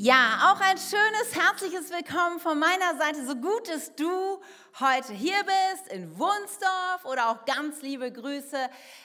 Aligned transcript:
Ja, 0.00 0.52
auch 0.52 0.60
ein 0.60 0.78
schönes, 0.78 1.34
herzliches 1.34 1.90
Willkommen 1.90 2.38
von 2.38 2.56
meiner 2.56 2.96
Seite. 2.98 3.26
So 3.26 3.34
gut, 3.34 3.68
dass 3.68 3.92
du 3.96 4.40
heute 4.78 5.12
hier 5.12 5.34
bist 5.42 5.88
in 5.88 6.16
Wunsdorf 6.16 7.04
oder 7.04 7.30
auch 7.30 7.44
ganz 7.46 7.82
liebe 7.82 8.12
Grüße 8.12 8.56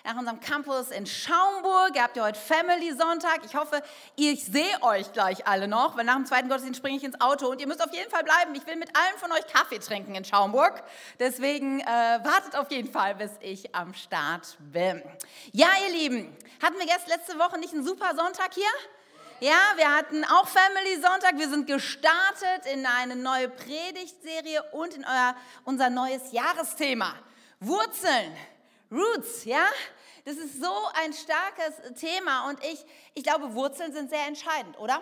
nach 0.03 0.15
unserem 0.15 0.39
Campus 0.39 0.91
in 0.91 1.07
Schaumburg. 1.07 1.95
Ihr 1.95 2.03
habt 2.03 2.15
ja 2.15 2.23
heute 2.23 2.39
Family 2.39 2.91
Sonntag. 2.95 3.39
Ich 3.43 3.55
hoffe, 3.55 3.81
ich 4.15 4.45
sehe 4.45 4.83
euch 4.83 5.11
gleich 5.13 5.47
alle 5.47 5.67
noch, 5.67 5.98
weil 5.98 6.05
nach 6.05 6.14
dem 6.14 6.27
zweiten 6.27 6.48
Gottesdienst 6.48 6.77
springe 6.77 6.98
ich 6.98 7.04
ins 7.04 7.20
Auto 7.20 7.48
und 7.48 7.60
ihr 7.60 7.66
müsst 7.66 7.84
auf 7.84 7.91
jeden 7.91 8.12
Fall 8.12 8.23
bleiben. 8.23 8.54
Ich 8.54 8.68
will 8.68 8.75
mit 8.75 8.96
allen 8.96 9.18
von 9.18 9.32
euch 9.32 9.48
Kaffee 9.48 9.80
trinken 9.80 10.14
in 10.14 10.25
Schaumburg. 10.25 10.84
Deswegen 11.18 11.80
äh, 11.80 11.86
wartet 11.88 12.55
auf 12.55 12.70
jeden 12.70 12.91
Fall, 12.91 13.16
bis 13.16 13.32
ich 13.39 13.73
am 13.73 13.96
Start 13.96 14.57
bin. 14.60 15.02
Ja, 15.54 15.70
ihr 15.88 15.98
Lieben, 15.98 16.38
hatten 16.62 16.78
wir 16.78 16.86
gestern 16.86 17.18
letzte 17.18 17.39
Woche 17.39 17.57
nicht 17.57 17.73
einen 17.73 17.84
super 17.84 18.16
Sonntag 18.16 18.54
hier? 18.54 18.70
Ja, 19.44 19.73
wir 19.75 19.94
hatten 19.94 20.23
auch 20.23 20.48
Family 20.48 21.02
Sonntag. 21.02 21.38
Wir 21.38 21.50
sind 21.50 21.68
gestartet 21.68 22.65
in 22.71 22.86
eine 22.86 23.18
neue 23.18 23.50
Predigtserie 23.50 24.64
und 24.71 24.93
in 24.93 25.04
euer, 25.04 25.36
unser 25.65 25.89
neues 25.89 26.32
Jahresthema. 26.32 27.14
Wurzeln, 27.60 28.37
Roots, 28.89 29.43
ja? 29.43 29.65
Das 30.24 30.37
ist 30.37 30.61
so 30.61 30.71
ein 30.93 31.11
starkes 31.11 32.00
Thema 32.00 32.48
und 32.48 32.64
ich, 32.64 32.86
ich 33.16 33.23
glaube, 33.25 33.53
Wurzeln 33.53 33.92
sind 33.92 34.09
sehr 34.09 34.25
entscheidend, 34.28 34.80
oder? 34.80 35.02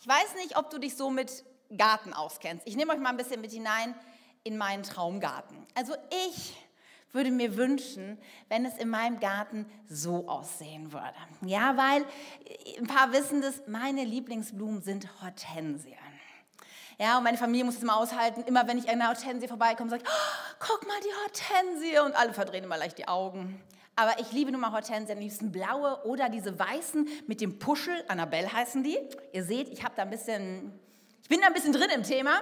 Ich 0.00 0.08
weiß 0.08 0.34
nicht, 0.42 0.56
ob 0.56 0.68
du 0.70 0.78
dich 0.78 0.96
so 0.96 1.08
mit 1.08 1.44
Garten 1.78 2.14
auskennst. 2.14 2.66
Ich 2.66 2.74
nehme 2.74 2.92
euch 2.92 2.98
mal 2.98 3.10
ein 3.10 3.16
bisschen 3.16 3.40
mit 3.40 3.52
hinein 3.52 3.94
in 4.42 4.58
meinen 4.58 4.82
Traumgarten. 4.82 5.64
Also 5.76 5.94
ich 6.26 6.65
würde 7.12 7.30
mir 7.30 7.56
wünschen, 7.56 8.18
wenn 8.48 8.64
es 8.64 8.76
in 8.76 8.88
meinem 8.88 9.20
Garten 9.20 9.66
so 9.88 10.28
aussehen 10.28 10.92
würde. 10.92 11.14
Ja, 11.42 11.76
weil 11.76 12.02
äh, 12.44 12.78
ein 12.78 12.86
paar 12.86 13.12
wissen 13.12 13.40
das, 13.40 13.62
meine 13.66 14.04
Lieblingsblumen 14.04 14.82
sind 14.82 15.08
Hortensien. 15.22 15.96
Ja, 16.98 17.18
und 17.18 17.24
meine 17.24 17.36
Familie 17.36 17.64
muss 17.64 17.76
es 17.76 17.82
immer 17.82 17.96
aushalten. 17.96 18.42
Immer 18.44 18.66
wenn 18.66 18.78
ich 18.78 18.88
an 18.88 19.00
einer 19.00 19.08
Hortensie 19.08 19.48
vorbeikomme, 19.48 19.90
sage 19.90 20.02
ich, 20.04 20.08
oh, 20.08 20.54
guck 20.58 20.86
mal 20.86 20.98
die 21.00 21.12
Hortensie. 21.24 21.98
Und 21.98 22.14
alle 22.14 22.32
verdrehen 22.32 22.64
immer 22.64 22.78
leicht 22.78 22.96
die 22.98 23.06
Augen. 23.06 23.60
Aber 23.96 24.18
ich 24.18 24.32
liebe 24.32 24.52
nun 24.52 24.60
mal 24.60 24.72
Hortensien, 24.72 25.18
am 25.18 25.22
liebsten 25.22 25.52
blaue 25.52 26.04
oder 26.04 26.28
diese 26.28 26.58
weißen 26.58 27.08
mit 27.26 27.40
dem 27.40 27.58
Puschel. 27.58 28.04
Annabelle 28.08 28.50
heißen 28.50 28.82
die. 28.82 28.98
Ihr 29.32 29.44
seht, 29.44 29.68
ich 29.68 29.84
habe 29.84 29.94
da 29.96 30.02
ein 30.02 30.10
bisschen 30.10 30.72
ich 31.26 31.28
bin 31.28 31.40
da 31.40 31.48
ein 31.48 31.54
bisschen 31.54 31.72
drin 31.72 31.90
im 31.90 32.04
Thema. 32.04 32.40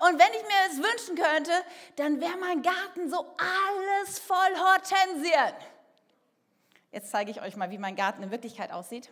Und 0.00 0.18
wenn 0.18 0.32
ich 0.32 0.42
mir 0.42 0.68
es 0.68 0.76
wünschen 0.78 1.14
könnte, 1.14 1.52
dann 1.94 2.20
wäre 2.20 2.36
mein 2.36 2.62
Garten 2.62 3.08
so 3.08 3.32
alles 3.38 4.18
voll 4.18 4.36
Hortensien. 4.58 5.54
Jetzt 6.90 7.12
zeige 7.12 7.30
ich 7.30 7.40
euch 7.40 7.54
mal, 7.54 7.70
wie 7.70 7.78
mein 7.78 7.94
Garten 7.94 8.24
in 8.24 8.32
Wirklichkeit 8.32 8.72
aussieht. 8.72 9.08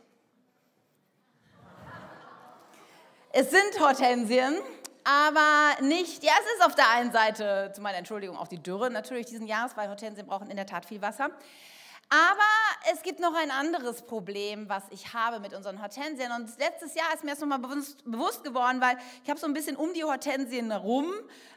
Es 3.31 3.50
sind 3.50 3.78
Hortensien, 3.78 4.61
aber 5.05 5.81
nicht, 5.83 6.25
ja, 6.25 6.33
es 6.41 6.55
ist 6.56 6.67
auf 6.67 6.75
der 6.75 6.91
einen 6.91 7.12
Seite, 7.12 7.70
zu 7.77 7.81
meiner 7.81 7.98
Entschuldigung, 7.98 8.37
auch 8.37 8.48
die 8.48 8.61
Dürre 8.61 8.91
natürlich 8.91 9.27
diesen 9.27 9.47
Jahres, 9.47 9.77
weil 9.77 9.89
Hortensien 9.89 10.27
brauchen 10.27 10.50
in 10.50 10.56
der 10.56 10.67
Tat 10.67 10.84
viel 10.84 11.00
Wasser. 11.00 11.31
Aber 12.12 12.92
es 12.92 13.02
gibt 13.02 13.20
noch 13.20 13.32
ein 13.34 13.50
anderes 13.50 14.02
Problem, 14.02 14.68
was 14.68 14.82
ich 14.91 15.14
habe 15.14 15.41
mit 15.41 15.55
unseren 15.55 15.80
Hortensien. 15.80 16.30
Und 16.30 16.46
letztes 16.58 16.94
Jahr 16.94 17.06
ist 17.14 17.24
mir 17.24 17.30
das 17.30 17.41
nochmal 17.41 17.58
bewusst, 17.58 18.04
bewusst 18.04 18.44
geworden, 18.44 18.82
weil 18.82 18.98
ich 19.24 19.30
habe 19.30 19.41
so 19.41 19.46
ein 19.46 19.54
bisschen 19.54 19.77
um 19.77 19.94
die 19.94 20.04
Hortensien 20.04 20.70
herum 20.70 21.10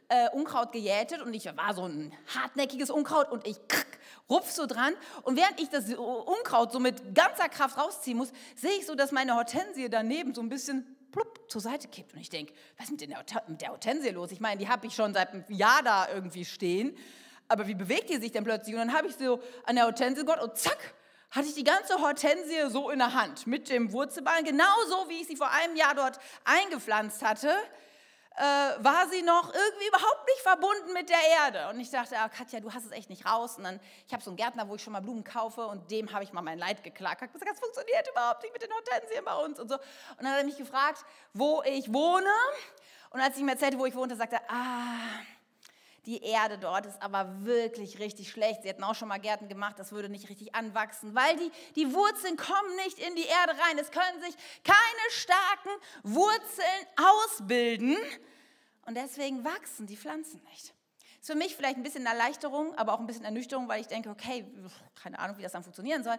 äh, 0.07 0.29
Unkraut 0.29 0.71
gejätet 0.71 1.21
und 1.21 1.33
ich 1.33 1.45
war 1.57 1.73
so 1.73 1.83
ein 1.83 2.13
hartnäckiges 2.33 2.89
Unkraut 2.89 3.29
und 3.33 3.45
ich 3.45 3.57
krrk, 3.67 3.99
rupf 4.29 4.49
so 4.49 4.65
dran. 4.65 4.93
Und 5.23 5.35
während 5.35 5.59
ich 5.59 5.67
das 5.67 5.93
Unkraut 5.93 6.71
so 6.71 6.79
mit 6.79 7.13
ganzer 7.13 7.49
Kraft 7.49 7.77
rausziehen 7.77 8.17
muss, 8.17 8.31
sehe 8.55 8.77
ich 8.79 8.85
so, 8.85 8.95
dass 8.95 9.11
meine 9.11 9.35
Hortensie 9.35 9.89
daneben 9.89 10.33
so 10.33 10.39
ein 10.39 10.47
bisschen 10.47 10.95
plupp 11.11 11.51
zur 11.51 11.59
Seite 11.59 11.89
kippt. 11.89 12.13
Und 12.13 12.21
ich 12.21 12.29
denke, 12.29 12.53
was 12.77 12.89
ist 12.89 13.01
mit 13.49 13.61
der 13.61 13.71
Hortensie 13.71 14.11
los? 14.11 14.31
Ich 14.31 14.39
meine, 14.39 14.59
die 14.59 14.69
habe 14.69 14.87
ich 14.87 14.95
schon 14.95 15.13
seit 15.13 15.33
einem 15.33 15.43
Jahr 15.49 15.83
da 15.83 16.07
irgendwie 16.07 16.45
stehen 16.45 16.97
aber 17.47 17.67
wie 17.67 17.75
bewegt 17.75 18.09
die 18.09 18.17
sich 18.17 18.31
denn 18.31 18.43
plötzlich? 18.43 18.75
Und 18.75 18.81
dann 18.81 18.93
habe 18.93 19.07
ich 19.07 19.15
so 19.15 19.41
an 19.65 19.75
der 19.75 19.85
Hortensie 19.85 20.25
Gott 20.25 20.41
und 20.41 20.57
zack, 20.57 20.93
hatte 21.31 21.47
ich 21.47 21.53
die 21.53 21.63
ganze 21.63 21.99
Hortensie 22.01 22.69
so 22.69 22.89
in 22.89 22.99
der 22.99 23.13
Hand 23.13 23.45
mit 23.45 23.69
dem 23.69 23.91
Wurzelballen, 23.91 24.45
genauso 24.45 25.09
wie 25.09 25.21
ich 25.21 25.27
sie 25.27 25.35
vor 25.35 25.51
einem 25.51 25.75
Jahr 25.75 25.93
dort 25.93 26.19
eingepflanzt 26.45 27.21
hatte, 27.23 27.53
äh, 28.37 28.41
war 28.41 29.07
sie 29.09 29.21
noch 29.21 29.53
irgendwie 29.53 29.87
überhaupt 29.87 30.27
nicht 30.27 30.41
verbunden 30.41 30.93
mit 30.93 31.09
der 31.09 31.17
Erde. 31.43 31.69
Und 31.69 31.79
ich 31.79 31.89
dachte, 31.89 32.17
ah, 32.17 32.29
Katja, 32.29 32.59
du 32.59 32.73
hast 32.73 32.85
es 32.85 32.91
echt 32.91 33.09
nicht 33.09 33.25
raus. 33.25 33.57
Und 33.57 33.63
dann, 33.63 33.79
ich 34.07 34.13
habe 34.13 34.23
so 34.23 34.29
einen 34.29 34.37
Gärtner, 34.37 34.67
wo 34.67 34.75
ich 34.75 34.83
schon 34.83 34.93
mal 34.93 34.99
Blumen 34.99 35.23
kaufe 35.23 35.65
und 35.67 35.89
dem 35.91 36.11
habe 36.11 36.23
ich 36.23 36.33
mal 36.33 36.41
mein 36.41 36.59
Leid 36.59 36.83
geklagt. 36.83 37.21
Ich 37.21 37.31
gesagt, 37.31 37.51
das 37.51 37.59
funktioniert 37.59 38.09
überhaupt 38.11 38.43
nicht 38.43 38.53
mit 38.53 38.61
den 38.61 38.71
Hortensien 38.71 39.23
bei 39.23 39.35
uns 39.35 39.59
und 39.59 39.69
so. 39.69 39.75
Und 39.75 40.21
dann 40.21 40.31
hat 40.31 40.39
er 40.39 40.45
mich 40.45 40.57
gefragt, 40.57 41.05
wo 41.33 41.63
ich 41.63 41.91
wohne. 41.93 42.27
Und 43.11 43.21
als 43.21 43.35
ich 43.35 43.41
ihm 43.41 43.49
erzählte, 43.49 43.79
wo 43.79 43.85
ich 43.85 43.95
wohnte, 43.95 44.15
sagte 44.17 44.35
er, 44.35 44.41
ah, 44.49 45.21
die 46.05 46.21
Erde 46.23 46.57
dort 46.57 46.85
ist 46.85 47.01
aber 47.01 47.45
wirklich 47.45 47.99
richtig 47.99 48.29
schlecht. 48.29 48.61
Sie 48.61 48.69
hätten 48.69 48.83
auch 48.83 48.95
schon 48.95 49.07
mal 49.07 49.19
Gärten 49.19 49.47
gemacht, 49.47 49.79
das 49.79 49.91
würde 49.91 50.09
nicht 50.09 50.29
richtig 50.29 50.53
anwachsen, 50.53 51.15
weil 51.15 51.35
die, 51.37 51.51
die 51.75 51.93
Wurzeln 51.93 52.37
kommen 52.37 52.75
nicht 52.83 52.99
in 52.99 53.15
die 53.15 53.25
Erde 53.25 53.53
rein. 53.59 53.77
Es 53.79 53.91
können 53.91 54.21
sich 54.21 54.35
keine 54.63 55.09
starken 55.09 55.69
Wurzeln 56.03 56.87
ausbilden 56.95 57.97
und 58.85 58.95
deswegen 58.95 59.43
wachsen 59.43 59.87
die 59.87 59.97
Pflanzen 59.97 60.41
nicht. 60.51 60.73
Ist 61.19 61.31
für 61.31 61.35
mich 61.35 61.55
vielleicht 61.55 61.77
ein 61.77 61.83
bisschen 61.83 62.05
Erleichterung, 62.05 62.75
aber 62.75 62.93
auch 62.93 62.99
ein 62.99 63.07
bisschen 63.07 63.25
Ernüchterung, 63.25 63.67
weil 63.67 63.81
ich 63.81 63.87
denke, 63.87 64.09
okay, 64.09 64.45
keine 65.01 65.17
Ahnung, 65.17 65.37
wie 65.37 65.41
das 65.41 65.53
dann 65.53 65.63
funktionieren 65.63 66.03
soll. 66.03 66.17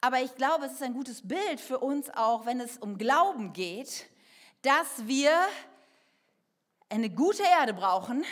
Aber 0.00 0.20
ich 0.20 0.34
glaube, 0.34 0.66
es 0.66 0.72
ist 0.72 0.82
ein 0.82 0.94
gutes 0.94 1.26
Bild 1.26 1.60
für 1.60 1.78
uns 1.78 2.10
auch, 2.10 2.44
wenn 2.44 2.60
es 2.60 2.76
um 2.76 2.98
Glauben 2.98 3.52
geht, 3.52 4.08
dass 4.62 5.06
wir 5.06 5.30
eine 6.88 7.08
gute 7.08 7.44
Erde 7.44 7.72
brauchen, 7.72 8.24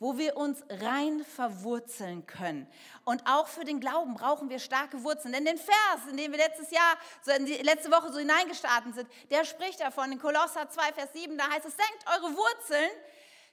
wo 0.00 0.16
wir 0.16 0.36
uns 0.36 0.64
rein 0.68 1.24
verwurzeln 1.24 2.26
können. 2.26 2.66
Und 3.04 3.22
auch 3.26 3.46
für 3.46 3.64
den 3.64 3.80
Glauben 3.80 4.14
brauchen 4.14 4.48
wir 4.48 4.58
starke 4.58 5.04
Wurzeln. 5.04 5.32
Denn 5.34 5.44
den 5.44 5.58
Vers, 5.58 6.08
in 6.10 6.16
den 6.16 6.32
wir 6.32 6.38
letztes 6.38 6.70
Jahr, 6.70 6.96
so 7.22 7.30
letzte 7.62 7.92
Woche 7.92 8.10
so 8.10 8.18
hineingestartet 8.18 8.94
sind, 8.94 9.08
der 9.30 9.44
spricht 9.44 9.80
davon 9.80 10.10
in 10.10 10.18
Kolosser 10.18 10.68
2, 10.68 10.92
Vers 10.94 11.12
7, 11.12 11.36
da 11.36 11.48
heißt 11.50 11.66
es, 11.66 11.76
senkt 11.76 12.06
eure 12.06 12.34
Wurzeln 12.34 12.90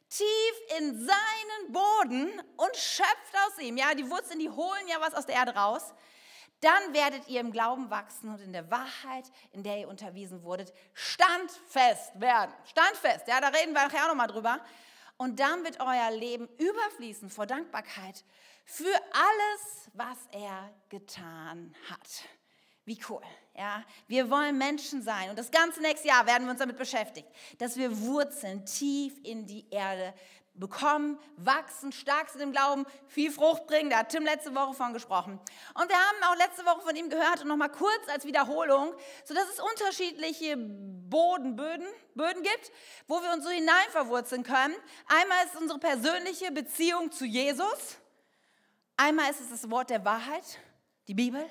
tief 0.10 0.78
in 0.80 1.06
seinen 1.06 1.74
Boden 1.74 2.42
und 2.56 2.76
schöpft 2.78 3.36
aus 3.46 3.60
ihm. 3.62 3.76
Ja, 3.76 3.94
die 3.94 4.10
Wurzeln, 4.10 4.40
die 4.40 4.50
holen 4.50 4.88
ja 4.88 5.02
was 5.02 5.14
aus 5.14 5.26
der 5.26 5.36
Erde 5.36 5.54
raus. 5.54 5.94
Dann 6.62 6.94
werdet 6.94 7.28
ihr 7.28 7.42
im 7.42 7.52
Glauben 7.52 7.90
wachsen 7.92 8.30
und 8.30 8.42
in 8.42 8.54
der 8.54 8.72
Wahrheit, 8.72 9.26
in 9.52 9.64
der 9.64 9.80
ihr 9.80 9.90
unterwiesen 9.90 10.42
wurdet, 10.44 10.74
standfest 10.94 12.20
werden. 12.20 12.52
Standfest, 12.64 13.28
ja, 13.28 13.42
da 13.42 13.50
reden 13.50 13.74
wir 13.74 13.84
nachher 13.84 14.06
auch 14.06 14.08
nochmal 14.08 14.28
drüber. 14.28 14.62
Und 15.18 15.40
dann 15.40 15.64
wird 15.64 15.80
euer 15.80 16.12
Leben 16.12 16.48
überfließen 16.58 17.30
vor 17.30 17.46
Dankbarkeit 17.46 18.24
für 18.66 18.96
alles, 19.12 19.90
was 19.94 20.18
er 20.32 20.74
getan 20.90 21.74
hat. 21.90 22.24
Wie 22.86 23.00
cool, 23.10 23.22
ja? 23.56 23.84
Wir 24.08 24.30
wollen 24.30 24.58
Menschen 24.58 25.02
sein 25.02 25.30
und 25.30 25.38
das 25.38 25.52
ganze 25.52 25.82
nächste 25.82 26.08
Jahr 26.08 26.26
werden 26.26 26.46
wir 26.46 26.52
uns 26.52 26.60
damit 26.60 26.78
beschäftigt, 26.78 27.28
dass 27.58 27.76
wir 27.76 28.00
Wurzeln 28.00 28.66
tief 28.66 29.14
in 29.24 29.46
die 29.46 29.68
Erde 29.70 30.14
bekommen, 30.60 31.20
wachsen, 31.38 31.92
stark 31.92 32.30
sind 32.30 32.42
im 32.42 32.52
Glauben, 32.52 32.86
viel 33.08 33.32
Frucht 33.32 33.68
bringen. 33.68 33.90
Da 33.90 34.00
hat 34.00 34.10
Tim 34.10 34.24
letzte 34.24 34.54
Woche 34.56 34.74
von 34.74 34.94
gesprochen. 34.94 35.40
Und 35.74 35.90
wir 35.90 35.96
haben 35.96 36.24
auch 36.24 36.36
letzte 36.38 36.66
Woche 36.66 36.82
von 36.82 36.96
ihm 36.96 37.10
gehört 37.10 37.42
und 37.42 37.48
nochmal 37.48 37.72
kurz 37.72 38.08
als 38.12 38.26
Wiederholung, 38.26 38.94
sodass 39.24 39.46
es 39.50 39.60
unterschiedliche 39.60 40.58
Bodenböden 40.58 41.88
Böden 42.16 42.44
gibt, 42.44 42.72
wo 43.08 43.22
wir 43.22 43.32
uns 43.32 43.44
so 43.44 43.50
hineinverwurzeln 43.50 44.44
können. 44.44 44.76
Einmal 45.08 45.46
ist 45.46 45.56
unsere 45.56 45.80
persönliche 45.80 46.52
Beziehung 46.52 47.12
zu 47.12 47.26
Jesus. 47.26 47.98
Einmal 48.98 49.30
ist 49.30 49.40
es 49.40 49.50
das 49.50 49.70
Wort 49.70 49.92
der 49.92 50.04
Wahrheit, 50.04 50.60
die 51.08 51.14
Bibel 51.14 51.48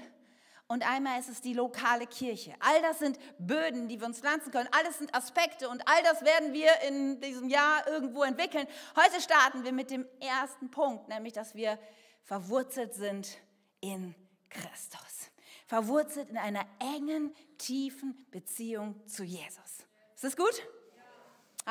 und 0.68 0.88
einmal 0.88 1.20
ist 1.20 1.28
es 1.28 1.40
die 1.40 1.54
lokale 1.54 2.06
Kirche. 2.06 2.54
All 2.60 2.82
das 2.82 2.98
sind 2.98 3.18
Böden, 3.38 3.88
die 3.88 4.00
wir 4.00 4.06
uns 4.06 4.18
pflanzen 4.18 4.50
können. 4.50 4.68
Alles 4.72 4.98
sind 4.98 5.14
Aspekte 5.14 5.68
und 5.68 5.86
all 5.86 6.02
das 6.02 6.22
werden 6.22 6.52
wir 6.52 6.70
in 6.88 7.20
diesem 7.20 7.48
Jahr 7.48 7.86
irgendwo 7.86 8.24
entwickeln. 8.24 8.66
Heute 8.96 9.20
starten 9.20 9.64
wir 9.64 9.72
mit 9.72 9.90
dem 9.90 10.06
ersten 10.20 10.70
Punkt, 10.70 11.08
nämlich 11.08 11.32
dass 11.32 11.54
wir 11.54 11.78
verwurzelt 12.24 12.94
sind 12.94 13.38
in 13.80 14.14
Christus. 14.50 15.30
Verwurzelt 15.66 16.30
in 16.30 16.38
einer 16.38 16.66
engen, 16.80 17.34
tiefen 17.58 18.26
Beziehung 18.30 19.06
zu 19.06 19.22
Jesus. 19.22 19.84
Ist 20.14 20.24
das 20.24 20.36
gut? 20.36 20.62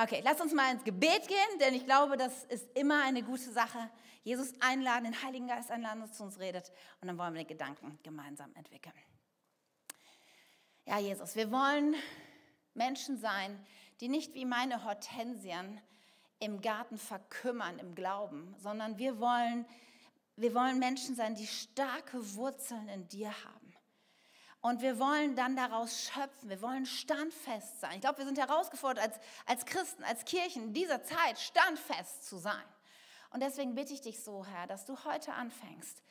Okay, 0.01 0.21
lass 0.24 0.41
uns 0.41 0.53
mal 0.53 0.74
ins 0.74 0.83
Gebet 0.83 1.27
gehen, 1.27 1.59
denn 1.62 1.74
ich 1.74 1.86
glaube, 1.86 2.18
das 2.18 2.44
ist 2.45 2.68
immer 2.77 3.03
eine 3.03 3.24
gute 3.24 3.50
Sache. 3.51 3.89
Jesus 4.25 4.54
einladen, 4.60 5.04
den 5.04 5.24
Heiligen 5.24 5.48
Geist 5.48 5.69
einladen, 5.69 6.01
dass 6.01 6.13
zu 6.13 6.24
uns 6.24 6.39
redet 6.39 6.72
und 7.00 7.07
dann 7.07 7.18
wollen 7.19 7.36
wir 7.36 7.44
den 7.44 7.48
Gedanken 7.48 8.00
gemeinsam 8.01 8.54
entwickeln. 8.56 8.95
Ja, 10.86 10.98
Jesus, 10.98 11.36
wir 11.36 11.51
wollen 11.51 11.95
Menschen 12.74 13.19
sein, 13.19 13.63
die 14.01 14.07
nicht 14.07 14.33
wie 14.33 14.45
meine 14.45 14.83
Hortensien 14.83 15.80
im 16.39 16.60
Garten 16.60 16.98
verkümmern 16.98 17.77
im 17.77 17.94
Glauben, 17.94 18.56
sondern 18.57 18.98
wir 18.98 19.19
wollen, 19.19 19.68
wir 20.36 20.56
wollen 20.56 20.80
Menschen 20.80 21.16
sein, 21.16 21.36
die 21.36 21.48
starke 21.48 22.36
Wurzeln 22.36 22.89
in 22.89 23.07
dir 23.07 23.30
haben 23.30 23.75
Und 24.62 24.81
wir 24.81 24.98
wollen 24.98 25.36
dann 25.36 25.56
daraus 25.56 26.10
schöpfen. 26.10 26.50
Wir 26.50 26.62
wollen 26.63 26.88
standfest 26.88 27.80
sein. 27.80 27.94
Ich 27.94 28.01
glaube, 28.01 28.18
wir 28.18 28.25
sind 28.25 28.39
herausgefordert, 28.39 29.04
als, 29.04 29.19
als 29.45 29.66
Christen, 29.66 30.04
als 30.04 30.25
Kirchen 30.25 30.63
in 30.63 30.74
dieser 30.74 31.04
Zeit 31.04 31.39
standfest 31.39 32.25
zu 32.25 32.38
sein. 32.38 32.66
Und 33.35 33.41
deswegen 33.41 33.75
bitte 33.75 33.93
ich 33.93 33.99
dich 33.99 34.23
so, 34.23 34.45
Herr, 34.45 34.65
dass 34.65 34.85
du 34.85 34.95
heute 35.03 35.33
anfängst, 35.33 36.01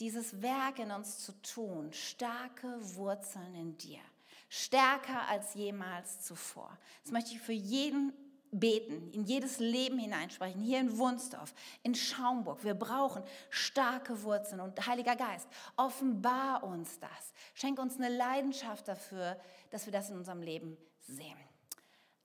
dieses 0.00 0.42
Werk 0.42 0.80
in 0.80 0.90
uns 0.90 1.20
zu 1.20 1.30
tun. 1.40 1.92
Starke 1.92 2.66
Wurzeln 2.96 3.54
in 3.54 3.76
dir. 3.76 4.00
Stärker 4.48 5.28
als 5.28 5.54
jemals 5.54 6.22
zuvor. 6.22 6.76
Das 7.04 7.12
möchte 7.12 7.30
ich 7.30 7.40
für 7.40 7.52
jeden 7.52 8.12
beten, 8.50 9.08
in 9.12 9.22
jedes 9.22 9.60
Leben 9.60 10.00
hineinsprechen, 10.00 10.60
hier 10.60 10.80
in 10.80 10.98
Wunsdorf, 10.98 11.54
in 11.84 11.94
Schaumburg. 11.94 12.64
Wir 12.64 12.74
brauchen 12.74 13.22
starke 13.50 14.24
Wurzeln 14.24 14.60
und 14.60 14.84
Heiliger 14.84 15.14
Geist, 15.14 15.46
offenbar 15.76 16.64
uns 16.64 16.98
das. 16.98 17.32
Schenk 17.54 17.78
uns 17.78 17.98
eine 17.98 18.08
Leidenschaft 18.08 18.88
dafür, 18.88 19.40
dass 19.70 19.86
wir 19.86 19.92
das 19.92 20.10
in 20.10 20.16
unserem 20.16 20.42
Leben 20.42 20.76
sehen. 20.98 21.38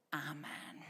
Amen. 0.10 0.89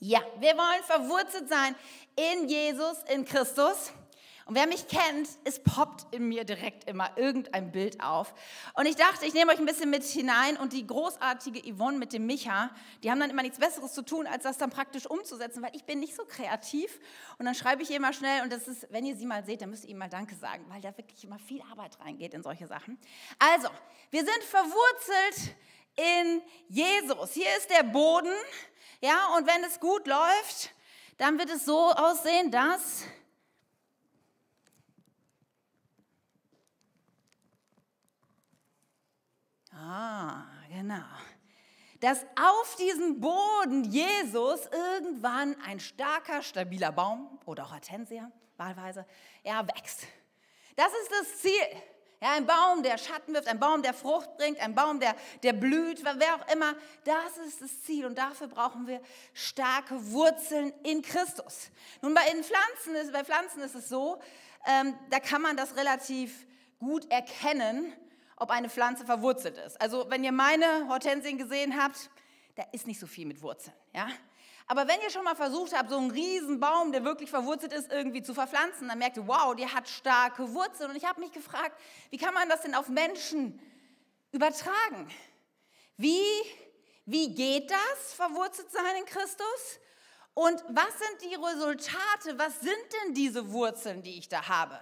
Ja, 0.00 0.20
wir 0.38 0.56
wollen 0.56 0.84
verwurzelt 0.84 1.48
sein 1.48 1.74
in 2.14 2.48
Jesus, 2.48 2.98
in 3.12 3.24
Christus. 3.24 3.92
Und 4.46 4.54
wer 4.54 4.68
mich 4.68 4.86
kennt, 4.86 5.28
es 5.42 5.60
poppt 5.60 6.14
in 6.14 6.28
mir 6.28 6.44
direkt 6.44 6.88
immer 6.88 7.10
irgendein 7.16 7.72
Bild 7.72 8.00
auf. 8.00 8.32
Und 8.74 8.86
ich 8.86 8.94
dachte, 8.94 9.26
ich 9.26 9.34
nehme 9.34 9.52
euch 9.52 9.58
ein 9.58 9.66
bisschen 9.66 9.90
mit 9.90 10.04
hinein 10.04 10.56
und 10.56 10.72
die 10.72 10.86
großartige 10.86 11.60
Yvonne 11.74 11.98
mit 11.98 12.12
dem 12.12 12.26
Micha, 12.26 12.70
die 13.02 13.10
haben 13.10 13.18
dann 13.18 13.28
immer 13.28 13.42
nichts 13.42 13.58
Besseres 13.58 13.92
zu 13.92 14.02
tun, 14.02 14.28
als 14.28 14.44
das 14.44 14.56
dann 14.56 14.70
praktisch 14.70 15.04
umzusetzen, 15.04 15.62
weil 15.62 15.74
ich 15.74 15.84
bin 15.84 15.98
nicht 15.98 16.14
so 16.14 16.24
kreativ. 16.24 17.00
Und 17.38 17.46
dann 17.46 17.56
schreibe 17.56 17.82
ich 17.82 17.90
ihr 17.90 17.96
immer 17.96 18.12
schnell 18.12 18.42
und 18.42 18.52
das 18.52 18.68
ist, 18.68 18.86
wenn 18.90 19.04
ihr 19.04 19.16
sie 19.16 19.26
mal 19.26 19.44
seht, 19.44 19.62
dann 19.62 19.70
müsst 19.70 19.84
ihr 19.84 19.90
ihm 19.90 19.98
mal 19.98 20.08
Danke 20.08 20.36
sagen, 20.36 20.64
weil 20.68 20.80
da 20.80 20.96
wirklich 20.96 21.24
immer 21.24 21.40
viel 21.40 21.60
Arbeit 21.72 21.98
reingeht 22.00 22.34
in 22.34 22.44
solche 22.44 22.68
Sachen. 22.68 22.98
Also, 23.38 23.68
wir 24.10 24.20
sind 24.20 24.44
verwurzelt 24.44 25.56
in 25.96 26.40
Jesus. 26.68 27.32
Hier 27.32 27.54
ist 27.58 27.68
der 27.68 27.82
Boden, 27.82 28.32
ja, 29.00 29.36
und 29.36 29.46
wenn 29.46 29.64
es 29.64 29.80
gut 29.80 30.06
läuft, 30.06 30.74
dann 31.16 31.38
wird 31.38 31.50
es 31.50 31.64
so 31.64 31.90
aussehen, 31.92 32.50
dass 32.50 33.04
Ah, 39.80 40.44
genau. 40.68 41.04
Dass 42.00 42.24
auf 42.36 42.76
diesem 42.76 43.20
Boden 43.20 43.84
Jesus 43.84 44.66
irgendwann 44.66 45.60
ein 45.62 45.78
starker, 45.78 46.42
stabiler 46.42 46.90
Baum 46.90 47.38
oder 47.46 47.70
Hortensia 47.70 48.30
wahlweise, 48.56 49.06
er 49.44 49.66
wächst. 49.68 50.06
Das 50.76 50.92
ist 51.02 51.12
das 51.12 51.38
Ziel. 51.38 51.82
Ja, 52.20 52.32
ein 52.32 52.46
Baum, 52.46 52.82
der 52.82 52.98
Schatten 52.98 53.32
wirft, 53.32 53.46
ein 53.46 53.60
Baum, 53.60 53.80
der 53.82 53.94
Frucht 53.94 54.36
bringt, 54.36 54.58
ein 54.58 54.74
Baum, 54.74 54.98
der, 54.98 55.14
der 55.44 55.52
blüht, 55.52 56.02
wer 56.02 56.34
auch 56.34 56.52
immer. 56.52 56.74
Das 57.04 57.38
ist 57.46 57.62
das 57.62 57.82
Ziel 57.84 58.06
und 58.06 58.18
dafür 58.18 58.48
brauchen 58.48 58.88
wir 58.88 59.00
starke 59.34 60.10
Wurzeln 60.10 60.72
in 60.82 61.02
Christus. 61.02 61.70
Nun, 62.02 62.14
bei, 62.14 62.22
Pflanzen, 62.22 62.96
ist, 62.96 63.12
bei 63.12 63.24
Pflanzen 63.24 63.62
ist 63.62 63.76
es 63.76 63.88
so, 63.88 64.20
ähm, 64.66 64.98
da 65.10 65.20
kann 65.20 65.42
man 65.42 65.56
das 65.56 65.76
relativ 65.76 66.44
gut 66.80 67.08
erkennen, 67.08 67.92
ob 68.36 68.50
eine 68.50 68.68
Pflanze 68.68 69.04
verwurzelt 69.04 69.56
ist. 69.58 69.80
Also 69.80 70.06
wenn 70.10 70.24
ihr 70.24 70.32
meine 70.32 70.88
Hortensien 70.88 71.38
gesehen 71.38 71.80
habt, 71.80 72.10
da 72.56 72.64
ist 72.72 72.88
nicht 72.88 72.98
so 72.98 73.06
viel 73.06 73.26
mit 73.26 73.42
Wurzeln. 73.42 73.74
Ja? 73.94 74.08
Aber 74.70 74.86
wenn 74.86 75.00
ihr 75.00 75.08
schon 75.08 75.24
mal 75.24 75.34
versucht 75.34 75.74
habt, 75.74 75.88
so 75.88 75.96
einen 75.96 76.10
riesen 76.10 76.60
Baum, 76.60 76.92
der 76.92 77.02
wirklich 77.02 77.30
verwurzelt 77.30 77.72
ist, 77.72 77.90
irgendwie 77.90 78.22
zu 78.22 78.34
verpflanzen, 78.34 78.88
dann 78.88 78.98
merkt 78.98 79.16
ihr, 79.16 79.26
wow, 79.26 79.56
der 79.56 79.72
hat 79.72 79.88
starke 79.88 80.52
Wurzeln. 80.52 80.90
Und 80.90 80.96
ich 80.96 81.06
habe 81.06 81.20
mich 81.20 81.32
gefragt, 81.32 81.80
wie 82.10 82.18
kann 82.18 82.34
man 82.34 82.50
das 82.50 82.60
denn 82.60 82.74
auf 82.74 82.88
Menschen 82.88 83.58
übertragen? 84.30 85.08
Wie, 85.96 86.22
wie 87.06 87.34
geht 87.34 87.70
das, 87.70 88.12
verwurzelt 88.14 88.70
sein 88.70 88.96
in 88.98 89.06
Christus? 89.06 89.80
Und 90.34 90.62
was 90.68 90.98
sind 90.98 91.22
die 91.22 91.34
Resultate? 91.34 92.38
Was 92.38 92.60
sind 92.60 92.76
denn 93.06 93.14
diese 93.14 93.50
Wurzeln, 93.50 94.02
die 94.02 94.18
ich 94.18 94.28
da 94.28 94.48
habe? 94.48 94.78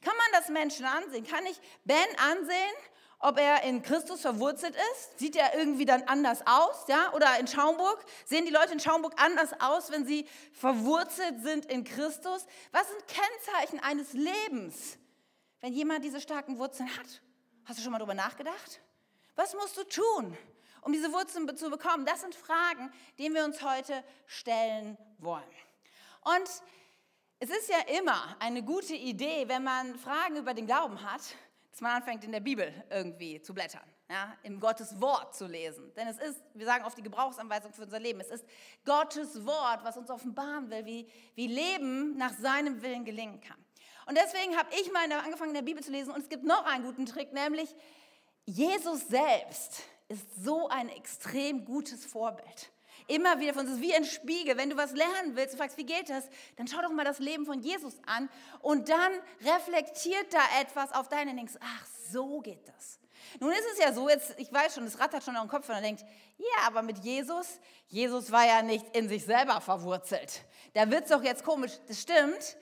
Kann 0.00 0.16
man 0.16 0.40
das 0.40 0.48
Menschen 0.48 0.86
ansehen? 0.86 1.26
Kann 1.26 1.44
ich 1.44 1.60
Ben 1.84 2.06
ansehen 2.18 2.74
ob 3.18 3.38
er 3.38 3.62
in 3.62 3.82
Christus 3.82 4.20
verwurzelt 4.20 4.74
ist? 4.92 5.18
Sieht 5.18 5.36
er 5.36 5.58
irgendwie 5.58 5.84
dann 5.84 6.02
anders 6.04 6.46
aus? 6.46 6.86
Ja? 6.88 7.12
Oder 7.14 7.38
in 7.38 7.46
Schaumburg? 7.46 8.04
Sehen 8.24 8.44
die 8.44 8.52
Leute 8.52 8.72
in 8.72 8.80
Schaumburg 8.80 9.14
anders 9.16 9.50
aus, 9.60 9.90
wenn 9.90 10.06
sie 10.06 10.26
verwurzelt 10.52 11.42
sind 11.42 11.66
in 11.66 11.84
Christus? 11.84 12.46
Was 12.72 12.88
sind 12.88 13.04
Kennzeichen 13.06 13.80
eines 13.80 14.12
Lebens, 14.12 14.98
wenn 15.60 15.72
jemand 15.72 16.04
diese 16.04 16.20
starken 16.20 16.58
Wurzeln 16.58 16.94
hat? 16.96 17.22
Hast 17.64 17.78
du 17.78 17.82
schon 17.82 17.92
mal 17.92 17.98
darüber 17.98 18.14
nachgedacht? 18.14 18.80
Was 19.34 19.54
musst 19.54 19.76
du 19.76 19.84
tun, 19.84 20.36
um 20.82 20.92
diese 20.92 21.12
Wurzeln 21.12 21.56
zu 21.56 21.70
bekommen? 21.70 22.06
Das 22.06 22.20
sind 22.20 22.34
Fragen, 22.34 22.92
die 23.18 23.32
wir 23.32 23.44
uns 23.44 23.62
heute 23.62 24.04
stellen 24.26 24.96
wollen. 25.18 25.42
Und 26.22 26.48
es 27.38 27.50
ist 27.50 27.68
ja 27.68 27.98
immer 27.98 28.36
eine 28.40 28.62
gute 28.62 28.94
Idee, 28.94 29.48
wenn 29.48 29.62
man 29.62 29.98
Fragen 29.98 30.36
über 30.36 30.54
den 30.54 30.66
Glauben 30.66 31.02
hat, 31.02 31.20
dass 31.76 31.82
man 31.82 31.92
anfängt, 31.92 32.24
in 32.24 32.32
der 32.32 32.40
Bibel 32.40 32.72
irgendwie 32.88 33.42
zu 33.42 33.52
blättern, 33.52 33.82
ja, 34.08 34.34
im 34.44 34.60
Gottes 34.60 34.98
Wort 34.98 35.36
zu 35.36 35.46
lesen. 35.46 35.92
Denn 35.94 36.08
es 36.08 36.16
ist, 36.16 36.40
wir 36.54 36.64
sagen 36.64 36.86
oft 36.86 36.96
die 36.96 37.02
Gebrauchsanweisung 37.02 37.74
für 37.74 37.82
unser 37.82 38.00
Leben, 38.00 38.18
es 38.18 38.30
ist 38.30 38.46
Gottes 38.86 39.44
Wort, 39.44 39.84
was 39.84 39.98
uns 39.98 40.08
offenbaren 40.08 40.70
will, 40.70 40.86
wie, 40.86 41.06
wie 41.34 41.48
Leben 41.48 42.16
nach 42.16 42.32
seinem 42.32 42.80
Willen 42.80 43.04
gelingen 43.04 43.42
kann. 43.42 43.62
Und 44.06 44.16
deswegen 44.16 44.56
habe 44.56 44.70
ich 44.74 44.90
mal 44.90 45.12
angefangen, 45.12 45.50
in 45.50 45.56
der 45.56 45.60
Bibel 45.60 45.84
zu 45.84 45.90
lesen 45.90 46.14
und 46.14 46.22
es 46.22 46.30
gibt 46.30 46.44
noch 46.44 46.64
einen 46.64 46.82
guten 46.82 47.04
Trick, 47.04 47.34
nämlich 47.34 47.68
Jesus 48.46 49.06
selbst 49.08 49.82
ist 50.08 50.42
so 50.42 50.70
ein 50.70 50.88
extrem 50.88 51.66
gutes 51.66 52.06
Vorbild. 52.06 52.70
Immer 53.08 53.38
wieder 53.38 53.54
von 53.54 53.66
uns, 53.66 53.80
wie 53.80 53.94
ein 53.94 54.04
Spiegel. 54.04 54.56
Wenn 54.56 54.70
du 54.70 54.76
was 54.76 54.92
lernen 54.92 55.36
willst, 55.36 55.54
du 55.54 55.58
fragst, 55.58 55.76
wie 55.76 55.86
geht 55.86 56.08
das, 56.08 56.24
dann 56.56 56.66
schau 56.66 56.82
doch 56.82 56.90
mal 56.90 57.04
das 57.04 57.18
Leben 57.18 57.46
von 57.46 57.60
Jesus 57.60 57.94
an 58.06 58.28
und 58.60 58.88
dann 58.88 59.12
reflektiert 59.44 60.32
da 60.32 60.40
etwas 60.60 60.92
auf 60.92 61.08
deine 61.08 61.34
denkst, 61.34 61.54
ach, 61.60 61.86
so 62.10 62.40
geht 62.40 62.66
das. 62.68 62.98
Nun 63.40 63.52
ist 63.52 63.66
es 63.72 63.78
ja 63.78 63.92
so, 63.92 64.08
jetzt, 64.08 64.34
ich 64.38 64.52
weiß 64.52 64.74
schon, 64.74 64.84
das 64.84 64.98
rattert 64.98 65.22
schon 65.22 65.34
den 65.34 65.48
Kopf 65.48 65.68
und 65.68 65.74
er 65.74 65.80
denkt, 65.80 66.04
ja, 66.38 66.66
aber 66.66 66.82
mit 66.82 66.98
Jesus, 66.98 67.60
Jesus 67.88 68.30
war 68.30 68.46
ja 68.46 68.62
nicht 68.62 68.84
in 68.96 69.08
sich 69.08 69.24
selber 69.24 69.60
verwurzelt. 69.60 70.42
Da 70.74 70.90
wird 70.90 71.04
es 71.04 71.10
doch 71.10 71.22
jetzt 71.22 71.44
komisch. 71.44 71.72
Das 71.88 72.00
stimmt. 72.02 72.56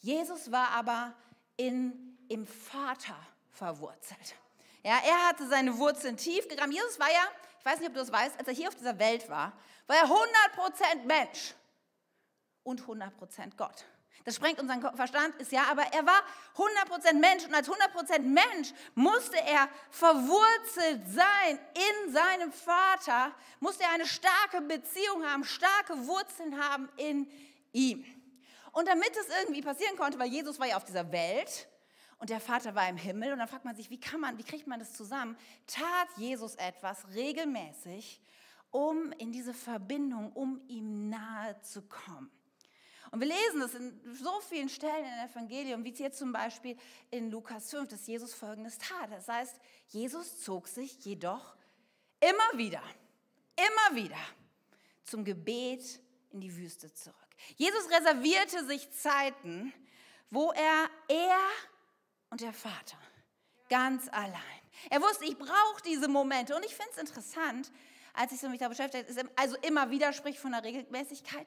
Jesus 0.00 0.50
war 0.50 0.70
aber 0.70 1.14
in, 1.56 2.16
im 2.28 2.46
Vater 2.46 3.16
verwurzelt. 3.52 4.34
Ja, 4.82 4.98
er 5.06 5.28
hatte 5.28 5.46
seine 5.46 5.76
Wurzeln 5.76 6.16
tief 6.16 6.48
gegraben. 6.48 6.72
Jesus 6.72 6.98
war 6.98 7.10
ja, 7.10 7.22
ich 7.58 7.64
weiß 7.64 7.80
nicht, 7.80 7.88
ob 7.88 7.94
du 7.94 8.00
das 8.00 8.12
weißt, 8.12 8.38
als 8.38 8.48
er 8.48 8.54
hier 8.54 8.68
auf 8.68 8.74
dieser 8.74 8.98
Welt 8.98 9.28
war, 9.28 9.52
war 9.90 9.96
er 9.96 10.06
100% 10.06 11.04
Mensch 11.04 11.54
und 12.62 12.80
100% 12.80 13.56
Gott. 13.56 13.84
Das 14.24 14.36
sprengt 14.36 14.60
unseren 14.60 14.80
Verstand, 14.94 15.34
ist 15.36 15.50
ja, 15.50 15.64
aber 15.68 15.82
er 15.82 16.06
war 16.06 16.22
100% 16.56 17.14
Mensch 17.14 17.44
und 17.44 17.54
als 17.54 17.68
100% 17.68 18.20
Mensch 18.20 18.72
musste 18.94 19.38
er 19.38 19.68
verwurzelt 19.90 21.08
sein 21.08 21.58
in 21.74 22.12
seinem 22.12 22.52
Vater, 22.52 23.34
musste 23.58 23.82
er 23.82 23.90
eine 23.90 24.06
starke 24.06 24.60
Beziehung 24.60 25.24
haben, 25.24 25.42
starke 25.42 26.06
Wurzeln 26.06 26.62
haben 26.62 26.88
in 26.96 27.28
ihm. 27.72 28.04
Und 28.70 28.86
damit 28.86 29.10
es 29.16 29.26
irgendwie 29.40 29.62
passieren 29.62 29.96
konnte, 29.96 30.20
weil 30.20 30.28
Jesus 30.28 30.60
war 30.60 30.68
ja 30.68 30.76
auf 30.76 30.84
dieser 30.84 31.10
Welt 31.10 31.66
und 32.18 32.30
der 32.30 32.40
Vater 32.40 32.76
war 32.76 32.88
im 32.88 32.96
Himmel 32.96 33.32
und 33.32 33.40
dann 33.40 33.48
fragt 33.48 33.64
man 33.64 33.74
sich, 33.74 33.90
wie 33.90 33.98
kann 33.98 34.20
man, 34.20 34.38
wie 34.38 34.44
kriegt 34.44 34.68
man 34.68 34.78
das 34.78 34.92
zusammen? 34.92 35.36
Tat 35.66 36.08
Jesus 36.16 36.54
etwas 36.54 37.08
regelmäßig, 37.12 38.20
um 38.70 39.12
in 39.12 39.32
diese 39.32 39.54
Verbindung, 39.54 40.32
um 40.32 40.60
ihm 40.68 41.08
nahe 41.08 41.60
zu 41.62 41.82
kommen. 41.82 42.30
Und 43.10 43.20
wir 43.20 43.26
lesen 43.26 43.60
das 43.60 43.74
in 43.74 44.00
so 44.14 44.40
vielen 44.40 44.68
Stellen 44.68 45.04
im 45.04 45.28
Evangelium, 45.28 45.84
wie 45.84 45.92
jetzt 45.92 46.18
zum 46.18 46.32
Beispiel 46.32 46.76
in 47.10 47.30
Lukas 47.30 47.70
5, 47.70 47.88
dass 47.88 48.06
Jesus 48.06 48.34
Folgendes 48.34 48.78
tat. 48.78 49.10
Das 49.10 49.26
heißt, 49.26 49.60
Jesus 49.88 50.40
zog 50.42 50.68
sich 50.68 51.04
jedoch 51.04 51.56
immer 52.20 52.58
wieder, 52.58 52.82
immer 53.56 53.96
wieder 53.96 54.18
zum 55.02 55.24
Gebet 55.24 56.00
in 56.30 56.40
die 56.40 56.56
Wüste 56.56 56.92
zurück. 56.92 57.16
Jesus 57.56 57.90
reservierte 57.90 58.64
sich 58.66 58.88
Zeiten, 58.92 59.72
wo 60.30 60.52
er, 60.52 60.88
er 61.08 61.38
und 62.28 62.40
der 62.40 62.52
Vater 62.52 62.98
ganz 63.68 64.08
allein. 64.08 64.60
Er 64.88 65.00
wusste, 65.00 65.24
ich 65.24 65.36
brauche 65.36 65.82
diese 65.84 66.08
Momente. 66.08 66.54
Und 66.54 66.64
ich 66.64 66.74
finde 66.74 66.90
es 66.92 66.98
interessant, 66.98 67.72
als 68.14 68.32
ich 68.32 68.40
so 68.40 68.48
mich 68.48 68.60
da 68.60 68.68
beschäftigt 68.68 69.08
habe, 69.16 69.30
also 69.36 69.56
immer 69.62 69.90
wieder 69.90 70.12
spricht 70.12 70.38
von 70.38 70.52
der 70.52 70.64
Regelmäßigkeit. 70.64 71.46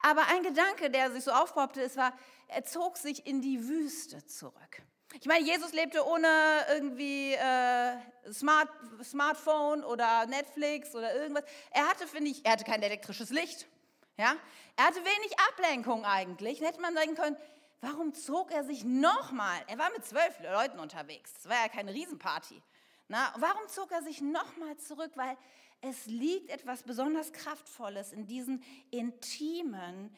Aber 0.00 0.26
ein 0.28 0.42
Gedanke, 0.42 0.90
der 0.90 1.10
sich 1.10 1.24
so 1.24 1.30
aufpoppte, 1.30 1.80
ist, 1.80 1.96
war, 1.96 2.12
er 2.48 2.64
zog 2.64 2.96
sich 2.96 3.26
in 3.26 3.40
die 3.40 3.66
Wüste 3.66 4.24
zurück. 4.26 4.82
Ich 5.20 5.26
meine, 5.26 5.44
Jesus 5.44 5.72
lebte 5.72 6.04
ohne 6.04 6.26
irgendwie 6.70 7.34
äh, 7.34 8.32
Smart, 8.32 8.68
Smartphone 9.02 9.84
oder 9.84 10.26
Netflix 10.26 10.94
oder 10.94 11.14
irgendwas. 11.14 11.44
Er 11.70 11.88
hatte, 11.88 12.06
finde 12.08 12.30
ich, 12.30 12.44
er 12.44 12.52
hatte 12.52 12.64
kein 12.64 12.82
elektrisches 12.82 13.30
Licht. 13.30 13.68
Ja? 14.16 14.34
Er 14.76 14.86
hatte 14.86 14.98
wenig 14.98 15.38
Ablenkung 15.50 16.04
eigentlich. 16.04 16.58
Dann 16.58 16.66
hätte 16.66 16.80
man 16.80 16.94
sagen 16.94 17.14
können, 17.14 17.36
warum 17.80 18.12
zog 18.12 18.50
er 18.50 18.64
sich 18.64 18.84
nochmal? 18.84 19.60
Er 19.68 19.78
war 19.78 19.90
mit 19.90 20.04
zwölf 20.04 20.38
Leuten 20.40 20.80
unterwegs. 20.80 21.32
Das 21.34 21.48
war 21.48 21.62
ja 21.62 21.68
keine 21.68 21.94
Riesenparty 21.94 22.60
Na, 23.08 23.32
warum 23.38 23.68
zog 23.68 23.92
er 23.92 24.02
sich 24.02 24.20
nochmal 24.20 24.76
zurück? 24.78 25.12
Weil 25.14 25.36
es 25.86 26.06
liegt 26.06 26.50
etwas 26.50 26.82
besonders 26.82 27.32
Kraftvolles 27.32 28.12
in 28.12 28.26
diesen 28.26 28.62
intimen 28.90 30.14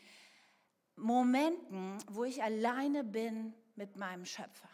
Momenten, 0.94 1.98
wo 2.08 2.24
ich 2.24 2.42
alleine 2.42 3.02
bin 3.02 3.52
mit 3.74 3.96
meinem 3.96 4.24
Schöpfer. 4.24 4.68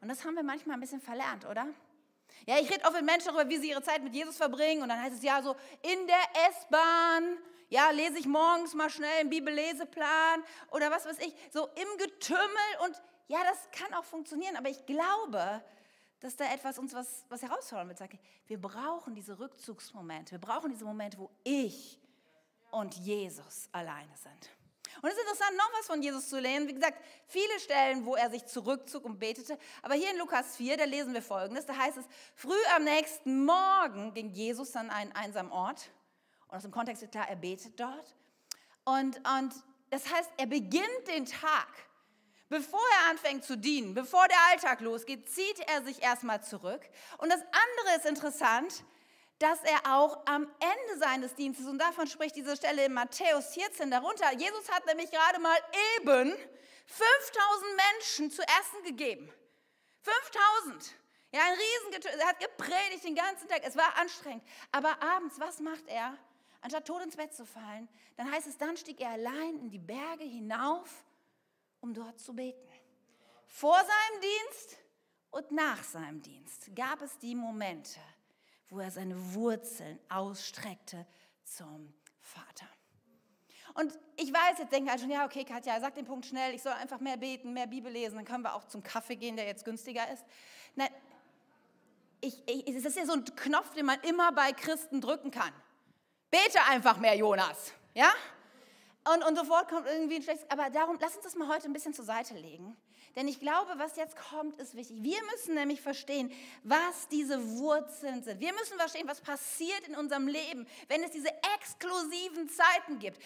Und 0.00 0.08
das 0.08 0.24
haben 0.24 0.34
wir 0.34 0.42
manchmal 0.42 0.76
ein 0.76 0.80
bisschen 0.80 1.00
verlernt, 1.00 1.46
oder? 1.46 1.68
Ja, 2.46 2.58
ich 2.58 2.68
rede 2.70 2.84
oft 2.84 2.94
mit 2.94 3.04
Menschen 3.04 3.26
darüber, 3.26 3.48
wie 3.48 3.58
sie 3.58 3.70
ihre 3.70 3.82
Zeit 3.82 4.02
mit 4.02 4.14
Jesus 4.14 4.36
verbringen. 4.36 4.82
Und 4.82 4.88
dann 4.88 5.00
heißt 5.00 5.16
es 5.16 5.22
ja 5.22 5.40
so, 5.42 5.54
in 5.82 6.06
der 6.08 6.48
S-Bahn, 6.48 7.38
ja, 7.68 7.90
lese 7.90 8.18
ich 8.18 8.26
morgens 8.26 8.74
mal 8.74 8.90
schnell 8.90 9.20
einen 9.20 9.30
Bibelleseplan 9.30 10.42
oder 10.72 10.90
was 10.90 11.06
weiß 11.06 11.18
ich, 11.20 11.34
so 11.52 11.68
im 11.68 11.98
Getümmel. 11.98 12.40
Und 12.84 13.00
ja, 13.28 13.38
das 13.44 13.70
kann 13.70 13.94
auch 13.94 14.04
funktionieren, 14.04 14.56
aber 14.56 14.70
ich 14.70 14.84
glaube, 14.86 15.62
dass 16.22 16.36
da 16.36 16.44
etwas 16.52 16.78
uns 16.78 16.94
was, 16.94 17.24
was 17.28 17.42
herausfordern 17.42 17.88
wird. 17.88 17.98
Sage, 17.98 18.18
wir 18.46 18.60
brauchen 18.60 19.14
diese 19.14 19.38
Rückzugsmomente. 19.38 20.32
Wir 20.32 20.40
brauchen 20.40 20.70
diese 20.70 20.84
Momente, 20.84 21.18
wo 21.18 21.30
ich 21.42 22.00
und 22.70 22.94
Jesus 22.94 23.68
alleine 23.72 24.16
sind. 24.16 24.50
Und 25.00 25.08
es 25.08 25.16
ist 25.16 25.22
interessant, 25.22 25.56
noch 25.56 25.70
was 25.78 25.86
von 25.86 26.00
Jesus 26.00 26.28
zu 26.28 26.38
lernen. 26.38 26.68
Wie 26.68 26.74
gesagt, 26.74 27.02
viele 27.26 27.58
Stellen, 27.58 28.06
wo 28.06 28.14
er 28.14 28.30
sich 28.30 28.46
zurückzog 28.46 29.04
und 29.04 29.18
betete. 29.18 29.58
Aber 29.82 29.94
hier 29.94 30.10
in 30.10 30.18
Lukas 30.18 30.56
4, 30.56 30.76
da 30.76 30.84
lesen 30.84 31.12
wir 31.12 31.22
Folgendes. 31.22 31.66
Da 31.66 31.76
heißt 31.76 31.96
es, 31.96 32.04
früh 32.36 32.60
am 32.76 32.84
nächsten 32.84 33.44
Morgen 33.44 34.14
ging 34.14 34.30
Jesus 34.30 34.76
an 34.76 34.90
einen 34.90 35.10
einsamen 35.12 35.50
Ort. 35.50 35.90
Und 36.46 36.56
aus 36.56 36.62
dem 36.62 36.70
Kontext 36.70 37.02
ist 37.02 37.10
klar, 37.10 37.28
er 37.28 37.36
betet 37.36 37.80
dort. 37.80 38.14
Und, 38.84 39.16
und 39.16 39.54
das 39.90 40.08
heißt, 40.12 40.30
er 40.36 40.46
beginnt 40.46 41.08
den 41.08 41.26
Tag 41.26 41.68
Bevor 42.52 42.84
er 43.00 43.10
anfängt 43.10 43.46
zu 43.46 43.56
dienen, 43.56 43.94
bevor 43.94 44.28
der 44.28 44.36
Alltag 44.50 44.82
losgeht, 44.82 45.26
zieht 45.26 45.58
er 45.70 45.82
sich 45.84 46.02
erstmal 46.02 46.44
zurück. 46.44 46.82
Und 47.16 47.32
das 47.32 47.40
andere 47.40 47.96
ist 47.96 48.04
interessant, 48.04 48.84
dass 49.38 49.58
er 49.64 49.96
auch 49.96 50.18
am 50.26 50.42
Ende 50.60 50.98
seines 51.00 51.34
Dienstes, 51.34 51.64
und 51.66 51.78
davon 51.78 52.06
spricht 52.06 52.36
diese 52.36 52.54
Stelle 52.54 52.84
in 52.84 52.92
Matthäus 52.92 53.54
14 53.54 53.90
darunter, 53.90 54.30
Jesus 54.34 54.70
hat 54.70 54.84
nämlich 54.84 55.10
gerade 55.10 55.40
mal 55.40 55.56
eben 55.96 56.36
5000 56.84 57.80
Menschen 57.94 58.30
zu 58.30 58.42
essen 58.42 58.84
gegeben. 58.84 59.32
5000. 60.02 60.94
Ja, 61.32 61.40
ein 61.40 61.54
Riesengetö 61.54 62.08
Er 62.18 62.26
hat 62.26 62.38
gepredigt 62.38 63.02
den 63.02 63.14
ganzen 63.14 63.48
Tag. 63.48 63.62
Es 63.64 63.76
war 63.76 63.96
anstrengend. 63.96 64.44
Aber 64.72 65.02
abends, 65.02 65.40
was 65.40 65.58
macht 65.60 65.88
er? 65.88 66.18
Anstatt 66.60 66.86
tot 66.86 67.02
ins 67.02 67.16
Bett 67.16 67.32
zu 67.34 67.46
fallen, 67.46 67.88
dann 68.18 68.30
heißt 68.30 68.46
es, 68.46 68.58
dann 68.58 68.76
stieg 68.76 69.00
er 69.00 69.12
allein 69.12 69.58
in 69.58 69.70
die 69.70 69.78
Berge 69.78 70.24
hinauf 70.24 70.90
um 71.82 71.92
dort 71.92 72.18
zu 72.18 72.32
beten. 72.32 72.66
Vor 73.46 73.76
seinem 73.76 74.20
Dienst 74.22 74.78
und 75.30 75.50
nach 75.50 75.82
seinem 75.82 76.22
Dienst 76.22 76.74
gab 76.74 77.02
es 77.02 77.18
die 77.18 77.34
Momente, 77.34 78.00
wo 78.70 78.80
er 78.80 78.90
seine 78.90 79.34
Wurzeln 79.34 79.98
ausstreckte 80.08 81.06
zum 81.44 81.92
Vater. 82.20 82.66
Und 83.74 83.98
ich 84.16 84.32
weiß, 84.32 84.58
jetzt 84.58 84.72
denken 84.72 84.88
alle 84.90 84.98
schon, 84.98 85.10
ja, 85.10 85.24
okay, 85.24 85.44
Katja, 85.44 85.80
sag 85.80 85.94
den 85.94 86.04
Punkt 86.04 86.26
schnell, 86.26 86.54
ich 86.54 86.62
soll 86.62 86.72
einfach 86.72 87.00
mehr 87.00 87.16
beten, 87.16 87.52
mehr 87.52 87.66
Bibel 87.66 87.90
lesen, 87.90 88.16
dann 88.16 88.24
können 88.24 88.44
wir 88.44 88.54
auch 88.54 88.64
zum 88.64 88.82
Kaffee 88.82 89.16
gehen, 89.16 89.36
der 89.36 89.46
jetzt 89.46 89.64
günstiger 89.64 90.10
ist. 90.12 90.24
Nein, 90.74 90.90
ich, 92.20 92.42
ich, 92.46 92.68
es 92.68 92.84
ist 92.84 92.96
ja 92.96 93.04
so 93.04 93.14
ein 93.14 93.24
Knopf, 93.24 93.74
den 93.74 93.86
man 93.86 94.00
immer 94.02 94.32
bei 94.32 94.52
Christen 94.52 95.00
drücken 95.00 95.30
kann. 95.30 95.52
Bete 96.30 96.62
einfach 96.70 96.98
mehr, 96.98 97.16
Jonas. 97.16 97.72
Ja? 97.94 98.12
Und, 99.04 99.24
und 99.24 99.36
sofort 99.36 99.68
kommt 99.68 99.86
irgendwie 99.86 100.16
ein 100.16 100.22
schlechtes. 100.22 100.48
Aber 100.50 100.70
darum, 100.70 100.96
lass 101.00 101.16
uns 101.16 101.24
das 101.24 101.34
mal 101.34 101.48
heute 101.48 101.66
ein 101.66 101.72
bisschen 101.72 101.94
zur 101.94 102.04
Seite 102.04 102.34
legen. 102.34 102.76
Denn 103.16 103.28
ich 103.28 103.40
glaube, 103.40 103.72
was 103.76 103.96
jetzt 103.96 104.16
kommt, 104.16 104.58
ist 104.58 104.74
wichtig. 104.74 105.02
Wir 105.02 105.18
müssen 105.32 105.54
nämlich 105.54 105.82
verstehen, 105.82 106.32
was 106.62 107.08
diese 107.08 107.58
Wurzeln 107.58 108.22
sind. 108.22 108.40
Wir 108.40 108.52
müssen 108.52 108.78
verstehen, 108.78 109.06
was 109.06 109.20
passiert 109.20 109.86
in 109.86 109.96
unserem 109.96 110.28
Leben, 110.28 110.66
wenn 110.88 111.02
es 111.02 111.10
diese 111.10 111.28
exklusiven 111.56 112.48
Zeiten 112.48 112.98
gibt. 113.00 113.20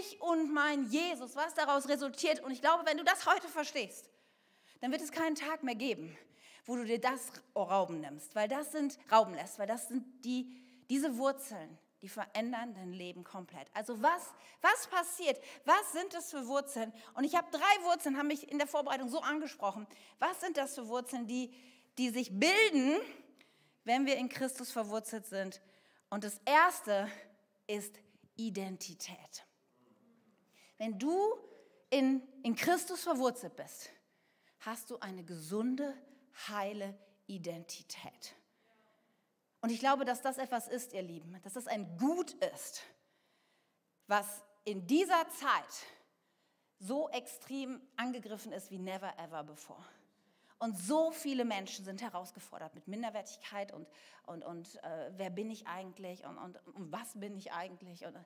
Ich 0.00 0.20
und 0.20 0.52
mein 0.52 0.90
Jesus, 0.90 1.36
was 1.36 1.54
daraus 1.54 1.88
resultiert. 1.88 2.40
Und 2.40 2.50
ich 2.50 2.60
glaube, 2.60 2.84
wenn 2.86 2.96
du 2.96 3.04
das 3.04 3.26
heute 3.26 3.46
verstehst, 3.48 4.10
dann 4.80 4.90
wird 4.90 5.02
es 5.02 5.12
keinen 5.12 5.36
Tag 5.36 5.62
mehr 5.62 5.76
geben, 5.76 6.16
wo 6.64 6.76
du 6.76 6.84
dir 6.84 7.00
das 7.00 7.30
rauben 7.54 8.00
nimmst, 8.00 8.34
weil 8.34 8.48
das 8.48 8.72
sind 8.72 8.98
rauben 9.12 9.34
lässt, 9.34 9.58
weil 9.58 9.66
das 9.66 9.88
sind 9.88 10.24
die 10.24 10.50
diese 10.90 11.18
Wurzeln, 11.18 11.78
die 12.02 12.08
verändern 12.08 12.74
dein 12.74 12.92
Leben 12.92 13.24
komplett. 13.24 13.68
Also 13.74 14.00
was, 14.02 14.32
was 14.60 14.86
passiert? 14.86 15.40
Was 15.64 15.92
sind 15.92 16.14
das 16.14 16.30
für 16.30 16.46
Wurzeln? 16.46 16.92
Und 17.14 17.24
ich 17.24 17.34
habe 17.34 17.50
drei 17.50 17.84
Wurzeln, 17.84 18.16
haben 18.16 18.28
mich 18.28 18.50
in 18.50 18.58
der 18.58 18.68
Vorbereitung 18.68 19.08
so 19.08 19.20
angesprochen. 19.20 19.86
Was 20.18 20.40
sind 20.40 20.56
das 20.56 20.74
für 20.74 20.88
Wurzeln, 20.88 21.26
die, 21.26 21.52
die 21.98 22.10
sich 22.10 22.38
bilden, 22.38 23.00
wenn 23.84 24.06
wir 24.06 24.16
in 24.16 24.28
Christus 24.28 24.70
verwurzelt 24.70 25.26
sind? 25.26 25.60
Und 26.08 26.24
das 26.24 26.40
erste 26.44 27.10
ist 27.66 27.94
Identität. 28.36 29.44
Wenn 30.78 30.98
du 30.98 31.34
in, 31.90 32.22
in 32.44 32.54
Christus 32.54 33.02
verwurzelt 33.02 33.56
bist, 33.56 33.90
hast 34.60 34.90
du 34.90 34.98
eine 35.00 35.24
gesunde, 35.24 35.94
heile 36.48 36.96
Identität. 37.26 38.36
Und 39.60 39.70
ich 39.70 39.80
glaube, 39.80 40.04
dass 40.04 40.22
das 40.22 40.38
etwas 40.38 40.68
ist, 40.68 40.92
ihr 40.92 41.02
Lieben, 41.02 41.40
dass 41.42 41.54
das 41.54 41.66
ein 41.66 41.96
Gut 41.96 42.32
ist, 42.32 42.82
was 44.06 44.42
in 44.64 44.86
dieser 44.86 45.28
Zeit 45.30 45.86
so 46.78 47.08
extrem 47.08 47.80
angegriffen 47.96 48.52
ist 48.52 48.70
wie 48.70 48.78
never 48.78 49.18
ever 49.18 49.42
before. 49.42 49.84
Und 50.58 50.76
so 50.78 51.12
viele 51.12 51.44
Menschen 51.44 51.84
sind 51.84 52.02
herausgefordert 52.02 52.74
mit 52.74 52.88
Minderwertigkeit 52.88 53.72
und, 53.72 53.88
und, 54.26 54.42
und 54.44 54.82
äh, 54.82 55.10
wer 55.16 55.30
bin 55.30 55.50
ich 55.50 55.66
eigentlich 55.68 56.24
und, 56.24 56.36
und, 56.36 56.66
und 56.66 56.92
was 56.92 57.18
bin 57.18 57.36
ich 57.36 57.52
eigentlich. 57.52 58.04
Und, 58.04 58.16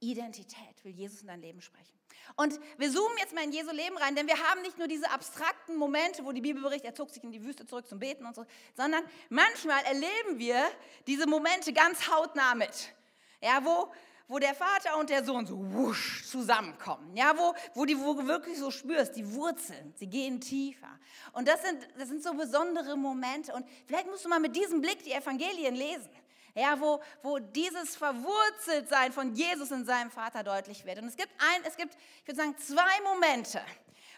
Identität 0.00 0.84
will 0.84 0.92
Jesus 0.92 1.22
in 1.22 1.28
dein 1.28 1.40
Leben 1.40 1.60
sprechen. 1.60 1.96
Und 2.34 2.58
wir 2.76 2.90
zoomen 2.90 3.16
jetzt 3.18 3.34
mal 3.34 3.44
in 3.44 3.52
Jesu 3.52 3.70
Leben 3.70 3.96
rein, 3.96 4.14
denn 4.14 4.26
wir 4.26 4.36
haben 4.36 4.60
nicht 4.62 4.78
nur 4.78 4.88
diese 4.88 5.10
abstrakten 5.10 5.76
Momente, 5.76 6.24
wo 6.24 6.32
die 6.32 6.40
Bibel 6.40 6.62
berichtet, 6.62 6.86
er 6.86 6.94
zog 6.94 7.10
sich 7.10 7.22
in 7.22 7.32
die 7.32 7.42
Wüste 7.42 7.66
zurück 7.66 7.88
zum 7.88 7.98
Beten 7.98 8.26
und 8.26 8.34
so, 8.34 8.44
sondern 8.74 9.04
manchmal 9.28 9.82
erleben 9.84 10.38
wir 10.38 10.62
diese 11.06 11.26
Momente 11.26 11.72
ganz 11.72 12.10
hautnah 12.10 12.54
mit. 12.54 12.92
Ja, 13.40 13.64
wo, 13.64 13.92
wo 14.28 14.38
der 14.38 14.54
Vater 14.54 14.98
und 14.98 15.08
der 15.08 15.24
Sohn 15.24 15.46
so 15.46 15.56
wusch 15.72 16.26
zusammenkommen. 16.26 17.16
Ja, 17.16 17.36
wo, 17.36 17.54
wo, 17.74 17.84
die, 17.84 17.98
wo 17.98 18.14
du 18.14 18.26
wirklich 18.26 18.58
so 18.58 18.70
spürst, 18.70 19.16
die 19.16 19.32
Wurzeln, 19.32 19.94
sie 19.96 20.08
gehen 20.08 20.40
tiefer. 20.40 20.98
Und 21.32 21.46
das 21.48 21.62
sind, 21.62 21.88
das 21.96 22.08
sind 22.08 22.22
so 22.22 22.34
besondere 22.34 22.96
Momente. 22.96 23.52
Und 23.54 23.66
vielleicht 23.86 24.06
musst 24.08 24.24
du 24.24 24.28
mal 24.28 24.40
mit 24.40 24.56
diesem 24.56 24.80
Blick 24.80 25.02
die 25.04 25.12
Evangelien 25.12 25.74
lesen 25.74 26.10
ja, 26.56 26.80
wo, 26.80 27.00
wo 27.22 27.38
dieses 27.38 27.96
Verwurzeltsein 27.96 29.12
von 29.12 29.34
Jesus 29.34 29.70
in 29.70 29.84
seinem 29.84 30.10
Vater 30.10 30.42
deutlich 30.42 30.84
wird. 30.86 30.98
Und 30.98 31.08
es 31.08 31.16
gibt 31.16 31.30
ein, 31.38 31.62
es 31.64 31.76
gibt, 31.76 31.94
ich 31.94 32.26
würde 32.26 32.40
sagen, 32.40 32.56
zwei 32.58 33.00
Momente, 33.04 33.60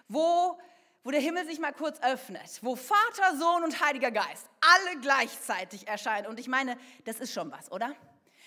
wo, 0.07 0.57
wo 1.03 1.11
der 1.11 1.21
Himmel 1.21 1.47
sich 1.47 1.59
mal 1.59 1.73
kurz 1.73 2.01
öffnet, 2.01 2.61
wo 2.63 2.77
Vater, 2.77 3.37
Sohn 3.37 3.65
und 3.65 3.85
Heiliger 3.85 4.13
Geist 4.13 4.47
alle 4.61 5.01
gleichzeitig 5.01 5.89
erscheinen. 5.89 6.29
Und 6.29 6.39
ich 6.39 6.47
meine, 6.47 6.79
das 7.05 7.19
ist 7.19 7.33
schon 7.33 7.51
was, 7.51 7.73
oder? 7.73 7.95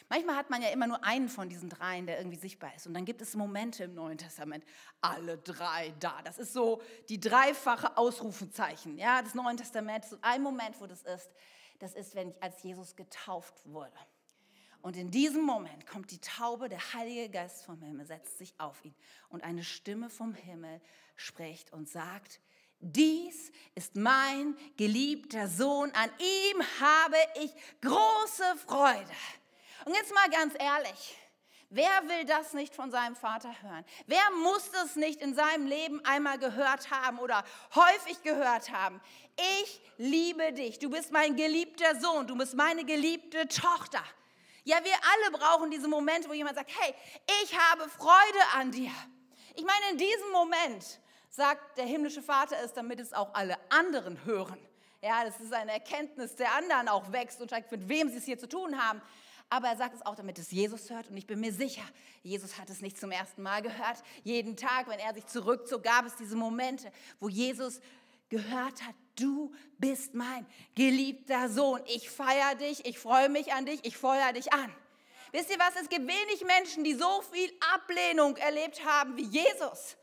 Manchmal 0.08 0.36
hat 0.36 0.50
man 0.50 0.62
ja 0.62 0.70
immer 0.70 0.88
nur 0.88 1.04
einen 1.06 1.30
von 1.30 1.48
diesen 1.48 1.70
dreien, 1.70 2.06
der 2.06 2.18
irgendwie 2.18 2.38
sichtbar 2.38 2.74
ist. 2.76 2.86
Und 2.86 2.94
dann 2.94 3.06
gibt 3.06 3.22
es 3.22 3.34
Momente 3.34 3.86
im 3.86 3.94
Neuen 3.94 4.18
Testament, 4.18 4.66
alle 5.00 5.38
drei 5.38 5.94
da. 6.00 6.22
Das 6.24 6.38
ist 6.38 6.52
so 6.52 6.82
die 7.08 7.20
dreifache 7.20 7.98
Ausrufezeichen 7.98 8.98
ja, 8.98 9.22
des 9.22 9.36
Neuen 9.36 9.56
Testaments. 9.56 10.18
Ein 10.22 10.42
Moment, 10.42 10.80
wo 10.82 10.86
das 10.86 11.04
ist 11.04 11.30
das 11.82 11.94
ist, 11.96 12.16
wenn 12.16 12.30
ich 12.30 12.42
als 12.42 12.62
Jesus 12.64 12.96
getauft 12.96 13.54
wurde. 13.66 13.98
Und 14.82 14.96
in 14.98 15.12
diesem 15.12 15.44
Moment 15.44 15.86
kommt 15.86 16.12
die 16.12 16.22
Taube, 16.22 16.68
der 16.68 16.94
Heilige 16.94 17.30
Geist 17.30 17.64
vom 17.66 17.82
Himmel, 17.82 18.06
setzt 18.06 18.38
sich 18.38 18.54
auf 18.58 18.84
ihn. 18.84 18.96
Und 19.30 19.44
eine 19.44 19.64
Stimme 19.64 20.10
vom 20.10 20.34
Himmel 20.34 20.82
spricht 21.16 21.72
und 21.72 21.88
sagt, 21.88 22.40
dies 22.80 23.52
ist 23.76 23.96
mein 23.96 24.58
geliebter 24.76 25.48
Sohn, 25.48 25.92
an 25.92 26.10
ihm 26.18 26.64
habe 26.80 27.18
ich 27.44 27.52
große 27.82 28.56
Freude. 28.66 29.12
Und 29.86 29.94
jetzt 29.94 30.14
mal 30.14 30.30
ganz 30.32 30.56
ehrlich, 30.58 31.16
Wer 31.74 32.10
will 32.10 32.26
das 32.26 32.54
nicht 32.54 32.76
von 32.76 32.92
seinem 32.92 33.16
Vater 33.16 33.50
hören? 33.62 33.86
Wer 34.06 34.30
muss 34.44 34.70
das 34.72 34.98
nicht 34.98 35.22
in 35.22 35.34
seinem 35.34 35.66
Leben 35.66 36.04
einmal 36.04 36.38
gehört 36.38 36.92
haben 36.92 37.18
oder 37.18 37.46
häufig 37.74 38.22
gehört 38.24 38.74
haben? 38.74 39.00
Ich 39.64 39.82
liebe 39.98 40.52
dich. 40.52 40.80
Du 40.80 40.90
bist 40.90 41.14
mein 41.14 41.38
geliebter 41.38 41.98
Sohn. 42.02 42.28
Du 42.28 42.38
bist 42.38 42.56
meine 42.56 42.84
geliebte 42.84 43.48
Tochter. 43.48 44.04
Ja, 44.66 44.84
wir 44.84 44.92
alle 44.92 45.38
brauchen 45.38 45.72
diese 45.72 45.88
Momente, 45.88 46.28
wo 46.28 46.34
jemand 46.34 46.58
sagt, 46.58 46.72
hey, 46.78 46.94
ich 47.42 47.58
habe 47.58 47.88
Freude 47.90 48.44
an 48.56 48.72
dir. 48.72 48.92
Ich 49.56 49.64
meine, 49.64 49.92
in 49.92 49.98
diesem 49.98 50.30
Moment 50.34 51.00
sagt 51.30 51.78
der 51.78 51.86
himmlische 51.86 52.22
Vater 52.22 52.58
es, 52.62 52.74
damit 52.74 53.00
es 53.00 53.14
auch 53.14 53.34
alle 53.34 53.56
anderen 53.70 54.26
hören. 54.26 54.60
Ja, 55.02 55.24
das 55.24 55.40
ist 55.40 55.54
eine 55.54 55.72
Erkenntnis 55.72 56.36
der 56.36 56.54
anderen 56.54 56.90
auch 56.90 57.14
wächst 57.14 57.40
und 57.40 57.50
zeigt, 57.50 57.72
mit 57.72 57.88
wem 57.88 58.10
sie 58.10 58.18
es 58.18 58.26
hier 58.26 58.38
zu 58.38 58.50
tun 58.50 58.78
haben 58.78 59.02
aber 59.52 59.68
er 59.68 59.76
sagt 59.76 59.96
es 59.96 60.06
auch, 60.06 60.16
damit 60.16 60.40
es 60.40 60.50
Jesus 60.50 60.90
hört. 60.90 61.10
Und 61.10 61.18
ich 61.18 61.28
bin 61.28 61.42
mir 61.42 61.52
sicher, 61.52 61.84
Jesus 62.24 62.58
hat 62.58 62.70
es 62.70 62.80
nicht 62.82 62.98
zum 62.98 63.12
ersten 63.12 63.44
Mal 63.44 63.62
gehört. 63.62 64.02
Jeden 64.24 64.56
Tag, 64.56 64.88
wenn 64.88 64.98
er 64.98 65.14
sich 65.14 65.28
zurückzog, 65.28 65.84
gab 65.84 66.06
es 66.06 66.16
diese 66.16 66.38
Momente, 66.38 66.90
wo 67.20 67.28
Jesus 67.28 67.82
gehört 68.30 68.82
hat, 68.82 68.96
du 69.20 69.54
bist 69.78 70.14
mein 70.14 70.46
geliebter 70.74 71.50
Sohn. 71.50 71.82
Ich 71.88 72.10
feiere 72.10 72.56
dich, 72.56 72.86
ich 72.86 72.98
freue 72.98 73.28
mich 73.28 73.52
an 73.52 73.66
dich, 73.66 73.82
ich 73.84 73.98
feuer 73.98 74.32
dich 74.32 74.54
an. 74.54 74.74
Wisst 75.34 75.52
ihr 75.52 75.60
was? 75.60 75.76
Es 75.82 75.90
gibt 75.90 76.08
wenig 76.08 76.46
Menschen, 76.46 76.86
die 76.86 76.94
so 76.94 77.22
viel 77.34 77.52
Ablehnung 77.74 78.38
erlebt 78.38 78.86
haben 78.86 79.18
wie 79.18 79.26
Jesus. 79.26 79.98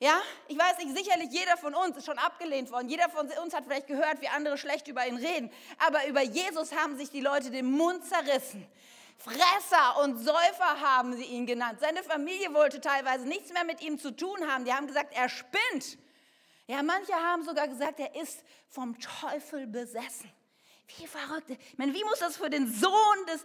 Ja, 0.00 0.20
ich 0.48 0.58
weiß 0.58 0.78
nicht, 0.78 0.96
sicherlich 0.96 1.30
jeder 1.30 1.56
von 1.56 1.74
uns 1.74 1.96
ist 1.96 2.06
schon 2.06 2.18
abgelehnt 2.18 2.70
worden. 2.70 2.88
Jeder 2.88 3.08
von 3.08 3.28
uns 3.42 3.54
hat 3.54 3.64
vielleicht 3.64 3.86
gehört, 3.86 4.20
wie 4.20 4.28
andere 4.28 4.58
schlecht 4.58 4.88
über 4.88 5.06
ihn 5.06 5.16
reden. 5.16 5.50
Aber 5.78 6.06
über 6.06 6.22
Jesus 6.22 6.72
haben 6.72 6.96
sich 6.96 7.10
die 7.10 7.20
Leute 7.20 7.50
den 7.50 7.70
Mund 7.70 8.04
zerrissen. 8.04 8.66
Fresser 9.16 10.02
und 10.02 10.18
Säufer 10.18 10.80
haben 10.80 11.16
sie 11.16 11.24
ihn 11.24 11.46
genannt. 11.46 11.78
Seine 11.80 12.02
Familie 12.02 12.52
wollte 12.52 12.80
teilweise 12.80 13.26
nichts 13.26 13.52
mehr 13.52 13.64
mit 13.64 13.80
ihm 13.80 13.98
zu 13.98 14.10
tun 14.10 14.36
haben. 14.50 14.64
Die 14.64 14.72
haben 14.72 14.86
gesagt, 14.86 15.14
er 15.14 15.28
spinnt. 15.28 15.98
Ja, 16.66 16.82
manche 16.82 17.14
haben 17.14 17.44
sogar 17.44 17.68
gesagt, 17.68 18.00
er 18.00 18.14
ist 18.16 18.42
vom 18.68 18.98
Teufel 18.98 19.66
besessen. 19.66 20.30
Wie 20.98 21.06
verrückt. 21.06 21.50
Ich 21.50 21.78
meine, 21.78 21.94
wie 21.94 22.04
muss 22.04 22.18
das 22.18 22.36
für 22.36 22.50
den 22.50 22.70
Sohn 22.70 23.26
des, 23.28 23.44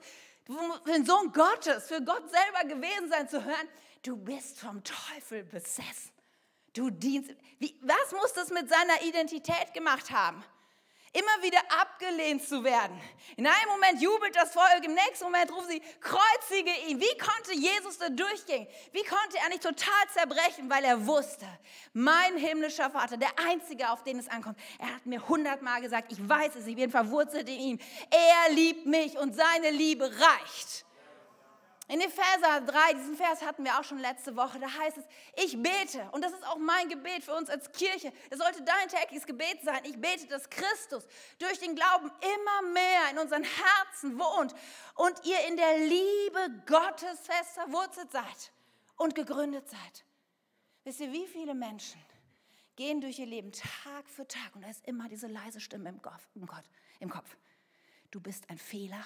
für 0.83 0.91
den 0.91 1.05
Sohn 1.05 1.31
Gottes, 1.31 1.87
für 1.87 2.01
Gott 2.01 2.23
selber 2.29 2.73
gewesen 2.73 3.09
sein, 3.09 3.29
zu 3.29 3.43
hören, 3.43 3.69
du 4.03 4.17
bist 4.17 4.59
vom 4.59 4.83
Teufel 4.83 5.43
besessen. 5.43 6.18
Du 6.73 6.89
dienst. 6.89 7.31
Wie, 7.59 7.75
was 7.81 8.11
muss 8.11 8.33
das 8.33 8.49
mit 8.49 8.69
seiner 8.69 9.01
Identität 9.01 9.73
gemacht 9.73 10.11
haben? 10.11 10.43
Immer 11.11 11.43
wieder 11.43 11.59
abgelehnt 11.81 12.47
zu 12.47 12.63
werden. 12.63 13.01
In 13.35 13.47
einem 13.47 13.69
Moment 13.71 13.99
jubelt 13.99 14.35
das 14.35 14.51
Volk, 14.53 14.83
im 14.83 14.93
nächsten 14.93 15.23
Moment 15.23 15.51
rufen 15.51 15.67
sie, 15.67 15.81
kreuzige 15.99 16.69
ihn. 16.87 16.99
Wie 16.99 17.17
konnte 17.17 17.53
Jesus 17.53 17.97
da 17.97 18.09
durchgehen? 18.09 18.67
Wie 18.91 19.03
konnte 19.03 19.37
er 19.41 19.49
nicht 19.49 19.63
total 19.63 20.07
zerbrechen, 20.13 20.69
weil 20.69 20.83
er 20.83 21.07
wusste, 21.07 21.47
mein 21.93 22.37
himmlischer 22.37 22.91
Vater, 22.91 23.17
der 23.17 23.31
Einzige, 23.39 23.89
auf 23.89 24.03
den 24.03 24.19
es 24.19 24.27
ankommt, 24.27 24.59
er 24.77 24.93
hat 24.93 25.05
mir 25.07 25.27
hundertmal 25.27 25.81
gesagt, 25.81 26.11
ich 26.11 26.29
weiß 26.29 26.55
es, 26.55 26.67
ich 26.67 26.75
bin 26.75 26.91
verwurzelt 26.91 27.49
in 27.49 27.59
ihm. 27.59 27.79
Er 28.11 28.53
liebt 28.53 28.85
mich 28.85 29.17
und 29.17 29.35
seine 29.35 29.71
Liebe 29.71 30.05
reicht. 30.05 30.85
In 31.89 32.01
Epheser 32.01 32.61
3, 32.61 32.93
diesen 32.93 33.15
Vers 33.15 33.41
hatten 33.41 33.65
wir 33.65 33.79
auch 33.79 33.83
schon 33.83 33.97
letzte 33.97 34.35
Woche, 34.35 34.59
da 34.59 34.71
heißt 34.71 34.99
es, 34.99 35.05
ich 35.43 35.59
bete, 35.59 36.07
und 36.11 36.23
das 36.23 36.31
ist 36.33 36.45
auch 36.45 36.59
mein 36.59 36.87
Gebet 36.87 37.23
für 37.23 37.33
uns 37.33 37.49
als 37.49 37.71
Kirche, 37.71 38.13
das 38.29 38.37
sollte 38.37 38.61
dein 38.61 38.87
tägliches 38.89 39.25
Gebet 39.25 39.63
sein, 39.63 39.83
ich 39.85 39.99
bete, 39.99 40.27
dass 40.27 40.51
Christus 40.51 41.07
durch 41.39 41.57
den 41.57 41.73
Glauben 41.73 42.11
immer 42.21 42.71
mehr 42.73 43.09
in 43.09 43.17
unseren 43.17 43.43
Herzen 43.43 44.19
wohnt 44.19 44.53
und 44.97 45.25
ihr 45.25 45.47
in 45.47 45.57
der 45.57 45.79
Liebe 45.79 46.63
Gottes 46.67 47.21
fest 47.21 47.55
verwurzelt 47.55 48.11
seid 48.11 48.51
und 48.95 49.15
gegründet 49.15 49.67
seid. 49.67 50.05
Wisst 50.83 50.99
ihr, 50.99 51.11
wie 51.11 51.25
viele 51.25 51.55
Menschen 51.55 51.99
gehen 52.75 53.01
durch 53.01 53.17
ihr 53.17 53.25
Leben 53.25 53.51
Tag 53.51 54.07
für 54.07 54.27
Tag 54.27 54.53
und 54.53 54.61
da 54.61 54.69
ist 54.69 54.85
immer 54.85 55.09
diese 55.09 55.25
leise 55.25 55.59
Stimme 55.59 55.89
im 55.89 56.03
Kopf, 56.03 56.21
im 56.99 57.09
Kopf. 57.09 57.35
Du 58.11 58.21
bist 58.21 58.47
ein 58.51 58.59
Fehler, 58.59 59.03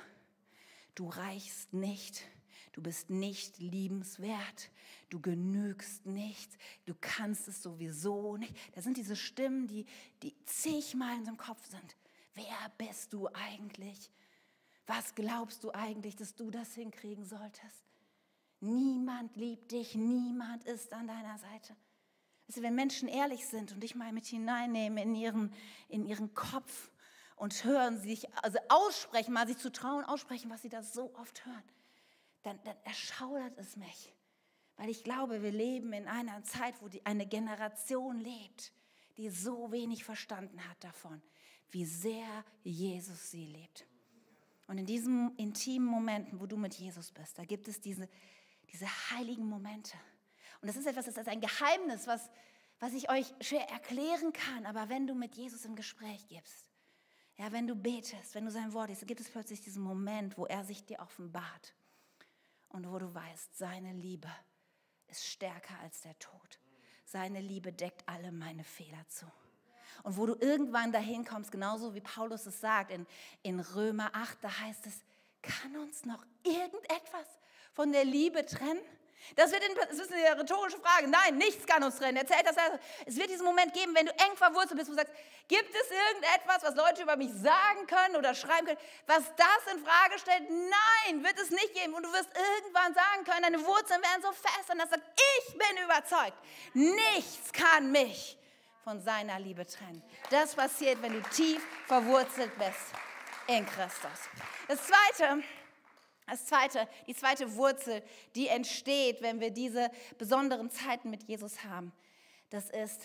du 0.95 1.07
reichst 1.07 1.71
nicht, 1.71 2.27
du 2.73 2.81
bist 2.81 3.09
nicht 3.09 3.59
liebenswert, 3.59 4.69
du 5.09 5.21
genügst 5.21 6.05
nicht, 6.05 6.57
du 6.85 6.93
kannst 6.99 7.47
es 7.47 7.63
sowieso 7.63 8.37
nicht. 8.37 8.53
Da 8.75 8.81
sind 8.81 8.97
diese 8.97 9.15
Stimmen, 9.15 9.67
die, 9.67 9.85
die 10.21 10.35
zigmal 10.45 11.13
in 11.13 11.19
unserem 11.19 11.37
Kopf 11.37 11.65
sind. 11.65 11.95
Wer 12.33 12.71
bist 12.77 13.13
du 13.13 13.27
eigentlich? 13.27 14.11
Was 14.85 15.15
glaubst 15.15 15.63
du 15.63 15.71
eigentlich, 15.71 16.15
dass 16.15 16.35
du 16.35 16.51
das 16.51 16.73
hinkriegen 16.73 17.25
solltest? 17.25 17.85
Niemand 18.59 19.35
liebt 19.35 19.71
dich, 19.71 19.95
niemand 19.95 20.63
ist 20.65 20.93
an 20.93 21.07
deiner 21.07 21.37
Seite. 21.37 21.75
Also 22.47 22.61
wenn 22.61 22.75
Menschen 22.75 23.07
ehrlich 23.07 23.47
sind 23.47 23.71
und 23.71 23.81
dich 23.81 23.95
mal 23.95 24.11
mit 24.11 24.25
hineinnehmen 24.25 24.97
in 24.97 25.15
ihren, 25.15 25.53
in 25.89 26.05
ihren 26.05 26.33
Kopf 26.33 26.91
und 27.35 27.63
hören 27.63 27.99
sich, 27.99 28.33
also 28.43 28.59
aussprechen, 28.69 29.33
mal 29.33 29.47
sich 29.47 29.57
zu 29.57 29.71
trauen, 29.71 30.05
aussprechen, 30.05 30.49
was 30.49 30.61
sie 30.61 30.69
da 30.69 30.83
so 30.83 31.13
oft 31.15 31.45
hören, 31.45 31.63
dann, 32.43 32.59
dann 32.63 32.77
erschaudert 32.83 33.57
es 33.57 33.75
mich. 33.75 34.13
Weil 34.77 34.89
ich 34.89 35.03
glaube, 35.03 35.41
wir 35.41 35.51
leben 35.51 35.93
in 35.93 36.07
einer 36.07 36.43
Zeit, 36.43 36.81
wo 36.81 36.87
die, 36.87 37.05
eine 37.05 37.25
Generation 37.25 38.17
lebt, 38.17 38.71
die 39.17 39.29
so 39.29 39.71
wenig 39.71 40.03
verstanden 40.03 40.59
hat 40.69 40.83
davon, 40.83 41.21
wie 41.71 41.85
sehr 41.85 42.43
Jesus 42.63 43.31
sie 43.31 43.45
lebt. 43.45 43.85
Und 44.67 44.77
in 44.77 44.85
diesen 44.85 45.35
intimen 45.35 45.87
Momenten, 45.87 46.39
wo 46.39 46.45
du 46.45 46.57
mit 46.57 46.73
Jesus 46.73 47.11
bist, 47.11 47.37
da 47.37 47.45
gibt 47.45 47.67
es 47.67 47.81
diese, 47.81 48.09
diese 48.71 48.87
heiligen 49.11 49.45
Momente. 49.45 49.95
Und 50.61 50.67
das 50.67 50.77
ist 50.77 50.87
etwas, 50.87 51.05
das 51.05 51.17
ist 51.17 51.27
ein 51.27 51.41
Geheimnis, 51.41 52.07
was, 52.07 52.29
was 52.79 52.93
ich 52.93 53.09
euch 53.09 53.31
schwer 53.41 53.69
erklären 53.69 54.33
kann. 54.33 54.65
Aber 54.65 54.89
wenn 54.89 55.05
du 55.05 55.13
mit 55.13 55.35
Jesus 55.35 55.65
im 55.65 55.75
Gespräch 55.75 56.27
gibst, 56.27 56.65
ja, 57.37 57.51
wenn 57.51 57.67
du 57.67 57.75
betest, 57.75 58.35
wenn 58.35 58.45
du 58.45 58.51
sein 58.51 58.73
Wort 58.73 58.89
liest, 58.89 59.05
gibt 59.07 59.19
es 59.19 59.29
plötzlich 59.29 59.61
diesen 59.61 59.83
Moment, 59.83 60.37
wo 60.37 60.45
er 60.45 60.63
sich 60.63 60.85
dir 60.85 60.99
offenbart 60.99 61.73
und 62.73 62.91
wo 62.91 62.99
du 62.99 63.13
weißt, 63.13 63.57
seine 63.57 63.93
Liebe 63.93 64.27
ist 65.07 65.25
stärker 65.25 65.79
als 65.81 66.01
der 66.01 66.17
Tod. 66.19 66.59
Seine 67.05 67.39
Liebe 67.39 67.71
deckt 67.71 68.03
alle 68.07 68.31
meine 68.31 68.63
Fehler 68.63 69.07
zu. 69.07 69.25
Und 70.01 70.17
wo 70.17 70.25
du 70.25 70.35
irgendwann 70.35 70.91
dahin 70.91 71.23
kommst, 71.23 71.51
genauso 71.51 71.93
wie 71.93 72.01
Paulus 72.01 72.45
es 72.47 72.59
sagt 72.59 72.91
in, 72.91 73.05
in 73.43 73.59
Römer 73.59 74.09
8, 74.13 74.39
da 74.41 74.59
heißt 74.59 74.87
es, 74.87 75.01
kann 75.41 75.77
uns 75.77 76.03
noch 76.05 76.25
irgendetwas 76.43 77.27
von 77.73 77.91
der 77.91 78.05
Liebe 78.05 78.45
trennen? 78.45 78.81
Das, 79.35 79.51
wird 79.51 79.63
in, 79.63 79.75
das 79.75 79.99
ist 79.99 80.11
eine 80.11 80.39
rhetorische 80.39 80.77
Frage. 80.79 81.07
Nein, 81.07 81.37
nichts 81.37 81.65
kann 81.65 81.83
uns 81.83 81.97
trennen. 81.97 82.17
Erzählt 82.17 82.45
das. 82.45 82.55
Es 83.05 83.15
wird 83.15 83.29
diesen 83.29 83.45
Moment 83.45 83.73
geben, 83.73 83.95
wenn 83.95 84.05
du 84.05 84.11
eng 84.11 84.35
verwurzelt 84.35 84.77
bist, 84.77 84.89
du 84.89 84.95
sagst, 84.95 85.13
gibt 85.47 85.69
es 85.73 85.89
irgendetwas, 85.89 86.63
was 86.63 86.75
Leute 86.75 87.03
über 87.03 87.15
mich 87.15 87.31
sagen 87.33 87.87
können 87.87 88.15
oder 88.15 88.33
schreiben 88.35 88.65
können, 88.65 88.79
was 89.07 89.23
das 89.35 89.73
in 89.73 89.83
Frage 89.83 90.19
stellt? 90.19 90.49
Nein, 90.49 91.23
wird 91.23 91.39
es 91.39 91.49
nicht 91.49 91.73
geben. 91.73 91.93
Und 91.93 92.03
du 92.03 92.11
wirst 92.13 92.29
irgendwann 92.35 92.93
sagen 92.93 93.23
können, 93.23 93.43
deine 93.43 93.65
Wurzeln 93.65 94.01
werden 94.01 94.21
so 94.21 94.31
fest 94.31 94.69
und 94.71 94.79
das 94.79 94.89
sagt, 94.89 95.03
ich 95.37 95.53
bin 95.53 95.83
überzeugt. 95.83 96.37
Nichts 96.73 97.51
kann 97.51 97.91
mich 97.91 98.37
von 98.83 99.01
seiner 99.01 99.39
Liebe 99.39 99.65
trennen. 99.65 100.03
Das 100.29 100.55
passiert, 100.55 101.01
wenn 101.01 101.13
du 101.13 101.21
tief 101.29 101.61
verwurzelt 101.87 102.51
bist 102.57 102.93
in 103.47 103.65
Christus. 103.65 104.29
Das 104.67 104.79
Zweite, 104.85 105.43
das 106.27 106.45
zweite, 106.45 106.87
die 107.07 107.15
zweite 107.15 107.55
Wurzel, 107.55 108.03
die 108.35 108.47
entsteht, 108.47 109.21
wenn 109.21 109.39
wir 109.39 109.51
diese 109.51 109.91
besonderen 110.17 110.69
Zeiten 110.69 111.09
mit 111.09 111.23
Jesus 111.23 111.63
haben, 111.63 111.91
das 112.49 112.69
ist, 112.69 113.01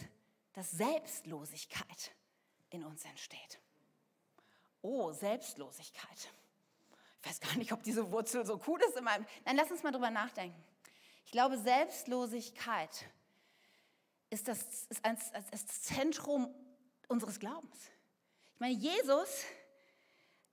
dass 0.52 0.70
Selbstlosigkeit 0.70 2.12
in 2.70 2.84
uns 2.84 3.04
entsteht. 3.04 3.58
Oh, 4.82 5.12
Selbstlosigkeit. 5.12 6.30
Ich 7.20 7.28
weiß 7.28 7.40
gar 7.40 7.56
nicht, 7.56 7.72
ob 7.72 7.82
diese 7.82 8.10
Wurzel 8.12 8.46
so 8.46 8.60
cool 8.66 8.80
ist 8.82 8.96
in 8.96 9.04
meinem. 9.04 9.26
Nein, 9.44 9.56
lass 9.56 9.70
uns 9.70 9.82
mal 9.82 9.90
drüber 9.90 10.10
nachdenken. 10.10 10.62
Ich 11.24 11.32
glaube, 11.32 11.58
Selbstlosigkeit 11.58 13.06
ist 14.30 14.48
das, 14.48 14.58
ist 14.90 15.68
das 15.68 15.82
Zentrum 15.82 16.54
unseres 17.08 17.38
Glaubens. 17.38 17.90
Ich 18.54 18.60
meine, 18.60 18.74
Jesus, 18.74 19.44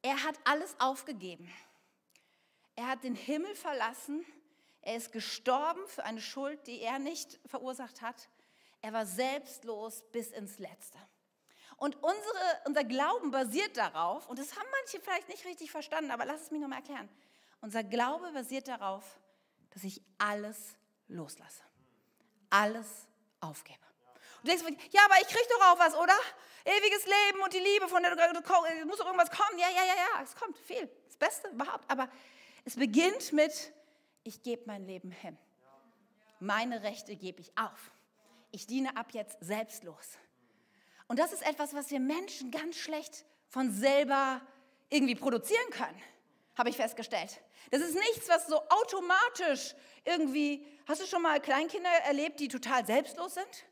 er 0.01 0.23
hat 0.23 0.35
alles 0.43 0.75
aufgegeben. 0.79 1.51
Er 2.75 2.87
hat 2.87 3.03
den 3.03 3.15
Himmel 3.15 3.55
verlassen. 3.55 4.25
Er 4.81 4.95
ist 4.95 5.11
gestorben 5.11 5.81
für 5.87 6.03
eine 6.03 6.21
Schuld, 6.21 6.67
die 6.67 6.81
er 6.81 6.99
nicht 6.99 7.39
verursacht 7.45 8.01
hat. 8.01 8.29
Er 8.81 8.93
war 8.93 9.05
selbstlos 9.05 10.03
bis 10.11 10.31
ins 10.31 10.59
Letzte. 10.59 10.99
Und 11.77 11.95
unsere, 11.95 12.61
unser 12.65 12.83
Glauben 12.83 13.31
basiert 13.31 13.75
darauf, 13.75 14.29
und 14.29 14.39
das 14.39 14.55
haben 14.55 14.67
manche 14.81 15.01
vielleicht 15.01 15.27
nicht 15.27 15.45
richtig 15.45 15.71
verstanden, 15.71 16.11
aber 16.11 16.25
lass 16.25 16.41
es 16.41 16.51
mich 16.51 16.61
nochmal 16.61 16.79
erklären. 16.79 17.09
Unser 17.61 17.83
Glaube 17.83 18.31
basiert 18.31 18.67
darauf, 18.67 19.03
dass 19.71 19.83
ich 19.83 20.01
alles 20.17 20.75
loslasse. 21.07 21.63
Alles 22.49 23.07
aufgebe. 23.41 23.79
Und 24.41 24.47
du 24.47 24.55
denkst, 24.55 24.83
ja, 24.91 25.01
aber 25.05 25.15
ich 25.19 25.27
kriege 25.27 25.47
doch 25.49 25.65
auch 25.65 25.79
was, 25.79 25.95
oder? 25.95 26.17
Ewiges 26.63 27.05
Leben 27.05 27.41
und 27.43 27.53
die 27.53 27.59
Liebe, 27.59 27.87
von 27.87 28.01
der 28.01 28.15
du, 28.15 28.85
muss 28.85 28.99
doch 28.99 29.05
irgendwas 29.07 29.31
kommen. 29.31 29.59
Ja, 29.59 29.69
ja, 29.69 29.83
ja, 29.83 29.95
ja, 29.95 30.23
es 30.23 30.35
kommt 30.35 30.57
viel. 30.57 30.89
Das 31.07 31.17
Beste 31.17 31.49
überhaupt. 31.49 31.89
Aber 31.89 32.09
es 32.65 32.75
beginnt 32.75 33.31
mit, 33.31 33.71
ich 34.23 34.41
gebe 34.41 34.63
mein 34.65 34.85
Leben 34.85 35.11
hin. 35.11 35.37
Meine 36.39 36.83
Rechte 36.83 37.15
gebe 37.15 37.39
ich 37.39 37.55
auf. 37.57 37.91
Ich 38.51 38.67
diene 38.67 38.97
ab 38.97 39.11
jetzt 39.13 39.37
selbstlos. 39.39 40.17
Und 41.07 41.19
das 41.19 41.31
ist 41.31 41.45
etwas, 41.45 41.73
was 41.73 41.91
wir 41.91 41.99
Menschen 41.99 42.51
ganz 42.51 42.75
schlecht 42.75 43.25
von 43.49 43.71
selber 43.71 44.41
irgendwie 44.89 45.15
produzieren 45.15 45.69
können, 45.69 46.01
habe 46.57 46.69
ich 46.69 46.75
festgestellt. 46.75 47.41
Das 47.69 47.81
ist 47.81 47.93
nichts, 47.93 48.27
was 48.27 48.47
so 48.47 48.59
automatisch 48.69 49.75
irgendwie, 50.03 50.65
hast 50.87 51.01
du 51.01 51.05
schon 51.05 51.21
mal 51.21 51.39
Kleinkinder 51.39 51.89
erlebt, 52.05 52.39
die 52.39 52.47
total 52.47 52.85
selbstlos 52.85 53.35
sind? 53.35 53.65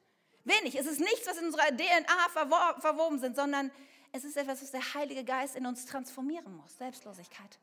Wenig. 0.44 0.76
Es 0.76 0.86
ist 0.86 1.00
nichts, 1.00 1.26
was 1.26 1.38
in 1.38 1.46
unserer 1.46 1.68
DNA 1.68 2.78
verwoben 2.80 3.20
sind, 3.20 3.36
sondern 3.36 3.72
es 4.12 4.24
ist 4.24 4.38
etwas, 4.38 4.62
was 4.62 4.72
der 4.72 4.94
Heilige 4.94 5.24
Geist 5.24 5.56
in 5.56 5.66
uns 5.66 5.86
transformieren 5.86 6.56
muss. 6.56 6.78
Selbstlosigkeit. 6.78 7.60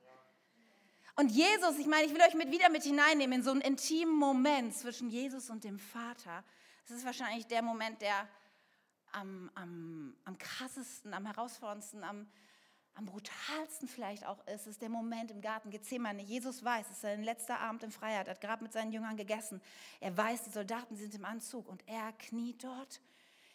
Und 1.21 1.33
Jesus, 1.33 1.79
ich 1.79 1.87
meine, 1.87 2.07
ich 2.07 2.15
will 2.15 2.23
euch 2.23 2.33
mit, 2.33 2.51
wieder 2.51 2.71
mit 2.71 2.83
hineinnehmen 2.83 3.41
in 3.41 3.43
so 3.43 3.51
einen 3.51 3.61
intimen 3.61 4.17
Moment 4.17 4.75
zwischen 4.75 5.11
Jesus 5.11 5.51
und 5.51 5.65
dem 5.65 5.79
Vater. 5.79 6.43
Das 6.89 6.97
ist 6.97 7.05
wahrscheinlich 7.05 7.47
der 7.47 7.61
Moment, 7.61 8.01
der 8.01 8.27
am, 9.13 9.51
am, 9.55 10.17
am 10.25 10.39
krassesten, 10.39 11.13
am 11.13 11.27
herausforderndsten, 11.27 12.05
am, 12.05 12.27
am 12.95 13.05
brutalsten 13.05 13.87
vielleicht 13.87 14.25
auch 14.25 14.47
ist, 14.47 14.67
ist 14.67 14.81
der 14.81 14.89
Moment 14.89 15.31
im 15.31 15.43
Garten 15.43 15.69
Gethsemane. 15.69 16.23
Jesus 16.23 16.65
weiß, 16.65 16.87
es 16.87 16.93
ist 16.93 17.01
sein 17.03 17.23
letzter 17.23 17.61
Abend 17.61 17.83
in 17.83 17.91
Freiheit, 17.91 18.27
hat 18.27 18.41
gerade 18.41 18.63
mit 18.63 18.73
seinen 18.73 18.91
Jüngern 18.91 19.19
gegessen. 19.19 19.61
Er 20.01 20.17
weiß, 20.17 20.45
die 20.45 20.51
Soldaten 20.51 20.97
sind 20.97 21.15
im 21.15 21.27
Anzug 21.27 21.69
und 21.69 21.87
er 21.87 22.15
kniet 22.15 22.65
dort 22.65 23.03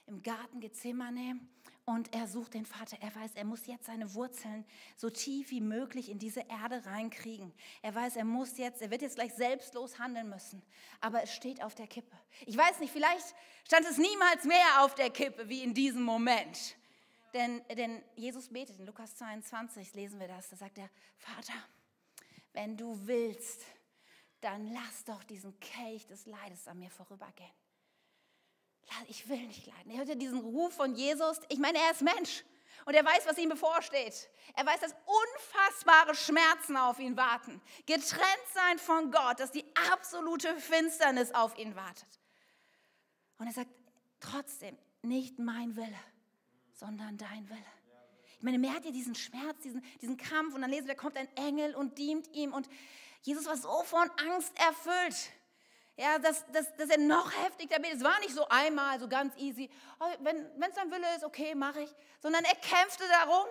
im 0.06 0.22
Garten 0.22 0.60
Gethsemane 0.60 1.40
und 1.86 2.14
er 2.16 2.28
sucht 2.28 2.56
den 2.56 2.66
Vater. 2.66 2.98
Er 3.00 3.16
weiß, 3.16 3.32
er 3.36 3.46
muss 3.46 3.68
jetzt 3.68 3.86
seine 3.86 4.14
Wurzeln 4.16 4.66
so 4.96 5.12
tief 5.12 5.52
wie 5.52 5.62
möglich 5.62 6.10
in 6.10 6.18
diese 6.18 6.42
Erde 6.42 6.84
reinkriegen. 6.86 7.54
Er 7.84 7.94
weiß, 7.94 8.16
er 8.16 8.26
muss 8.26 8.58
jetzt, 8.58 8.82
er 8.82 8.90
wird 8.90 9.04
jetzt 9.04 9.16
gleich 9.16 9.34
selbstlos 9.34 10.00
handeln 10.00 10.30
müssen. 10.30 10.64
Aber 11.00 11.22
es 11.22 11.32
steht 11.32 11.64
auf 11.64 11.76
der 11.76 11.86
Kippe. 11.86 12.18
Ich 12.48 12.58
weiß 12.58 12.80
nicht, 12.80 12.92
vielleicht 12.92 13.36
stand 13.66 13.86
es 13.86 13.98
niemals 13.98 14.46
mehr 14.46 14.84
auf 14.84 14.96
der 14.96 15.12
Kippe 15.12 15.48
wie 15.48 15.64
in 15.64 15.76
diesem 15.76 16.02
Moment. 16.02 16.76
Denn, 17.34 17.62
denn 17.70 18.02
Jesus 18.16 18.50
betet 18.50 18.80
in 18.80 18.86
Lukas 18.86 19.16
22, 19.18 19.94
lesen 19.94 20.20
wir 20.20 20.28
das, 20.28 20.50
da 20.50 20.56
sagt 20.56 20.78
er, 20.80 20.90
Vater, 21.18 21.54
wenn 22.54 22.78
du 22.78 22.98
willst, 23.06 23.62
dann 24.42 24.72
lass 24.74 25.04
doch 25.04 25.24
diesen 25.24 25.60
Kelch 25.60 26.08
des 26.08 26.26
Leides 26.26 26.68
an 26.68 26.80
mir 26.80 26.90
vorübergehen 26.90 27.52
ich 29.08 29.28
will 29.30 29.42
nicht 29.48 29.66
leiden. 29.66 29.92
Er 29.92 29.98
hört 29.98 30.10
ja 30.10 30.16
diesen 30.16 30.40
Ruf 30.40 30.74
von 30.74 30.96
Jesus. 30.96 31.40
Ich 31.50 31.60
meine, 31.60 31.78
er 31.78 31.92
ist 31.92 32.02
Mensch 32.02 32.44
und 32.86 32.94
er 32.94 33.04
weiß, 33.04 33.26
was 33.26 33.38
ihm 33.38 33.50
bevorsteht. 33.50 34.30
Er 34.56 34.66
weiß, 34.66 34.80
dass 34.80 34.96
unfassbare 35.06 36.16
Schmerzen 36.16 36.78
auf 36.78 37.00
ihn 37.00 37.18
warten. 37.18 37.62
Getrennt 37.86 38.48
sein 38.54 38.78
von 38.78 39.12
Gott, 39.12 39.40
dass 39.40 39.52
die 39.52 39.66
absolute 39.92 40.56
Finsternis 40.58 41.32
auf 41.32 41.58
ihn 41.58 41.76
wartet. 41.76 42.08
Und 43.38 43.48
er 43.48 43.54
sagt, 43.54 43.72
trotzdem, 44.20 44.78
nicht 45.02 45.40
mein 45.40 45.76
Wille, 45.76 46.00
sondern 46.74 47.18
dein 47.18 47.50
Wille. 47.50 47.60
Ich 48.38 48.44
meine, 48.44 48.74
hat 48.74 48.86
ja 48.86 48.92
diesen 48.92 49.16
Schmerz, 49.16 49.60
diesen, 49.64 49.84
diesen 50.02 50.18
Kampf. 50.18 50.54
Und 50.54 50.62
dann 50.62 50.70
lesen 50.70 50.88
wir, 50.88 50.96
kommt 50.96 51.18
ein 51.18 51.30
Engel 51.36 51.74
und 51.74 51.98
dient 51.98 52.28
ihm. 52.34 52.54
Und 52.54 52.70
Jesus 53.24 53.46
war 53.46 53.58
so 53.58 53.84
von 53.84 54.10
Angst 54.18 54.54
erfüllt 54.60 55.32
ja, 55.98 56.20
dass, 56.20 56.46
dass, 56.52 56.76
dass 56.76 56.90
er 56.90 56.98
noch 56.98 57.32
heftiger 57.44 57.78
betet. 57.78 57.98
Es 57.98 58.04
war 58.04 58.20
nicht 58.20 58.34
so 58.34 58.48
einmal, 58.50 59.00
so 59.00 59.08
ganz 59.08 59.36
easy, 59.38 59.70
oh, 60.00 60.06
wenn 60.20 60.38
es 60.70 60.76
sein 60.76 60.92
Wille 60.92 61.08
ist, 61.16 61.24
okay, 61.24 61.56
mache 61.56 61.82
ich, 61.82 61.96
sondern 62.22 62.44
er 62.44 62.56
kämpfte 62.56 63.04
darum. 63.08 63.48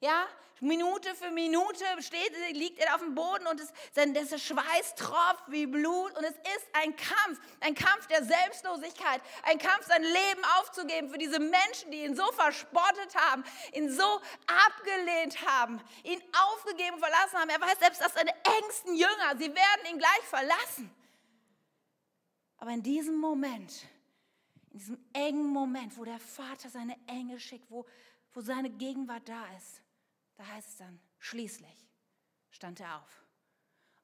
Ja, 0.00 0.28
Minute 0.60 1.14
für 1.14 1.30
Minute 1.30 1.84
steht, 2.00 2.32
liegt 2.52 2.78
er 2.80 2.94
auf 2.94 3.00
dem 3.00 3.14
Boden 3.14 3.46
und 3.46 3.60
es, 3.60 3.72
sein, 3.94 4.14
Schweiß 4.14 4.94
tropft 4.96 5.44
wie 5.48 5.66
Blut 5.66 6.16
und 6.16 6.24
es 6.24 6.34
ist 6.34 6.66
ein 6.72 6.94
Kampf, 6.96 7.40
ein 7.60 7.74
Kampf 7.74 8.06
der 8.08 8.24
Selbstlosigkeit, 8.24 9.20
ein 9.44 9.58
Kampf, 9.58 9.86
sein 9.86 10.02
Leben 10.02 10.42
aufzugeben 10.58 11.10
für 11.10 11.18
diese 11.18 11.38
Menschen, 11.38 11.90
die 11.90 12.04
ihn 12.04 12.16
so 12.16 12.30
verspottet 12.32 13.14
haben, 13.16 13.44
ihn 13.72 13.90
so 13.90 14.20
abgelehnt 14.46 15.46
haben, 15.46 15.80
ihn 16.02 16.22
aufgegeben 16.32 16.98
verlassen 16.98 17.38
haben. 17.38 17.50
Er 17.50 17.60
weiß 17.60 17.78
selbst, 17.78 18.00
dass 18.00 18.14
seine 18.14 18.34
engsten 18.60 18.96
Jünger, 18.96 19.36
sie 19.38 19.54
werden 19.54 19.86
ihn 19.90 19.98
gleich 19.98 20.24
verlassen. 20.28 20.94
Aber 22.58 22.72
in 22.72 22.82
diesem 22.82 23.16
Moment, 23.16 23.86
in 24.72 24.78
diesem 24.78 24.98
engen 25.12 25.46
Moment, 25.46 25.96
wo 25.96 26.04
der 26.04 26.18
Vater 26.18 26.68
seine 26.68 26.96
Engel 27.06 27.38
schickt, 27.38 27.70
wo, 27.70 27.86
wo 28.32 28.40
seine 28.40 28.70
Gegenwart 28.70 29.28
da 29.28 29.46
ist, 29.56 29.82
da 30.36 30.46
heißt 30.46 30.68
es 30.68 30.76
dann, 30.76 31.00
schließlich 31.18 31.88
stand 32.50 32.80
er 32.80 32.96
auf 32.96 33.24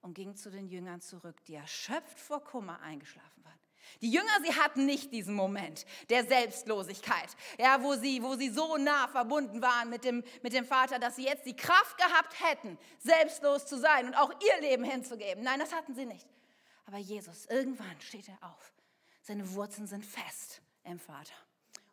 und 0.01 0.14
ging 0.14 0.37
zu 0.37 0.51
den 0.51 0.69
Jüngern 0.69 1.01
zurück, 1.01 1.45
die 1.47 1.55
erschöpft 1.55 2.19
vor 2.19 2.43
Kummer 2.43 2.81
eingeschlafen 2.81 3.45
waren. 3.45 3.59
Die 4.01 4.11
Jünger, 4.11 4.33
sie 4.43 4.55
hatten 4.55 4.87
nicht 4.87 5.12
diesen 5.12 5.35
Moment 5.35 5.85
der 6.09 6.25
Selbstlosigkeit, 6.25 7.29
ja, 7.59 7.83
wo, 7.83 7.95
sie, 7.95 8.23
wo 8.23 8.35
sie 8.35 8.49
so 8.49 8.77
nah 8.77 9.09
verbunden 9.09 9.61
waren 9.62 9.90
mit 9.90 10.05
dem, 10.05 10.23
mit 10.43 10.53
dem 10.53 10.64
Vater, 10.64 10.99
dass 10.99 11.17
sie 11.17 11.25
jetzt 11.25 11.47
die 11.47 11.57
Kraft 11.57 11.99
gehabt 11.99 12.35
hätten, 12.43 12.79
selbstlos 12.99 13.67
zu 13.67 13.79
sein 13.79 14.07
und 14.07 14.14
auch 14.14 14.33
ihr 14.40 14.61
Leben 14.61 14.85
hinzugeben. 14.85 15.45
Nein, 15.45 15.59
das 15.59 15.73
hatten 15.73 15.95
sie 15.95 16.07
nicht. 16.07 16.27
Aber 16.87 16.99
Jesus, 16.99 17.47
irgendwann 17.47 18.01
steht 18.01 18.29
er 18.29 18.38
auf. 18.42 18.73
Seine 19.23 19.51
Wurzeln 19.55 19.87
sind 19.87 20.05
fest 20.05 20.61
im 20.85 20.99
Vater. 20.99 21.35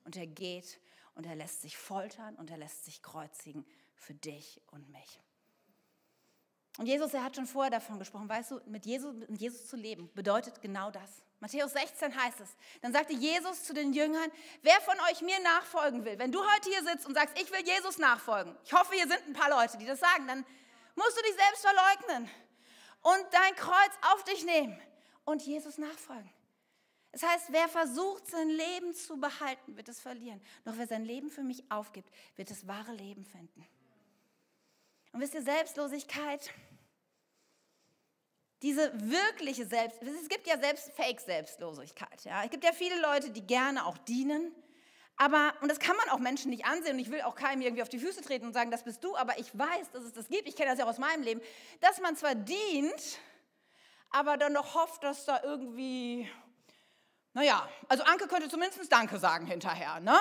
Und 0.03 0.15
er 0.17 0.27
geht 0.27 0.79
und 1.15 1.25
er 1.25 1.35
lässt 1.35 1.61
sich 1.61 1.77
foltern 1.77 2.35
und 2.35 2.49
er 2.49 2.57
lässt 2.57 2.85
sich 2.85 3.01
kreuzigen 3.01 3.65
für 3.95 4.13
dich 4.13 4.61
und 4.71 4.89
mich. 4.89 5.19
Und 6.77 6.87
Jesus, 6.87 7.13
er 7.13 7.23
hat 7.23 7.35
schon 7.35 7.45
vorher 7.45 7.69
davon 7.69 7.99
gesprochen, 7.99 8.29
weißt 8.29 8.51
du, 8.51 8.61
mit 8.65 8.85
Jesus, 8.85 9.13
mit 9.27 9.41
Jesus 9.41 9.67
zu 9.67 9.75
leben 9.75 10.09
bedeutet 10.13 10.61
genau 10.61 10.89
das. 10.89 11.21
Matthäus 11.39 11.73
16 11.73 12.15
heißt 12.15 12.39
es. 12.39 12.49
Dann 12.81 12.93
sagte 12.93 13.13
Jesus 13.13 13.63
zu 13.63 13.73
den 13.73 13.93
Jüngern, 13.93 14.31
wer 14.61 14.79
von 14.81 14.95
euch 15.11 15.21
mir 15.21 15.39
nachfolgen 15.41 16.05
will, 16.05 16.17
wenn 16.17 16.31
du 16.31 16.39
heute 16.39 16.69
hier 16.69 16.83
sitzt 16.83 17.05
und 17.05 17.15
sagst, 17.15 17.37
ich 17.39 17.51
will 17.51 17.65
Jesus 17.65 17.97
nachfolgen, 17.97 18.55
ich 18.63 18.73
hoffe, 18.73 18.93
hier 18.93 19.07
sind 19.07 19.27
ein 19.27 19.33
paar 19.33 19.49
Leute, 19.49 19.77
die 19.77 19.85
das 19.85 19.99
sagen, 19.99 20.27
dann 20.27 20.45
musst 20.95 21.17
du 21.17 21.21
dich 21.23 21.35
selbst 21.35 21.65
verleugnen 21.65 22.29
und 23.01 23.25
dein 23.31 23.55
Kreuz 23.55 23.91
auf 24.13 24.23
dich 24.23 24.45
nehmen 24.45 24.79
und 25.25 25.41
Jesus 25.41 25.77
nachfolgen. 25.77 26.29
Das 27.11 27.23
heißt, 27.23 27.51
wer 27.51 27.67
versucht, 27.67 28.27
sein 28.27 28.49
Leben 28.49 28.93
zu 28.93 29.19
behalten, 29.19 29.75
wird 29.75 29.89
es 29.89 29.99
verlieren. 29.99 30.41
Doch 30.63 30.73
wer 30.77 30.87
sein 30.87 31.03
Leben 31.03 31.29
für 31.29 31.43
mich 31.43 31.69
aufgibt, 31.69 32.09
wird 32.37 32.49
das 32.49 32.67
wahre 32.67 32.93
Leben 32.93 33.25
finden. 33.25 33.67
Und 35.11 35.19
wisst 35.19 35.33
ihr, 35.33 35.41
Selbstlosigkeit, 35.41 36.53
diese 38.61 38.93
wirkliche 39.09 39.65
Selbst, 39.65 40.01
es 40.01 40.29
gibt 40.29 40.47
ja 40.47 40.57
selbst 40.57 40.91
Fake-Selbstlosigkeit. 40.93 42.23
Ja? 42.23 42.43
Es 42.43 42.49
gibt 42.49 42.63
ja 42.63 42.71
viele 42.71 43.01
Leute, 43.01 43.31
die 43.31 43.45
gerne 43.45 43.85
auch 43.85 43.97
dienen, 43.97 44.55
aber, 45.17 45.53
und 45.61 45.69
das 45.69 45.79
kann 45.79 45.95
man 45.97 46.09
auch 46.09 46.19
Menschen 46.19 46.49
nicht 46.49 46.65
ansehen, 46.65 46.93
und 46.93 46.99
ich 46.99 47.11
will 47.11 47.21
auch 47.21 47.35
keinem 47.35 47.61
irgendwie 47.61 47.83
auf 47.83 47.89
die 47.89 47.99
Füße 47.99 48.21
treten 48.21 48.45
und 48.45 48.53
sagen, 48.53 48.71
das 48.71 48.83
bist 48.83 49.03
du, 49.03 49.15
aber 49.15 49.37
ich 49.37 49.57
weiß, 49.57 49.91
dass 49.91 50.03
es 50.03 50.13
das 50.13 50.27
gibt, 50.29 50.47
ich 50.47 50.55
kenne 50.55 50.71
das 50.71 50.79
ja 50.79 50.85
auch 50.85 50.89
aus 50.89 50.97
meinem 50.97 51.23
Leben, 51.23 51.41
dass 51.79 51.99
man 51.99 52.15
zwar 52.15 52.35
dient, 52.35 53.19
aber 54.09 54.37
dann 54.37 54.53
noch 54.53 54.75
hofft, 54.75 55.03
dass 55.03 55.25
da 55.25 55.41
irgendwie, 55.43 56.29
naja, 57.33 57.67
also 57.87 58.03
Anke 58.03 58.27
könnte 58.27 58.49
zumindest 58.49 58.91
Danke 58.91 59.17
sagen 59.19 59.45
hinterher, 59.45 59.99
ne? 59.99 60.17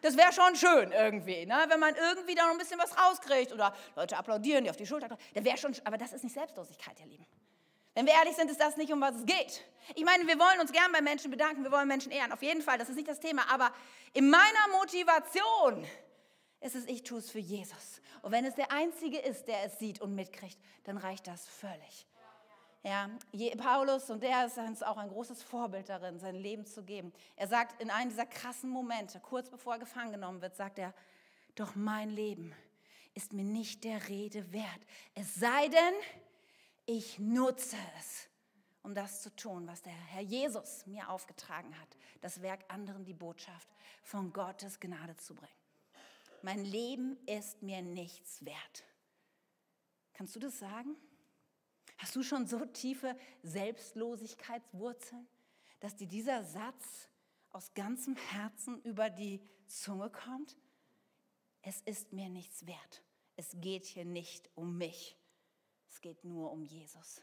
Das 0.00 0.16
wäre 0.16 0.32
schon 0.32 0.54
schön 0.54 0.92
irgendwie, 0.92 1.44
ne? 1.46 1.64
Wenn 1.68 1.80
man 1.80 1.94
irgendwie 1.96 2.34
da 2.34 2.44
noch 2.44 2.52
ein 2.52 2.58
bisschen 2.58 2.78
was 2.78 2.96
rauskriegt 2.96 3.52
oder 3.52 3.74
Leute 3.96 4.16
applaudieren, 4.16 4.64
die 4.64 4.70
auf 4.70 4.76
die 4.76 4.86
Schulter 4.86 5.08
dann 5.08 5.44
wäre 5.44 5.56
schon, 5.56 5.74
aber 5.84 5.98
das 5.98 6.12
ist 6.12 6.22
nicht 6.22 6.34
Selbstlosigkeit, 6.34 7.00
ihr 7.00 7.06
Lieben. 7.06 7.26
Wenn 7.94 8.06
wir 8.06 8.14
ehrlich 8.14 8.36
sind, 8.36 8.50
ist 8.50 8.60
das 8.60 8.76
nicht, 8.76 8.92
um 8.92 9.00
was 9.00 9.16
es 9.16 9.26
geht. 9.26 9.64
Ich 9.94 10.04
meine, 10.04 10.26
wir 10.26 10.38
wollen 10.38 10.60
uns 10.60 10.72
gern 10.72 10.90
bei 10.92 11.02
Menschen 11.02 11.30
bedanken, 11.30 11.64
wir 11.64 11.72
wollen 11.72 11.88
Menschen 11.88 12.12
ehren, 12.12 12.32
auf 12.32 12.42
jeden 12.42 12.62
Fall, 12.62 12.78
das 12.78 12.88
ist 12.88 12.96
nicht 12.96 13.08
das 13.08 13.20
Thema, 13.20 13.42
aber 13.50 13.72
in 14.12 14.30
meiner 14.30 14.68
Motivation 14.78 15.84
ist 16.60 16.76
es, 16.76 16.86
ich 16.86 17.02
tue 17.02 17.18
es 17.18 17.30
für 17.30 17.40
Jesus. 17.40 18.00
Und 18.22 18.32
wenn 18.32 18.44
es 18.44 18.54
der 18.54 18.70
Einzige 18.70 19.18
ist, 19.18 19.46
der 19.48 19.64
es 19.64 19.78
sieht 19.78 20.00
und 20.00 20.14
mitkriegt, 20.14 20.58
dann 20.84 20.96
reicht 20.96 21.26
das 21.26 21.46
völlig. 21.46 22.06
Ja, 22.84 23.10
Paulus, 23.58 24.10
und 24.10 24.22
der 24.22 24.46
ist 24.46 24.58
uns 24.58 24.82
auch 24.82 24.96
ein 24.96 25.08
großes 25.08 25.42
Vorbild 25.42 25.88
darin, 25.88 26.18
sein 26.18 26.34
Leben 26.34 26.66
zu 26.66 26.82
geben. 26.82 27.12
Er 27.36 27.46
sagt 27.46 27.80
in 27.80 27.90
einem 27.90 28.10
dieser 28.10 28.26
krassen 28.26 28.70
Momente, 28.70 29.20
kurz 29.20 29.48
bevor 29.48 29.74
er 29.74 29.78
gefangen 29.78 30.12
genommen 30.12 30.40
wird, 30.40 30.56
sagt 30.56 30.78
er, 30.78 30.92
doch 31.54 31.76
mein 31.76 32.10
Leben 32.10 32.54
ist 33.14 33.32
mir 33.32 33.44
nicht 33.44 33.84
der 33.84 34.08
Rede 34.08 34.52
wert. 34.52 34.80
Es 35.14 35.34
sei 35.34 35.68
denn, 35.68 35.94
ich 36.86 37.18
nutze 37.18 37.76
es, 37.98 38.28
um 38.82 38.94
das 38.94 39.22
zu 39.22 39.34
tun, 39.34 39.66
was 39.66 39.82
der 39.82 39.92
Herr 39.92 40.22
Jesus 40.22 40.86
mir 40.86 41.08
aufgetragen 41.08 41.78
hat, 41.78 41.96
das 42.20 42.42
Werk 42.42 42.64
anderen 42.68 43.04
die 43.04 43.14
Botschaft 43.14 43.68
von 44.02 44.32
Gottes 44.32 44.80
Gnade 44.80 45.16
zu 45.16 45.34
bringen. 45.34 45.52
Mein 46.42 46.64
Leben 46.64 47.16
ist 47.26 47.62
mir 47.62 47.82
nichts 47.82 48.44
wert. 48.44 48.84
Kannst 50.12 50.34
du 50.34 50.40
das 50.40 50.58
sagen? 50.58 50.96
Hast 51.98 52.16
du 52.16 52.22
schon 52.24 52.48
so 52.48 52.64
tiefe 52.64 53.16
Selbstlosigkeitswurzeln, 53.44 55.28
dass 55.78 55.94
dir 55.94 56.08
dieser 56.08 56.42
Satz 56.42 57.08
aus 57.50 57.72
ganzem 57.74 58.16
Herzen 58.16 58.82
über 58.82 59.08
die 59.08 59.40
Zunge 59.66 60.10
kommt? 60.10 60.56
Es 61.62 61.80
ist 61.82 62.12
mir 62.12 62.28
nichts 62.28 62.66
wert. 62.66 63.02
Es 63.36 63.56
geht 63.60 63.86
hier 63.86 64.04
nicht 64.04 64.50
um 64.56 64.76
mich. 64.76 65.16
Es 65.92 66.00
geht 66.00 66.24
nur 66.24 66.50
um 66.50 66.64
Jesus. 66.64 67.20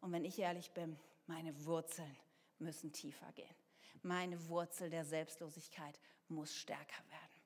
Und 0.00 0.10
wenn 0.10 0.24
ich 0.24 0.38
ehrlich 0.38 0.70
bin, 0.70 0.98
meine 1.26 1.66
Wurzeln 1.66 2.16
müssen 2.58 2.90
tiefer 2.90 3.30
gehen. 3.32 3.54
Meine 4.02 4.48
Wurzel 4.48 4.88
der 4.88 5.04
Selbstlosigkeit 5.04 6.00
muss 6.28 6.56
stärker 6.56 7.02
werden. 7.10 7.42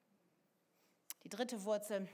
Die 1.25 1.29
dritte 1.29 1.65
Wurzel, 1.65 2.09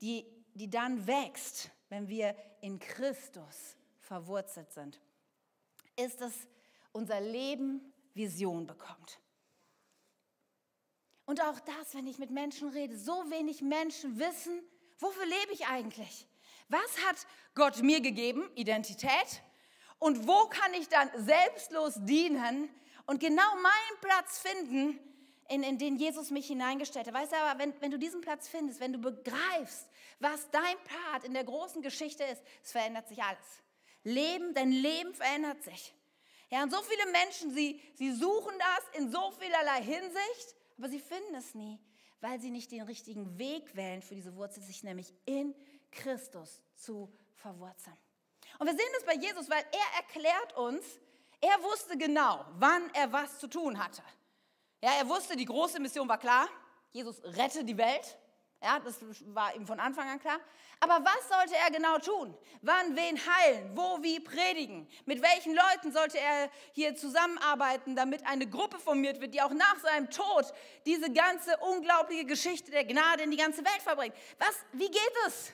die, 0.00 0.24
die 0.54 0.70
dann 0.70 1.06
wächst, 1.06 1.70
wenn 1.90 2.08
wir 2.08 2.34
in 2.62 2.78
Christus 2.78 3.76
verwurzelt 4.00 4.72
sind, 4.72 4.98
ist, 5.96 6.22
dass 6.22 6.32
unser 6.92 7.20
Leben 7.20 7.92
Vision 8.14 8.66
bekommt. 8.66 9.20
Und 11.26 11.42
auch 11.42 11.60
das, 11.60 11.94
wenn 11.94 12.06
ich 12.06 12.18
mit 12.18 12.30
Menschen 12.30 12.70
rede, 12.70 12.96
so 12.96 13.12
wenig 13.30 13.60
Menschen 13.60 14.18
wissen, 14.18 14.62
wofür 14.98 15.26
lebe 15.26 15.52
ich 15.52 15.66
eigentlich? 15.66 16.26
Was 16.68 17.06
hat 17.06 17.16
Gott 17.54 17.82
mir 17.82 18.00
gegeben? 18.00 18.50
Identität. 18.54 19.42
Und 19.98 20.26
wo 20.26 20.46
kann 20.46 20.74
ich 20.74 20.88
dann 20.88 21.10
selbstlos 21.16 21.94
dienen 21.98 22.68
und 23.06 23.20
genau 23.20 23.54
meinen 23.56 24.00
Platz 24.00 24.38
finden 24.38 24.98
in, 25.48 25.62
in 25.62 25.78
den 25.78 25.96
Jesus 25.96 26.30
mich 26.30 26.46
hineingestellt 26.46 27.06
hat. 27.06 27.14
Weißt 27.14 27.32
du, 27.32 27.36
aber 27.36 27.58
wenn, 27.58 27.74
wenn 27.80 27.90
du 27.90 27.98
diesen 27.98 28.20
Platz 28.20 28.48
findest, 28.48 28.80
wenn 28.80 28.92
du 28.92 28.98
begreifst, 28.98 29.86
was 30.18 30.48
dein 30.50 30.76
Part 30.84 31.24
in 31.24 31.34
der 31.34 31.44
großen 31.44 31.82
Geschichte 31.82 32.24
ist, 32.24 32.42
es 32.64 32.72
verändert 32.72 33.08
sich 33.08 33.22
alles. 33.22 33.62
Leben, 34.04 34.54
dein 34.54 34.72
Leben 34.72 35.14
verändert 35.14 35.62
sich. 35.62 35.94
Ja, 36.50 36.62
und 36.62 36.70
so 36.70 36.80
viele 36.82 37.10
Menschen, 37.12 37.54
sie, 37.54 37.80
sie 37.94 38.12
suchen 38.12 38.54
das 38.58 39.00
in 39.00 39.10
so 39.10 39.30
vielerlei 39.32 39.82
Hinsicht, 39.82 40.54
aber 40.78 40.88
sie 40.88 41.00
finden 41.00 41.34
es 41.34 41.54
nie, 41.54 41.78
weil 42.20 42.40
sie 42.40 42.50
nicht 42.50 42.70
den 42.72 42.82
richtigen 42.82 43.38
Weg 43.38 43.74
wählen 43.76 44.02
für 44.02 44.14
diese 44.14 44.34
Wurzel, 44.36 44.62
sich 44.62 44.82
nämlich 44.82 45.12
in 45.24 45.54
Christus 45.92 46.62
zu 46.74 47.12
verwurzeln. 47.36 47.96
Und 48.58 48.66
wir 48.66 48.74
sehen 48.74 48.92
das 48.94 49.04
bei 49.04 49.14
Jesus, 49.14 49.48
weil 49.48 49.64
er 49.72 49.98
erklärt 50.00 50.56
uns, 50.56 50.84
er 51.40 51.62
wusste 51.62 51.96
genau, 51.96 52.44
wann 52.58 52.90
er 52.94 53.12
was 53.12 53.38
zu 53.38 53.48
tun 53.48 53.82
hatte. 53.82 54.02
Ja, 54.80 54.92
er 54.98 55.08
wusste, 55.08 55.36
die 55.36 55.44
große 55.44 55.80
Mission 55.80 56.08
war 56.08 56.18
klar. 56.18 56.48
Jesus 56.90 57.22
rette 57.24 57.64
die 57.64 57.76
Welt. 57.76 58.18
Ja, 58.62 58.78
das 58.78 58.98
war 59.34 59.54
ihm 59.56 59.66
von 59.66 59.80
Anfang 59.80 60.08
an 60.08 60.20
klar. 60.20 60.38
Aber 60.78 61.04
was 61.04 61.28
sollte 61.28 61.56
er 61.56 61.70
genau 61.72 61.98
tun? 61.98 62.36
Wann 62.60 62.94
wen 62.94 63.18
heilen? 63.18 63.76
Wo 63.76 64.00
wie 64.02 64.20
predigen? 64.20 64.88
Mit 65.04 65.20
welchen 65.20 65.54
Leuten 65.54 65.92
sollte 65.92 66.18
er 66.18 66.48
hier 66.72 66.94
zusammenarbeiten, 66.94 67.96
damit 67.96 68.24
eine 68.24 68.48
Gruppe 68.48 68.78
formiert 68.78 69.20
wird, 69.20 69.34
die 69.34 69.42
auch 69.42 69.50
nach 69.50 69.78
seinem 69.80 70.10
Tod 70.10 70.52
diese 70.86 71.12
ganze 71.12 71.56
unglaubliche 71.58 72.24
Geschichte 72.24 72.70
der 72.70 72.84
Gnade 72.84 73.24
in 73.24 73.32
die 73.32 73.36
ganze 73.36 73.64
Welt 73.64 73.82
verbringt? 73.82 74.14
Was, 74.38 74.54
wie 74.72 74.90
geht 74.90 75.12
es? 75.26 75.52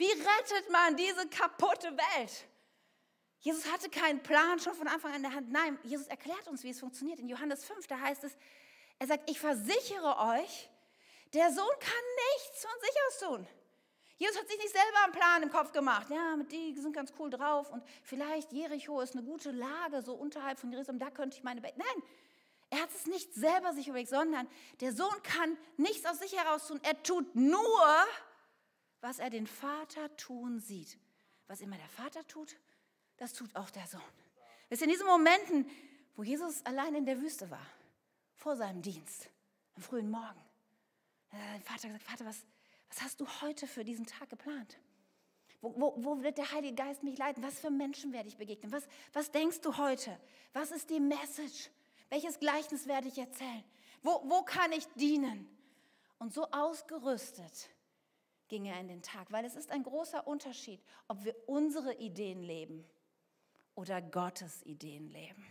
Wie 0.00 0.10
rettet 0.10 0.70
man 0.70 0.96
diese 0.96 1.28
kaputte 1.28 1.94
Welt? 1.94 2.46
Jesus 3.40 3.70
hatte 3.70 3.90
keinen 3.90 4.22
Plan 4.22 4.58
schon 4.58 4.72
von 4.72 4.88
Anfang 4.88 5.10
an 5.10 5.16
in 5.18 5.22
der 5.24 5.34
Hand. 5.34 5.52
Nein, 5.52 5.78
Jesus 5.82 6.06
erklärt 6.06 6.48
uns, 6.48 6.62
wie 6.64 6.70
es 6.70 6.80
funktioniert. 6.80 7.20
In 7.20 7.28
Johannes 7.28 7.66
5, 7.66 7.86
da 7.86 8.00
heißt 8.00 8.24
es, 8.24 8.34
er 8.98 9.08
sagt, 9.08 9.28
ich 9.28 9.38
versichere 9.38 10.16
euch, 10.38 10.70
der 11.34 11.52
Sohn 11.52 11.74
kann 11.80 12.04
nichts 12.34 12.62
von 12.62 12.80
sich 12.80 12.96
aus 13.06 13.18
tun. 13.18 13.46
Jesus 14.16 14.38
hat 14.38 14.48
sich 14.48 14.56
nicht 14.56 14.72
selber 14.72 15.04
einen 15.04 15.12
Plan 15.12 15.42
im 15.42 15.50
Kopf 15.50 15.70
gemacht. 15.72 16.08
Ja, 16.08 16.34
die 16.50 16.80
sind 16.80 16.94
ganz 16.94 17.12
cool 17.18 17.28
drauf 17.28 17.70
und 17.70 17.84
vielleicht 18.02 18.52
Jericho 18.52 19.02
ist 19.02 19.14
eine 19.14 19.22
gute 19.22 19.50
Lage, 19.50 20.00
so 20.00 20.14
unterhalb 20.14 20.58
von 20.58 20.72
Jerusalem, 20.72 20.98
da 20.98 21.10
könnte 21.10 21.36
ich 21.36 21.42
meine... 21.42 21.60
Be 21.60 21.74
Nein, 21.76 22.02
er 22.70 22.80
hat 22.80 22.90
es 22.94 23.04
nicht 23.04 23.34
selber 23.34 23.74
sich 23.74 23.88
überlegt, 23.88 24.08
sondern 24.08 24.48
der 24.80 24.94
Sohn 24.94 25.22
kann 25.22 25.58
nichts 25.76 26.06
aus 26.06 26.20
sich 26.20 26.38
heraus 26.38 26.68
tun. 26.68 26.80
Er 26.84 27.02
tut 27.02 27.34
nur, 27.34 28.06
was 29.00 29.18
er 29.18 29.30
den 29.30 29.46
Vater 29.46 30.14
tun 30.16 30.60
sieht. 30.60 30.98
Was 31.46 31.60
immer 31.60 31.76
der 31.76 31.88
Vater 31.88 32.26
tut, 32.26 32.56
das 33.16 33.32
tut 33.32 33.54
auch 33.56 33.70
der 33.70 33.86
Sohn. 33.86 34.00
Ihr, 34.70 34.80
in 34.80 34.88
diesen 34.88 35.06
Momenten, 35.06 35.68
wo 36.16 36.22
Jesus 36.22 36.64
allein 36.64 36.94
in 36.94 37.06
der 37.06 37.20
Wüste 37.20 37.50
war, 37.50 37.66
vor 38.34 38.56
seinem 38.56 38.82
Dienst, 38.82 39.28
am 39.74 39.82
frühen 39.82 40.10
Morgen. 40.10 40.40
Hat 41.30 41.60
der 41.60 41.60
Vater 41.62 41.88
gesagt, 41.88 42.04
Vater, 42.04 42.26
was, 42.26 42.44
was 42.88 43.02
hast 43.02 43.20
du 43.20 43.26
heute 43.40 43.66
für 43.66 43.84
diesen 43.84 44.06
Tag 44.06 44.30
geplant? 44.30 44.78
Wo, 45.60 45.74
wo, 45.76 45.94
wo, 45.98 46.22
wird 46.22 46.38
der 46.38 46.50
Heilige 46.52 46.74
Geist 46.74 47.02
mich 47.02 47.18
leiten? 47.18 47.42
Was 47.42 47.60
für 47.60 47.70
Menschen 47.70 48.12
werde 48.12 48.28
ich 48.28 48.36
begegnen? 48.36 48.72
Was, 48.72 48.86
was 49.12 49.30
denkst 49.30 49.60
du 49.60 49.76
heute? 49.76 50.18
Was 50.52 50.70
ist 50.70 50.88
die 50.88 51.00
Message? 51.00 51.70
Welches 52.08 52.38
Gleichnis 52.38 52.86
werde 52.86 53.08
ich 53.08 53.18
erzählen? 53.18 53.64
Wo, 54.02 54.22
wo 54.24 54.42
kann 54.42 54.72
ich 54.72 54.86
dienen? 54.94 55.48
Und 56.18 56.32
so 56.32 56.46
ausgerüstet 56.50 57.68
ging 58.50 58.66
er 58.66 58.78
in 58.78 58.88
den 58.88 59.00
Tag, 59.00 59.32
weil 59.32 59.46
es 59.46 59.56
ist 59.56 59.70
ein 59.70 59.82
großer 59.82 60.26
Unterschied, 60.26 60.82
ob 61.08 61.24
wir 61.24 61.34
unsere 61.46 61.94
Ideen 61.94 62.42
leben 62.42 62.84
oder 63.74 64.02
Gottes 64.02 64.62
Ideen 64.66 65.08
leben. 65.08 65.46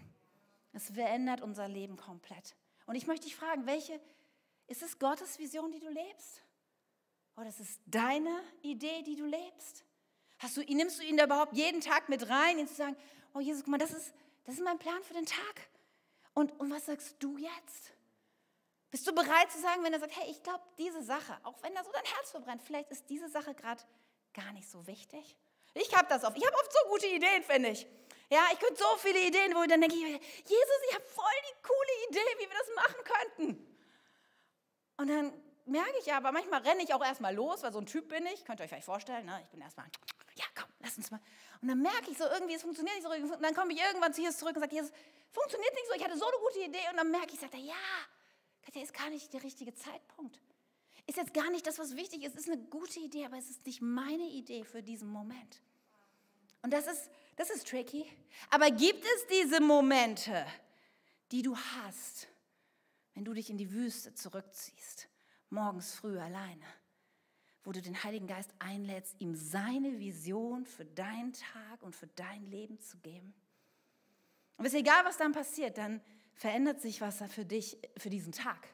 Es 0.74 0.92
verändert 0.92 1.42
unser 1.42 1.68
Leben 1.68 1.98
komplett. 1.98 2.56
Und 2.86 2.96
ich 2.96 3.08
möchte 3.08 3.26
dich 3.26 3.36
fragen, 3.36 3.66
welche, 3.66 4.00
ist 4.68 4.84
es 4.84 5.00
Gottes 5.00 5.40
Vision, 5.40 5.72
die 5.72 5.80
du 5.80 5.90
lebst? 5.90 6.44
Oder 7.36 7.48
ist 7.48 7.60
es 7.60 7.80
deine 7.88 8.42
Idee, 8.62 9.02
die 9.02 9.16
du 9.16 9.26
lebst? 9.26 9.86
Hast 10.38 10.58
du, 10.58 10.62
nimmst 10.62 11.00
du 11.00 11.04
ihn 11.04 11.18
da 11.18 11.26
überhaupt 11.26 11.54
jeden 11.54 11.82
Tag 11.82 12.08
mit 12.10 12.30
rein, 12.30 12.60
ihn 12.60 12.68
zu 12.68 12.76
sagen, 12.76 12.96
oh 13.34 13.40
Jesus, 13.40 13.64
guck 13.64 13.72
mal, 13.72 13.78
das 13.78 13.94
ist, 13.94 14.14
das 14.44 14.56
ist 14.56 14.64
mein 14.64 14.78
Plan 14.78 15.02
für 15.04 15.14
den 15.14 15.26
Tag. 15.26 15.70
Und, 16.34 16.58
und 16.60 16.70
was 16.70 16.86
sagst 16.86 17.16
du 17.20 17.38
jetzt? 17.38 17.94
Bist 18.92 19.08
du 19.08 19.14
bereit 19.14 19.52
zu 19.52 19.60
sagen, 19.60 19.84
wenn 19.84 19.94
er 19.94 20.00
sagt, 20.00 20.16
hey, 20.16 20.30
ich 20.30 20.42
glaube, 20.42 20.64
diese 20.78 21.04
Sache, 21.04 21.38
auch 21.44 21.62
wenn 21.62 21.76
da 21.76 21.84
so 21.84 21.92
dein 21.92 22.06
Herz 22.06 22.32
verbrennt, 22.32 22.64
vielleicht 22.64 22.90
ist 22.90 23.10
diese 23.10 23.30
Sache 23.30 23.54
gerade 23.54 23.84
gar 24.34 24.52
nicht 24.54 24.70
so 24.70 24.86
wichtig? 24.88 25.38
Ich 25.76 25.96
habe 25.96 26.08
das 26.10 26.24
oft. 26.24 26.36
Ich 26.38 26.46
habe 26.46 26.56
oft 26.56 26.72
so 26.72 26.90
gute 26.90 27.08
Ideen, 27.08 27.44
finde 27.44 27.70
ich. 27.70 27.86
Ja, 28.32 28.46
ich 28.52 28.60
könnte 28.60 28.78
so 28.78 28.98
viele 28.98 29.20
Ideen, 29.20 29.56
wo 29.56 29.62
ich 29.62 29.70
dann 29.70 29.82
denke, 29.82 29.96
Jesus, 29.96 30.80
ich 30.90 30.96
habe 30.96 31.06
voll 31.06 31.26
die 31.50 31.68
coole 31.68 32.10
Idee, 32.10 32.38
wie 32.38 32.50
wir 32.50 32.58
das 32.58 32.76
machen 32.76 33.04
könnten. 33.04 33.78
Und 34.98 35.08
dann 35.08 35.34
merke 35.66 35.98
ich 36.00 36.12
aber, 36.14 36.32
manchmal 36.32 36.62
renne 36.62 36.84
ich 36.84 36.94
auch 36.94 37.04
erstmal 37.04 37.34
los, 37.34 37.64
weil 37.64 37.72
so 37.72 37.80
ein 37.80 37.86
Typ 37.86 38.10
bin 38.10 38.26
ich, 38.28 38.44
könnt 38.46 38.60
ihr 38.60 38.64
euch 38.64 38.70
vielleicht 38.70 38.86
vorstellen, 38.86 39.26
ne? 39.26 39.40
ich 39.44 39.50
bin 39.50 39.62
erstmal, 39.62 39.88
ja 40.36 40.46
komm, 40.56 40.70
lass 40.80 40.98
uns 40.98 41.10
mal. 41.12 41.22
Und 41.62 41.68
dann 41.70 41.82
merke 41.82 42.12
ich 42.12 42.18
so 42.18 42.26
irgendwie, 42.26 42.56
es 42.56 42.62
funktioniert 42.62 42.98
nicht 42.98 43.06
so. 43.06 43.34
Und 43.36 43.42
dann 43.42 43.56
komme 43.56 43.74
ich 43.74 43.80
irgendwann 43.80 44.14
zu 44.14 44.22
Jesus 44.22 44.38
zurück 44.38 44.56
und 44.56 44.62
sage, 44.62 44.76
Jesus, 44.76 44.92
funktioniert 45.32 45.74
nicht 45.74 45.88
so, 45.88 45.94
ich 45.94 46.04
hatte 46.04 46.18
so 46.18 46.26
eine 46.26 46.38
gute 46.38 46.60
Idee. 46.60 46.90
Und 46.92 46.98
dann 46.98 47.12
merke 47.12 47.34
ich, 47.34 47.40
sagt 47.40 47.54
er, 47.54 47.60
ja, 47.60 47.76
Katja, 48.62 48.82
ist 48.82 48.94
gar 48.94 49.10
nicht 49.10 49.34
der 49.34 49.44
richtige 49.44 49.74
Zeitpunkt. 49.74 50.40
Ist 51.08 51.18
jetzt 51.18 51.34
gar 51.34 51.50
nicht 51.50 51.66
das, 51.66 51.80
was 51.80 51.96
wichtig 51.96 52.24
ist. 52.24 52.36
Ist 52.36 52.50
eine 52.50 52.62
gute 52.62 53.00
Idee, 53.00 53.26
aber 53.26 53.38
es 53.38 53.50
ist 53.50 53.66
nicht 53.66 53.82
meine 53.82 54.28
Idee 54.30 54.64
für 54.64 54.84
diesen 54.84 55.10
Moment. 55.10 55.62
Und 56.62 56.72
das 56.72 56.88
ist, 56.88 57.10
das 57.36 57.50
ist 57.50 57.68
tricky. 57.68 58.06
Aber 58.50 58.70
gibt 58.70 59.04
es 59.04 59.28
diese 59.28 59.62
Momente, 59.62 60.46
die 61.32 61.42
du 61.42 61.58
hast, 61.58 62.28
wenn 63.14 63.26
du 63.26 63.34
dich 63.34 63.50
in 63.50 63.58
die 63.58 63.72
Wüste 63.72 64.14
zurückziehst, 64.14 65.08
morgens 65.50 65.94
früh 65.94 66.20
alleine, 66.20 66.66
wo 67.64 67.72
du 67.72 67.82
den 67.82 68.04
Heiligen 68.04 68.28
Geist 68.28 68.54
einlädst, 68.60 69.16
ihm 69.20 69.36
seine 69.36 70.00
Vision 70.00 70.66
für 70.66 70.86
deinen 70.86 71.34
Tag 71.34 71.82
und 71.82 71.96
für 71.96 72.08
dein 72.08 72.46
Leben 72.50 72.80
zu 72.80 72.98
geben? 73.00 73.34
Und 74.58 74.66
es 74.66 74.74
ist 74.74 74.80
egal, 74.80 75.06
was 75.06 75.18
dann 75.18 75.32
passiert, 75.32 75.78
dann 75.78 76.02
verändert 76.40 76.82
sich 76.82 77.02
was 77.02 77.22
für 77.28 77.44
dich, 77.44 77.78
für 77.98 78.10
diesen 78.10 78.32
Tag. 78.32 78.70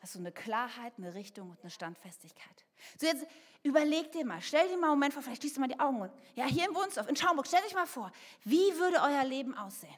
Hast 0.00 0.16
du 0.16 0.18
eine 0.18 0.32
Klarheit, 0.32 0.92
eine 0.98 1.14
Richtung 1.14 1.50
und 1.50 1.60
eine 1.60 1.70
Standfestigkeit. 1.70 2.64
So 2.98 3.06
jetzt 3.06 3.24
überleg 3.62 4.10
dir 4.10 4.26
mal, 4.26 4.42
stell 4.42 4.68
dir 4.68 4.76
mal 4.76 4.88
einen 4.88 4.98
Moment 4.98 5.14
vor, 5.14 5.22
vielleicht 5.22 5.42
schließt 5.42 5.56
du 5.56 5.60
mal 5.60 5.68
die 5.68 5.78
Augen. 5.78 6.10
Ja, 6.34 6.46
hier 6.46 6.68
in 6.68 6.74
Wunsdorf, 6.74 7.08
in 7.08 7.14
Schaumburg, 7.14 7.46
stell 7.46 7.62
dich 7.62 7.74
mal 7.74 7.86
vor, 7.86 8.10
wie 8.42 8.76
würde 8.76 8.96
euer 9.00 9.24
Leben 9.24 9.56
aussehen, 9.56 9.94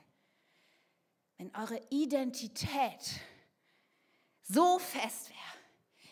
wenn 1.38 1.50
eure 1.56 1.80
Identität 1.88 3.20
so 4.42 4.78
fest 4.78 5.30
wäre. 5.30 5.38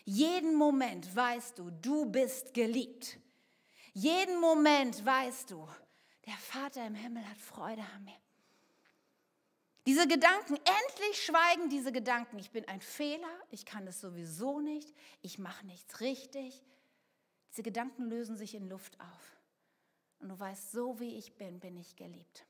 Jeden 0.03 0.55
Moment 0.55 1.15
weißt 1.15 1.59
du, 1.59 1.69
du 1.69 2.05
bist 2.05 2.55
geliebt. 2.55 3.19
Jeden 3.93 4.39
Moment 4.39 5.05
weißt 5.05 5.51
du, 5.51 5.67
der 6.25 6.37
Vater 6.37 6.87
im 6.87 6.95
Himmel 6.95 7.27
hat 7.27 7.37
Freude 7.37 7.83
an 7.95 8.03
mir. 8.03 8.17
Diese 9.87 10.05
Gedanken, 10.05 10.57
endlich 10.57 11.23
schweigen 11.23 11.69
diese 11.69 11.93
Gedanken. 11.93 12.37
Ich 12.39 12.51
bin 12.51 12.67
ein 12.67 12.81
Fehler, 12.81 13.39
ich 13.51 13.65
kann 13.65 13.87
es 13.87 14.01
sowieso 14.01 14.59
nicht, 14.59 14.93
ich 15.21 15.39
mache 15.39 15.65
nichts 15.65 16.01
richtig. 16.01 16.61
Diese 17.51 17.63
Gedanken 17.63 18.03
lösen 18.03 18.35
sich 18.35 18.53
in 18.53 18.67
Luft 18.67 18.99
auf. 18.99 19.37
Und 20.19 20.27
du 20.27 20.37
weißt, 20.37 20.71
so 20.73 20.99
wie 20.99 21.15
ich 21.15 21.37
bin, 21.37 21.61
bin 21.61 21.77
ich 21.77 21.95
geliebt. 21.95 22.45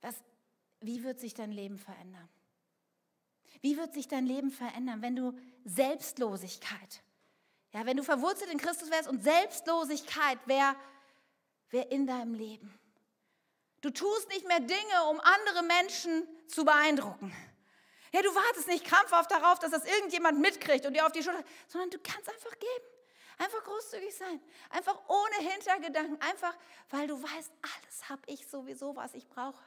Was, 0.00 0.14
wie 0.80 1.04
wird 1.04 1.20
sich 1.20 1.34
dein 1.34 1.52
Leben 1.52 1.76
verändern? 1.76 2.30
Wie 3.60 3.76
wird 3.76 3.92
sich 3.92 4.08
dein 4.08 4.24
Leben 4.24 4.50
verändern, 4.50 5.02
wenn 5.02 5.14
du 5.14 5.38
Selbstlosigkeit, 5.66 7.02
ja, 7.74 7.84
wenn 7.84 7.98
du 7.98 8.02
verwurzelt 8.02 8.50
in 8.50 8.56
Christus 8.56 8.90
wärst 8.90 9.10
und 9.10 9.22
Selbstlosigkeit 9.22 10.38
wäre 10.46 10.74
wär 11.68 11.92
in 11.92 12.06
deinem 12.06 12.32
Leben? 12.32 12.80
Du 13.80 13.90
tust 13.90 14.28
nicht 14.28 14.46
mehr 14.46 14.60
Dinge, 14.60 15.04
um 15.10 15.20
andere 15.20 15.62
Menschen 15.62 16.26
zu 16.48 16.64
beeindrucken. 16.64 17.34
Ja, 18.12 18.22
du 18.22 18.34
wartest 18.34 18.66
nicht 18.66 18.84
krampfhaft 18.84 19.30
darauf, 19.30 19.58
dass 19.60 19.70
das 19.70 19.84
irgendjemand 19.84 20.40
mitkriegt 20.40 20.84
und 20.84 20.94
dir 20.94 21.06
auf 21.06 21.12
die 21.12 21.22
Schulter, 21.22 21.44
sondern 21.68 21.90
du 21.90 21.98
kannst 21.98 22.28
einfach 22.28 22.58
geben. 22.58 22.84
Einfach 23.38 23.64
großzügig 23.64 24.14
sein. 24.14 24.40
Einfach 24.68 25.00
ohne 25.08 25.50
Hintergedanken. 25.50 26.20
Einfach, 26.20 26.54
weil 26.90 27.06
du 27.06 27.22
weißt, 27.22 27.52
alles 27.62 28.08
habe 28.08 28.22
ich 28.26 28.46
sowieso, 28.46 28.96
was 28.96 29.14
ich 29.14 29.26
brauche. 29.28 29.62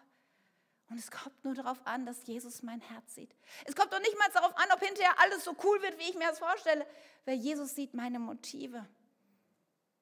Und 0.89 0.99
es 0.99 1.09
kommt 1.09 1.43
nur 1.43 1.55
darauf 1.55 1.79
an, 1.87 2.05
dass 2.05 2.27
Jesus 2.27 2.61
mein 2.61 2.81
Herz 2.81 3.15
sieht. 3.15 3.33
Es 3.65 3.75
kommt 3.75 3.91
doch 3.91 3.99
nicht 3.99 4.17
mal 4.19 4.29
darauf 4.31 4.55
an, 4.57 4.71
ob 4.73 4.79
hinterher 4.79 5.19
alles 5.19 5.43
so 5.43 5.55
cool 5.63 5.81
wird, 5.81 5.97
wie 5.97 6.03
ich 6.03 6.15
mir 6.15 6.27
das 6.27 6.37
vorstelle, 6.37 6.85
weil 7.25 7.35
Jesus 7.35 7.73
sieht 7.73 7.95
meine 7.95 8.19
Motive. 8.19 8.85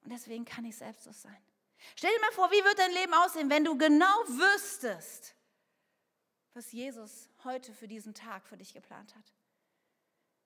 Und 0.03 0.11
deswegen 0.11 0.43
kann 0.43 0.65
ich 0.65 0.75
selbstlos 0.75 1.21
sein. 1.21 1.37
Stell 1.95 2.11
dir 2.13 2.21
mal 2.21 2.31
vor, 2.31 2.51
wie 2.51 2.63
wird 2.63 2.79
dein 2.79 2.91
Leben 2.91 3.13
aussehen, 3.13 3.49
wenn 3.49 3.65
du 3.65 3.77
genau 3.77 4.05
wüsstest, 4.27 5.35
was 6.53 6.71
Jesus 6.71 7.29
heute 7.43 7.73
für 7.73 7.87
diesen 7.87 8.13
Tag 8.13 8.45
für 8.45 8.57
dich 8.57 8.73
geplant 8.73 9.15
hat. 9.15 9.33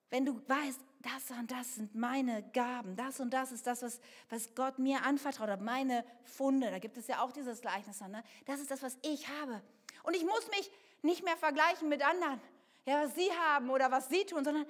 Wenn 0.08 0.24
du 0.24 0.40
weißt, 0.48 0.80
das 1.00 1.30
und 1.30 1.50
das 1.50 1.74
sind 1.74 1.94
meine 1.94 2.48
Gaben, 2.50 2.96
das 2.96 3.18
und 3.18 3.30
das 3.30 3.50
ist 3.50 3.66
das, 3.66 3.82
was, 3.82 4.00
was 4.28 4.54
Gott 4.54 4.78
mir 4.78 5.02
anvertraut 5.02 5.48
hat, 5.48 5.60
meine 5.60 6.04
Funde, 6.24 6.70
da 6.70 6.78
gibt 6.78 6.96
es 6.96 7.08
ja 7.08 7.22
auch 7.22 7.32
dieses 7.32 7.60
Gleichnis, 7.60 8.00
ne? 8.00 8.22
das 8.44 8.60
ist 8.60 8.70
das, 8.70 8.82
was 8.82 8.96
ich 9.02 9.28
habe. 9.28 9.60
Und 10.04 10.14
ich 10.14 10.24
muss 10.24 10.48
mich 10.48 10.70
nicht 11.02 11.24
mehr 11.24 11.36
vergleichen 11.36 11.88
mit 11.88 12.02
anderen. 12.06 12.40
ja, 12.84 13.04
was 13.04 13.14
sie 13.14 13.30
haben 13.32 13.70
oder 13.70 13.90
was 13.90 14.08
sie 14.08 14.24
tun, 14.24 14.44
sondern 14.44 14.66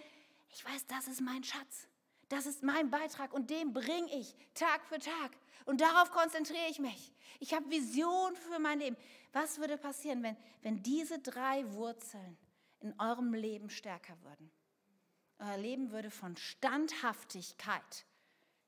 ich 0.48 0.64
weiß, 0.64 0.86
das 0.86 1.06
ist 1.08 1.20
mein 1.20 1.44
Schatz. 1.44 1.88
Das 2.28 2.46
ist 2.46 2.62
mein 2.62 2.90
Beitrag 2.90 3.32
und 3.32 3.50
den 3.50 3.72
bringe 3.72 4.12
ich 4.14 4.34
Tag 4.54 4.84
für 4.86 4.98
Tag. 4.98 5.36
Und 5.64 5.80
darauf 5.80 6.10
konzentriere 6.10 6.68
ich 6.68 6.78
mich. 6.78 7.12
Ich 7.40 7.54
habe 7.54 7.70
Vision 7.70 8.34
für 8.36 8.58
mein 8.58 8.78
Leben. 8.78 8.96
Was 9.32 9.58
würde 9.58 9.76
passieren, 9.76 10.22
wenn, 10.22 10.36
wenn 10.62 10.82
diese 10.82 11.18
drei 11.18 11.70
Wurzeln 11.72 12.36
in 12.80 12.98
eurem 12.98 13.34
Leben 13.34 13.70
stärker 13.70 14.16
würden? 14.22 14.50
Euer 15.38 15.58
Leben 15.58 15.92
würde 15.92 16.10
von 16.10 16.36
Standhaftigkeit 16.36 18.06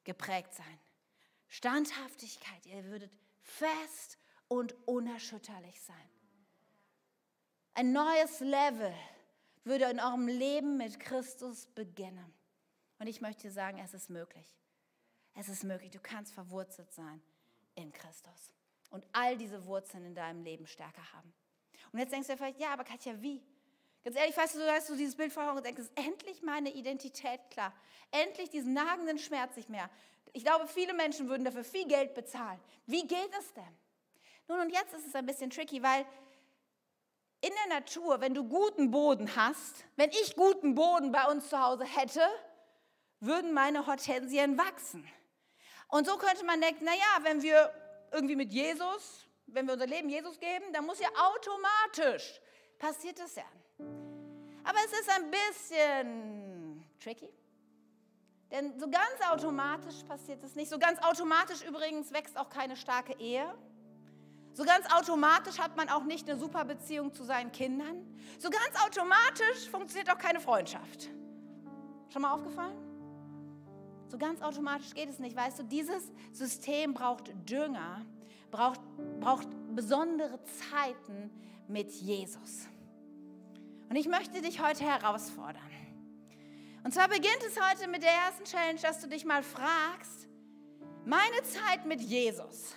geprägt 0.04 0.54
sein. 0.54 0.80
Standhaftigkeit, 1.46 2.66
ihr 2.66 2.84
würdet 2.84 3.10
fest 3.40 4.18
und 4.48 4.74
unerschütterlich 4.86 5.80
sein. 5.80 6.10
Ein 7.74 7.92
neues 7.92 8.40
Level 8.40 8.92
würde 9.64 9.84
in 9.84 10.00
eurem 10.00 10.26
Leben 10.26 10.76
mit 10.76 11.00
Christus 11.00 11.66
beginnen. 11.66 12.34
Und 12.98 13.06
ich 13.06 13.20
möchte 13.20 13.42
dir 13.42 13.52
sagen, 13.52 13.78
es 13.78 13.94
ist 13.94 14.10
möglich. 14.10 14.46
Es 15.34 15.48
ist 15.48 15.64
möglich. 15.64 15.90
Du 15.90 16.00
kannst 16.00 16.32
verwurzelt 16.34 16.92
sein 16.92 17.22
in 17.74 17.92
Christus 17.92 18.52
und 18.90 19.04
all 19.12 19.36
diese 19.36 19.64
Wurzeln 19.66 20.04
in 20.04 20.14
deinem 20.14 20.42
Leben 20.42 20.66
stärker 20.66 21.12
haben. 21.12 21.32
Und 21.92 22.00
jetzt 22.00 22.12
denkst 22.12 22.26
du 22.26 22.32
dir 22.32 22.38
vielleicht, 22.38 22.60
ja, 22.60 22.72
aber 22.72 22.84
Katja, 22.84 23.20
wie? 23.22 23.42
Ganz 24.04 24.16
ehrlich, 24.16 24.36
weißt 24.36 24.54
du, 24.54 24.58
du 24.60 24.72
hast 24.72 24.86
so 24.86 24.96
dieses 24.96 25.14
Bild 25.14 25.32
vor 25.32 25.44
Augen 25.44 25.58
und 25.58 25.66
denkst, 25.66 25.82
endlich 25.94 26.42
meine 26.42 26.72
Identität 26.72 27.40
klar. 27.50 27.72
Endlich 28.10 28.50
diesen 28.50 28.72
nagenden 28.72 29.18
Schmerz 29.18 29.56
nicht 29.56 29.68
mehr. 29.68 29.90
Ich 30.32 30.44
glaube, 30.44 30.66
viele 30.66 30.94
Menschen 30.94 31.28
würden 31.28 31.44
dafür 31.44 31.64
viel 31.64 31.86
Geld 31.86 32.14
bezahlen. 32.14 32.60
Wie 32.86 33.06
geht 33.06 33.30
es 33.38 33.52
denn? 33.54 33.78
Nun, 34.48 34.60
und 34.60 34.70
jetzt 34.70 34.94
ist 34.94 35.06
es 35.06 35.14
ein 35.14 35.26
bisschen 35.26 35.50
tricky, 35.50 35.82
weil 35.82 36.06
in 37.40 37.52
der 37.64 37.78
Natur, 37.78 38.20
wenn 38.20 38.34
du 38.34 38.44
guten 38.44 38.90
Boden 38.90 39.36
hast, 39.36 39.84
wenn 39.96 40.10
ich 40.10 40.34
guten 40.34 40.74
Boden 40.74 41.12
bei 41.12 41.24
uns 41.26 41.48
zu 41.48 41.60
Hause 41.60 41.84
hätte, 41.84 42.20
würden 43.20 43.52
meine 43.52 43.86
Hortensien 43.86 44.58
wachsen. 44.58 45.06
Und 45.88 46.06
so 46.06 46.16
könnte 46.16 46.44
man 46.44 46.60
denken, 46.60 46.84
naja, 46.84 47.18
wenn 47.22 47.42
wir 47.42 47.72
irgendwie 48.12 48.36
mit 48.36 48.52
Jesus, 48.52 49.26
wenn 49.46 49.66
wir 49.66 49.74
unser 49.74 49.86
Leben 49.86 50.08
Jesus 50.08 50.38
geben, 50.38 50.72
dann 50.72 50.84
muss 50.84 51.00
ja 51.00 51.08
automatisch, 51.16 52.40
passiert 52.78 53.18
das 53.18 53.34
ja. 53.34 53.44
Aber 54.64 54.78
es 54.84 54.92
ist 54.92 55.10
ein 55.10 55.30
bisschen 55.30 56.84
tricky. 57.00 57.32
Denn 58.50 58.78
so 58.78 58.88
ganz 58.90 59.20
automatisch 59.30 60.02
passiert 60.06 60.42
es 60.42 60.54
nicht. 60.54 60.70
So 60.70 60.78
ganz 60.78 61.02
automatisch 61.02 61.62
übrigens 61.62 62.12
wächst 62.12 62.36
auch 62.38 62.48
keine 62.48 62.76
starke 62.76 63.14
Ehe. 63.18 63.54
So 64.54 64.64
ganz 64.64 64.86
automatisch 64.92 65.58
hat 65.58 65.76
man 65.76 65.88
auch 65.88 66.04
nicht 66.04 66.28
eine 66.28 66.38
super 66.38 66.64
Beziehung 66.64 67.12
zu 67.12 67.24
seinen 67.24 67.52
Kindern. 67.52 68.06
So 68.38 68.50
ganz 68.50 68.72
automatisch 68.84 69.68
funktioniert 69.70 70.10
auch 70.10 70.18
keine 70.18 70.40
Freundschaft. 70.40 71.08
Schon 72.10 72.22
mal 72.22 72.32
aufgefallen? 72.32 72.87
So 74.08 74.16
ganz 74.16 74.40
automatisch 74.42 74.94
geht 74.94 75.08
es 75.08 75.18
nicht. 75.18 75.36
Weißt 75.36 75.58
du, 75.58 75.62
dieses 75.64 76.10
System 76.32 76.94
braucht 76.94 77.30
Dünger, 77.48 78.04
braucht, 78.50 78.80
braucht 79.20 79.48
besondere 79.74 80.40
Zeiten 80.44 81.30
mit 81.68 81.90
Jesus. 81.92 82.66
Und 83.88 83.96
ich 83.96 84.08
möchte 84.08 84.40
dich 84.40 84.62
heute 84.62 84.84
herausfordern. 84.84 85.62
Und 86.84 86.92
zwar 86.92 87.08
beginnt 87.08 87.42
es 87.46 87.58
heute 87.60 87.88
mit 87.88 88.02
der 88.02 88.12
ersten 88.12 88.44
Challenge, 88.44 88.80
dass 88.80 89.00
du 89.00 89.08
dich 89.08 89.24
mal 89.24 89.42
fragst, 89.42 90.28
meine 91.04 91.42
Zeit 91.42 91.84
mit 91.84 92.00
Jesus. 92.00 92.74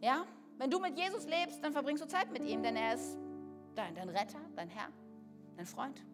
Ja? 0.00 0.24
Wenn 0.58 0.70
du 0.70 0.78
mit 0.78 0.96
Jesus 0.96 1.26
lebst, 1.26 1.64
dann 1.64 1.72
verbringst 1.72 2.04
du 2.04 2.06
Zeit 2.06 2.30
mit 2.30 2.44
ihm, 2.44 2.62
denn 2.62 2.76
er 2.76 2.94
ist 2.94 3.16
dein, 3.74 3.94
dein 3.94 4.10
Retter, 4.10 4.40
dein 4.54 4.68
Herr, 4.68 4.88
dein 5.56 5.66
Freund. 5.66 6.04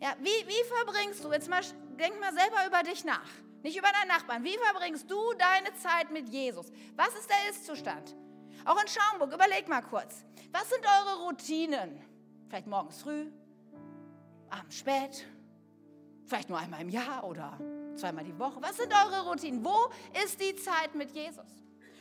Ja, 0.00 0.14
wie, 0.20 0.46
wie 0.46 0.64
verbringst 0.76 1.24
du, 1.24 1.32
jetzt 1.32 1.48
mal, 1.48 1.62
denk 1.98 2.20
mal 2.20 2.32
selber 2.32 2.66
über 2.66 2.82
dich 2.82 3.04
nach, 3.04 3.28
nicht 3.62 3.76
über 3.76 3.88
deinen 3.88 4.08
Nachbarn. 4.08 4.44
Wie 4.44 4.56
verbringst 4.58 5.10
du 5.10 5.32
deine 5.38 5.74
Zeit 5.74 6.10
mit 6.10 6.28
Jesus? 6.28 6.70
Was 6.96 7.08
ist 7.14 7.28
der 7.30 7.50
Ist-Zustand? 7.50 8.14
Auch 8.64 8.80
in 8.80 8.88
Schaumburg, 8.88 9.32
überleg 9.32 9.68
mal 9.68 9.82
kurz. 9.82 10.24
Was 10.52 10.68
sind 10.68 10.84
eure 10.84 11.24
Routinen? 11.24 12.02
Vielleicht 12.48 12.66
morgens 12.66 13.00
früh, 13.00 13.26
abends 14.50 14.76
spät, 14.76 15.26
vielleicht 16.26 16.48
nur 16.48 16.58
einmal 16.58 16.80
im 16.82 16.88
Jahr 16.88 17.24
oder 17.24 17.58
zweimal 17.96 18.24
die 18.24 18.38
Woche. 18.38 18.60
Was 18.60 18.76
sind 18.76 18.92
eure 18.92 19.28
Routinen? 19.28 19.64
Wo 19.64 19.90
ist 20.24 20.40
die 20.40 20.54
Zeit 20.56 20.94
mit 20.94 21.10
Jesus? 21.12 21.46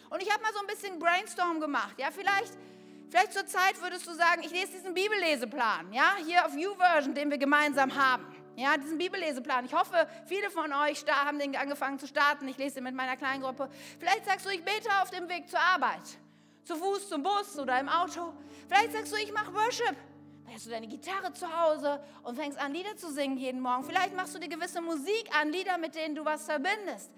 Und 0.09 0.21
ich 0.21 0.31
habe 0.31 0.43
mal 0.43 0.53
so 0.53 0.59
ein 0.59 0.67
bisschen 0.67 0.99
Brainstorm 0.99 1.59
gemacht. 1.59 1.95
Ja, 1.97 2.11
vielleicht 2.11 2.53
Vielleicht 3.15 3.31
zur 3.31 3.45
Zeit 3.45 3.81
würdest 3.81 4.05
du 4.05 4.13
sagen, 4.13 4.41
ich 4.43 4.51
lese 4.51 4.73
diesen 4.73 4.93
Bibelleseplan, 4.93 5.93
ja, 5.93 6.15
hier 6.25 6.45
auf 6.45 6.53
YouVersion, 6.53 7.13
den 7.13 7.31
wir 7.31 7.37
gemeinsam 7.37 7.95
haben. 7.95 8.25
Ja, 8.57 8.75
diesen 8.75 8.97
Bibelleseplan. 8.97 9.63
Ich 9.63 9.73
hoffe, 9.73 10.05
viele 10.25 10.49
von 10.51 10.73
euch 10.73 11.05
haben 11.07 11.39
den 11.39 11.55
angefangen 11.55 11.97
zu 11.97 12.07
starten. 12.07 12.45
Ich 12.49 12.57
lese 12.57 12.75
den 12.75 12.83
mit 12.83 12.93
meiner 12.93 13.15
kleinen 13.15 13.41
Gruppe. 13.41 13.69
Vielleicht 13.99 14.25
sagst 14.25 14.45
du, 14.45 14.49
ich 14.49 14.61
bete 14.65 14.89
auf 15.01 15.11
dem 15.11 15.29
Weg 15.29 15.49
zur 15.49 15.61
Arbeit. 15.61 16.01
Zu 16.65 16.75
Fuß, 16.75 17.07
zum 17.07 17.23
Bus 17.23 17.57
oder 17.57 17.79
im 17.79 17.87
Auto. 17.87 18.33
Vielleicht 18.67 18.91
sagst 18.91 19.13
du, 19.13 19.15
ich 19.15 19.31
mache 19.31 19.53
Worship. 19.53 19.95
Dann 20.43 20.53
hast 20.53 20.65
du 20.65 20.71
deine 20.71 20.87
Gitarre 20.87 21.31
zu 21.31 21.47
Hause 21.57 22.03
und 22.23 22.35
fängst 22.35 22.59
an, 22.59 22.73
Lieder 22.73 22.97
zu 22.97 23.13
singen 23.13 23.37
jeden 23.37 23.61
Morgen. 23.61 23.85
Vielleicht 23.85 24.13
machst 24.13 24.35
du 24.35 24.39
dir 24.39 24.49
gewisse 24.49 24.81
Musik 24.81 25.29
an, 25.39 25.53
Lieder, 25.53 25.77
mit 25.77 25.95
denen 25.95 26.15
du 26.15 26.25
was 26.25 26.43
verbindest. 26.43 27.11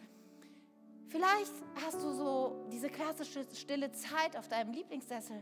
Vielleicht 1.10 1.54
hast 1.84 1.96
du 2.04 2.14
so 2.14 2.68
diese 2.72 2.88
klassische 2.88 3.48
stille 3.56 3.92
Zeit 3.94 4.38
auf 4.38 4.48
deinem 4.48 4.74
Lieblingssessel 4.74 5.42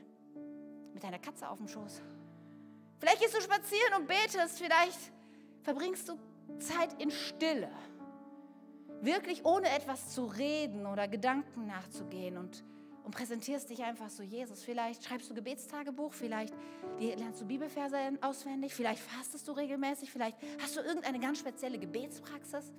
mit 0.95 1.03
deiner 1.03 1.19
Katze 1.19 1.47
auf 1.47 1.57
dem 1.57 1.67
Schoß. 1.67 2.01
Vielleicht 2.97 3.19
gehst 3.19 3.35
du 3.35 3.41
spazieren 3.41 3.93
und 3.99 4.07
betest, 4.07 4.57
vielleicht 4.57 5.11
verbringst 5.61 6.09
du 6.09 6.17
Zeit 6.57 6.99
in 7.01 7.11
Stille. 7.11 7.69
Wirklich 9.01 9.45
ohne 9.45 9.69
etwas 9.69 10.13
zu 10.13 10.25
reden 10.25 10.87
oder 10.87 11.07
Gedanken 11.09 11.67
nachzugehen 11.67 12.37
und, 12.37 12.63
und 13.03 13.13
präsentierst 13.13 13.69
dich 13.69 13.83
einfach 13.83 14.09
so 14.09 14.23
Jesus. 14.23 14.63
Vielleicht 14.63 15.03
schreibst 15.03 15.29
du 15.29 15.33
Gebetstagebuch, 15.33 16.13
vielleicht 16.13 16.55
lernst 16.97 17.41
du 17.41 17.45
Bibelverse 17.45 17.97
auswendig, 18.21 18.73
vielleicht 18.73 19.01
fastest 19.01 19.47
du 19.49 19.51
regelmäßig, 19.51 20.09
vielleicht 20.09 20.37
hast 20.63 20.77
du 20.77 20.79
irgendeine 20.79 21.19
ganz 21.19 21.39
spezielle 21.39 21.77
Gebetspraxis. 21.77 22.71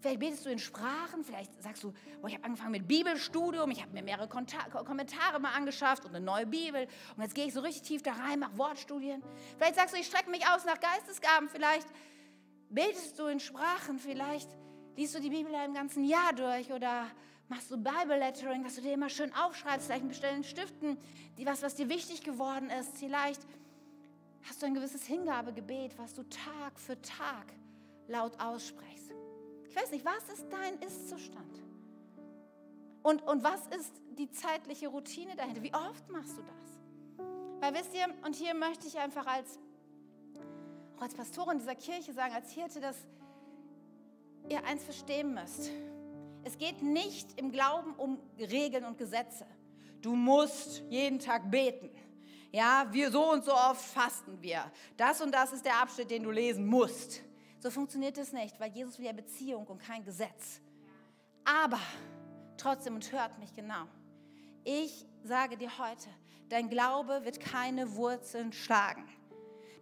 Vielleicht 0.00 0.20
betest 0.20 0.46
du 0.46 0.50
in 0.50 0.58
Sprachen, 0.58 1.24
vielleicht 1.24 1.60
sagst 1.60 1.82
du, 1.82 1.92
oh, 2.22 2.26
ich 2.28 2.34
habe 2.34 2.44
angefangen 2.44 2.70
mit 2.70 2.86
Bibelstudium, 2.86 3.70
ich 3.70 3.82
habe 3.82 3.92
mir 3.92 4.02
mehrere 4.02 4.28
Kommentare 4.28 5.40
mal 5.40 5.52
angeschafft 5.54 6.04
und 6.04 6.14
eine 6.14 6.24
neue 6.24 6.46
Bibel 6.46 6.86
und 7.16 7.22
jetzt 7.22 7.34
gehe 7.34 7.46
ich 7.46 7.52
so 7.52 7.60
richtig 7.60 7.82
tief 7.82 8.02
da 8.02 8.12
rein, 8.12 8.38
mache 8.38 8.56
Wortstudien. 8.56 9.22
Vielleicht 9.56 9.74
sagst 9.74 9.94
du, 9.94 9.98
ich 9.98 10.06
strecke 10.06 10.30
mich 10.30 10.46
aus 10.46 10.64
nach 10.64 10.78
Geistesgaben, 10.78 11.48
vielleicht 11.48 11.88
betest 12.70 13.18
du 13.18 13.26
in 13.26 13.40
Sprachen, 13.40 13.98
vielleicht 13.98 14.48
liest 14.96 15.16
du 15.16 15.20
die 15.20 15.30
Bibel 15.30 15.52
im 15.64 15.74
ganzen 15.74 16.04
Jahr 16.04 16.32
durch 16.32 16.70
oder 16.72 17.06
machst 17.48 17.70
du 17.70 17.76
Bible 17.76 18.18
Lettering, 18.18 18.62
dass 18.62 18.76
du 18.76 18.82
dir 18.82 18.92
immer 18.92 19.08
schön 19.08 19.34
aufschreibst, 19.34 19.86
vielleicht 19.86 20.02
mit 20.02 20.10
bestimmten 20.10 20.44
Stiften, 20.44 20.98
die 21.38 21.46
was, 21.46 21.62
was 21.62 21.74
dir 21.74 21.88
wichtig 21.88 22.22
geworden 22.22 22.70
ist. 22.70 22.96
Vielleicht 22.98 23.40
hast 24.48 24.62
du 24.62 24.66
ein 24.66 24.74
gewisses 24.74 25.04
Hingabegebet, 25.06 25.98
was 25.98 26.14
du 26.14 26.22
Tag 26.22 26.78
für 26.78 27.00
Tag 27.02 27.46
laut 28.06 28.38
aussprichst. 28.38 29.07
Ich 29.68 29.76
weiß 29.76 29.90
nicht, 29.90 30.04
was 30.04 30.38
ist 30.38 30.46
dein 30.50 30.78
Ist-Zustand? 30.80 31.62
Und, 33.02 33.22
und 33.22 33.44
was 33.44 33.60
ist 33.78 33.92
die 34.18 34.30
zeitliche 34.30 34.88
Routine 34.88 35.36
dahinter? 35.36 35.62
Wie 35.62 35.74
oft 35.74 36.08
machst 36.10 36.36
du 36.36 36.42
das? 36.42 37.26
Weil 37.60 37.74
wisst 37.74 37.94
ihr, 37.94 38.06
und 38.24 38.34
hier 38.34 38.54
möchte 38.54 38.86
ich 38.86 38.98
einfach 38.98 39.26
als, 39.26 39.58
auch 40.96 41.02
als 41.02 41.14
Pastorin 41.14 41.58
dieser 41.58 41.74
Kirche 41.74 42.12
sagen, 42.12 42.34
als 42.34 42.50
Hirte, 42.50 42.80
dass 42.80 42.96
ihr 44.48 44.64
eins 44.64 44.84
verstehen 44.84 45.34
müsst. 45.34 45.70
Es 46.44 46.56
geht 46.56 46.82
nicht 46.82 47.38
im 47.38 47.50
Glauben 47.50 47.94
um 47.94 48.18
Regeln 48.38 48.84
und 48.84 48.96
Gesetze. 48.96 49.46
Du 50.00 50.14
musst 50.14 50.82
jeden 50.88 51.18
Tag 51.18 51.50
beten. 51.50 51.90
Ja, 52.52 52.86
wir 52.90 53.10
so 53.10 53.30
und 53.30 53.44
so 53.44 53.52
oft 53.52 53.84
fasten 53.84 54.40
wir. 54.40 54.70
Das 54.96 55.20
und 55.20 55.32
das 55.32 55.52
ist 55.52 55.64
der 55.64 55.82
Abschnitt, 55.82 56.10
den 56.10 56.22
du 56.22 56.30
lesen 56.30 56.66
musst. 56.66 57.22
So 57.60 57.70
funktioniert 57.70 58.16
es 58.18 58.32
nicht, 58.32 58.58
weil 58.60 58.70
Jesus 58.70 58.98
will 58.98 59.06
ja 59.06 59.12
Beziehung 59.12 59.66
und 59.66 59.78
kein 59.78 60.04
Gesetz. 60.04 60.60
Aber 61.44 61.80
trotzdem, 62.56 62.94
und 62.94 63.10
hört 63.12 63.38
mich 63.38 63.52
genau, 63.52 63.86
ich 64.64 65.06
sage 65.24 65.56
dir 65.56 65.78
heute, 65.78 66.08
dein 66.48 66.68
Glaube 66.68 67.24
wird 67.24 67.40
keine 67.40 67.96
Wurzeln 67.96 68.52
schlagen. 68.52 69.08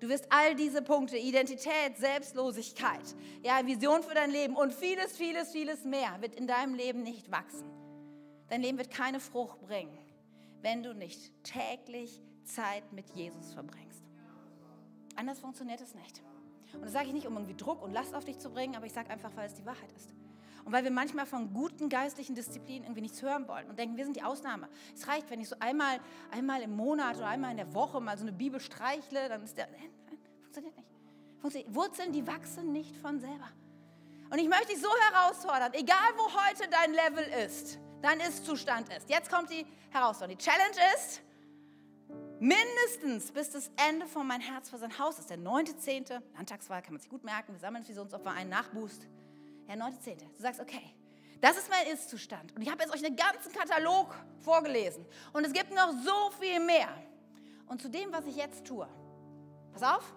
Du 0.01 0.09
wirst 0.09 0.27
all 0.31 0.55
diese 0.55 0.83
Punkte, 0.83 1.17
Identität, 1.17 1.97
Selbstlosigkeit, 1.97 3.15
ja, 3.43 3.67
Vision 3.67 4.03
für 4.03 4.15
dein 4.15 4.31
Leben 4.31 4.55
und 4.55 4.73
vieles, 4.73 5.17
vieles, 5.17 5.53
vieles 5.53 5.85
mehr 5.85 6.21
wird 6.21 6.35
in 6.35 6.47
deinem 6.47 6.75
Leben 6.75 7.03
nicht 7.03 7.31
wachsen. 7.31 7.71
Dein 8.49 8.63
Leben 8.63 8.79
wird 8.79 8.91
keine 8.91 9.21
Frucht 9.21 9.61
bringen, 9.63 9.99
wenn 10.61 10.83
du 10.83 10.95
nicht 10.95 11.33
täglich 11.43 12.23
Zeit 12.45 12.93
mit 12.93 13.09
Jesus 13.11 13.55
verbringst. 13.55 14.05
Anders 15.17 15.41
funktioniert 15.41 15.81
es 15.81 15.95
nicht. 15.95 16.23
Und 16.75 16.83
das 16.83 16.93
sage 16.93 17.07
ich 17.07 17.13
nicht, 17.13 17.27
um 17.27 17.35
irgendwie 17.35 17.55
Druck 17.55 17.83
und 17.83 17.93
Last 17.93 18.15
auf 18.15 18.25
dich 18.25 18.39
zu 18.39 18.51
bringen, 18.51 18.77
aber 18.77 18.87
ich 18.87 18.93
sage 18.93 19.11
einfach, 19.11 19.31
weil 19.35 19.47
es 19.47 19.55
die 19.55 19.65
Wahrheit 19.65 19.93
ist. 19.93 20.11
Und 20.65 20.73
weil 20.73 20.83
wir 20.83 20.91
manchmal 20.91 21.27
von 21.27 21.53
guten 21.53 21.89
geistlichen 21.89 22.35
Disziplinen 22.35 22.85
irgendwie 22.85 23.03
nichts 23.03 23.23
hören 23.23 23.47
wollen 23.47 23.69
und 23.69 23.79
denken, 23.79 23.97
wir 23.97 24.05
sind 24.05 24.17
die 24.17 24.25
Ausnahme. 24.25 24.69
Es 24.95 25.07
reicht, 25.07 25.31
wenn 25.31 25.41
ich 25.41 25.49
so 25.49 25.57
einmal, 25.61 26.01
einmal 26.33 26.61
im 26.63 26.75
Monat 26.75 27.17
oder 27.17 27.29
einmal 27.29 27.53
in 27.53 27.57
der 27.57 27.73
Woche 27.73 28.01
mal 28.01 28.19
so 28.19 28.25
eine 28.25 28.33
Bibel 28.33 28.59
streichle, 28.59 29.29
dann 29.29 29.45
ist 29.45 29.57
der, 29.57 29.69
Funktioniert 30.57 30.77
nicht. 30.77 30.89
Funktioniert. 31.41 31.75
Wurzeln, 31.75 32.13
die 32.13 32.27
wachsen 32.27 32.73
nicht 32.73 32.97
von 32.97 33.21
selber. 33.21 33.49
Und 34.31 34.39
ich 34.39 34.49
möchte 34.49 34.69
dich 34.69 34.81
so 34.81 34.89
herausfordern, 35.11 35.73
egal 35.75 36.09
wo 36.17 36.25
heute 36.25 36.69
dein 36.69 36.93
Level 36.93 37.45
ist, 37.45 37.79
dein 38.03 38.21
Ist-Zustand 38.21 38.89
ist. 38.93 39.09
Jetzt 39.09 39.31
kommt 39.31 39.51
die 39.51 39.67
Herausforderung. 39.91 40.39
Die 40.39 40.45
Challenge 40.45 40.77
ist, 40.97 41.23
mindestens 42.41 43.33
bis 43.33 43.51
das 43.51 43.71
Ende 43.89 44.07
von 44.07 44.27
Mein 44.27 44.41
Herz 44.41 44.71
für 44.71 44.79
sein 44.79 44.99
Haus 44.99 45.19
ist, 45.19 45.31
der 45.31 45.39
9.10., 45.39 46.21
Landtagswahl, 46.35 46.83
kann 46.83 46.93
man 46.93 47.01
sich 47.01 47.11
gut 47.11 47.25
merken, 47.25 47.53
wir 47.53 47.59
sammeln 47.61 47.87
Visionsopfer 47.87 48.31
ein, 48.31 48.49
Nachboost. 48.49 49.07
Ja, 49.69 49.75
9.10. 49.75 50.17
Du 50.37 50.43
sagst, 50.43 50.61
okay, 50.61 50.95
das 51.41 51.59
ist 51.59 51.69
mein 51.69 51.87
Ist-Zustand. 51.93 52.55
Und 52.55 52.63
ich 52.63 52.71
habe 52.71 52.83
jetzt 52.83 52.95
euch 52.95 53.05
einen 53.05 53.17
ganzen 53.17 53.53
Katalog 53.53 54.15
vorgelesen. 54.41 55.05
Und 55.33 55.45
es 55.45 55.53
gibt 55.53 55.75
noch 55.75 55.93
so 56.05 56.31
viel 56.39 56.61
mehr. 56.61 56.89
Und 57.67 57.83
zu 57.83 57.89
dem, 57.89 58.13
was 58.13 58.27
ich 58.27 58.37
jetzt 58.37 58.65
tue, 58.65 58.89
pass 59.73 59.83
auf, 59.83 60.15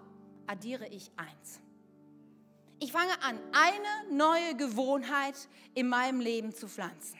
addiere 0.47 0.87
ich 0.87 1.11
eins. 1.17 1.59
Ich 2.79 2.91
fange 2.91 3.11
an, 3.21 3.37
eine 3.51 4.15
neue 4.15 4.55
Gewohnheit 4.55 5.35
in 5.73 5.89
meinem 5.89 6.21
Leben 6.21 6.55
zu 6.55 6.67
pflanzen. 6.67 7.17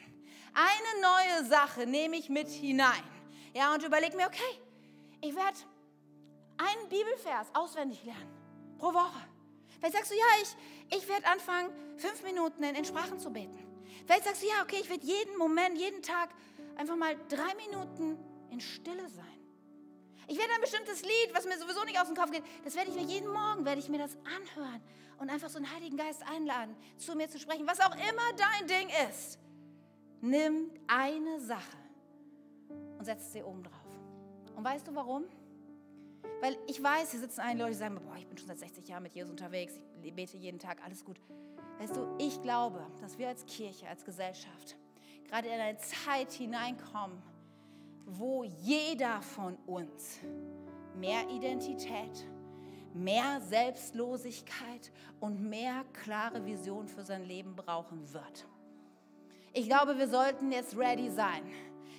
Eine 0.54 1.02
neue 1.02 1.50
Sache 1.50 1.86
nehme 1.86 2.16
ich 2.16 2.30
mit 2.30 2.47
hinein. 2.47 3.04
Ja, 3.54 3.74
und 3.74 3.84
überlege 3.84 4.16
mir, 4.16 4.28
okay, 4.28 4.62
ich 5.22 5.36
werde 5.36 5.57
einen 6.57 6.89
Bibelvers 6.89 7.47
auswendig 7.53 8.03
lernen 8.03 8.39
pro 8.78 8.93
Woche. 8.93 9.20
Vielleicht 9.80 9.95
sagst 9.95 10.11
du, 10.11 10.15
ja, 10.15 10.26
ich, 10.41 10.97
ich 10.97 11.07
werde 11.07 11.28
anfangen, 11.28 11.70
fünf 11.97 12.24
Minuten 12.24 12.63
in, 12.63 12.76
in 12.76 12.86
Sprachen 12.86 13.20
zu 13.20 13.30
beten. 13.30 13.57
Vielleicht 14.05 14.26
sagst 14.26 14.41
du, 14.41 14.47
ja, 14.47 14.61
okay, 14.63 14.78
ich 14.82 14.89
werde 14.89 15.05
jeden 15.05 15.38
Moment, 15.38 15.78
jeden 15.78 16.01
Tag 16.01 16.30
einfach 16.76 16.95
mal 16.95 17.15
drei 17.30 17.53
Minuten 17.55 18.17
in 18.51 18.59
Stille 18.59 19.07
sein. 19.09 19.26
Ich 20.28 20.38
werde 20.38 20.53
ein 20.53 20.61
bestimmtes 20.61 21.01
Lied, 21.01 21.34
was 21.34 21.45
mir 21.45 21.57
sowieso 21.57 21.84
nicht 21.86 21.99
aus 21.99 22.07
dem 22.07 22.15
Kopf 22.15 22.32
geht, 22.32 22.43
das 22.63 22.76
werde 22.76 22.91
ich 22.91 22.95
mir 22.95 23.03
jeden 23.03 23.32
Morgen, 23.32 23.65
werde 23.65 23.80
ich 23.80 23.89
mir 23.89 23.97
das 23.97 24.15
anhören 24.17 24.82
und 25.17 25.30
einfach 25.30 25.49
so 25.49 25.57
einen 25.57 25.74
Heiligen 25.74 25.97
Geist 25.97 26.24
einladen, 26.24 26.76
zu 26.97 27.15
mir 27.15 27.30
zu 27.30 27.39
sprechen, 27.39 27.67
was 27.67 27.80
auch 27.80 27.93
immer 27.93 28.34
dein 28.38 28.67
Ding 28.67 28.89
ist. 29.09 29.39
Nimm 30.22 30.72
eine 30.88 31.39
Sache 31.39 31.78
und 32.97 33.05
setz 33.05 33.32
sie 33.32 33.41
oben 33.41 33.63
drauf. 33.63 33.78
Und 34.60 34.66
weißt 34.66 34.89
du 34.89 34.93
warum? 34.93 35.24
Weil 36.41 36.57
ich 36.68 36.84
weiß, 36.84 37.12
hier 37.12 37.22
sitzen 37.22 37.39
einige 37.39 37.60
Leute, 37.60 37.72
die 37.72 37.80
sagen, 37.80 37.97
boah, 38.05 38.18
ich 38.18 38.28
bin 38.28 38.38
schon 38.38 38.49
seit 38.49 38.60
60 38.60 38.89
Jahren 38.89 39.03
mit 39.03 39.14
Jesus 39.14 39.32
unterwegs, 39.32 39.74
ich 40.03 40.14
bete 40.14 40.36
jeden 40.36 40.60
Tag, 40.60 40.84
alles 40.84 41.05
gut. 41.05 41.18
Weißt 41.80 41.95
du, 41.95 42.05
ich 42.18 42.41
glaube, 42.41 42.86
dass 42.99 43.18
wir 43.18 43.30
als 43.30 43.45
Kirche, 43.45 43.88
als 43.88 44.03
Gesellschaft 44.03 44.76
gerade 45.30 45.47
in 45.47 45.53
eine 45.53 45.78
Zeit 45.78 46.34
hineinkommen, 46.34 47.22
wo 48.05 48.43
jeder 48.43 49.22
von 49.22 49.55
uns 49.66 50.20
mehr 50.93 51.22
Identität, 51.30 52.28
mehr 52.93 53.39
Selbstlosigkeit 53.39 54.91
und 55.22 55.41
mehr 55.41 55.86
klare 56.03 56.45
Vision 56.45 56.89
für 56.89 57.05
sein 57.05 57.24
Leben 57.24 57.55
brauchen 57.55 58.12
wird. 58.12 58.45
Ich 59.53 59.70
glaube, 59.70 59.97
wir 59.97 60.10
sollten 60.10 60.51
jetzt 60.51 60.76
ready 60.76 61.10
sein 61.10 61.43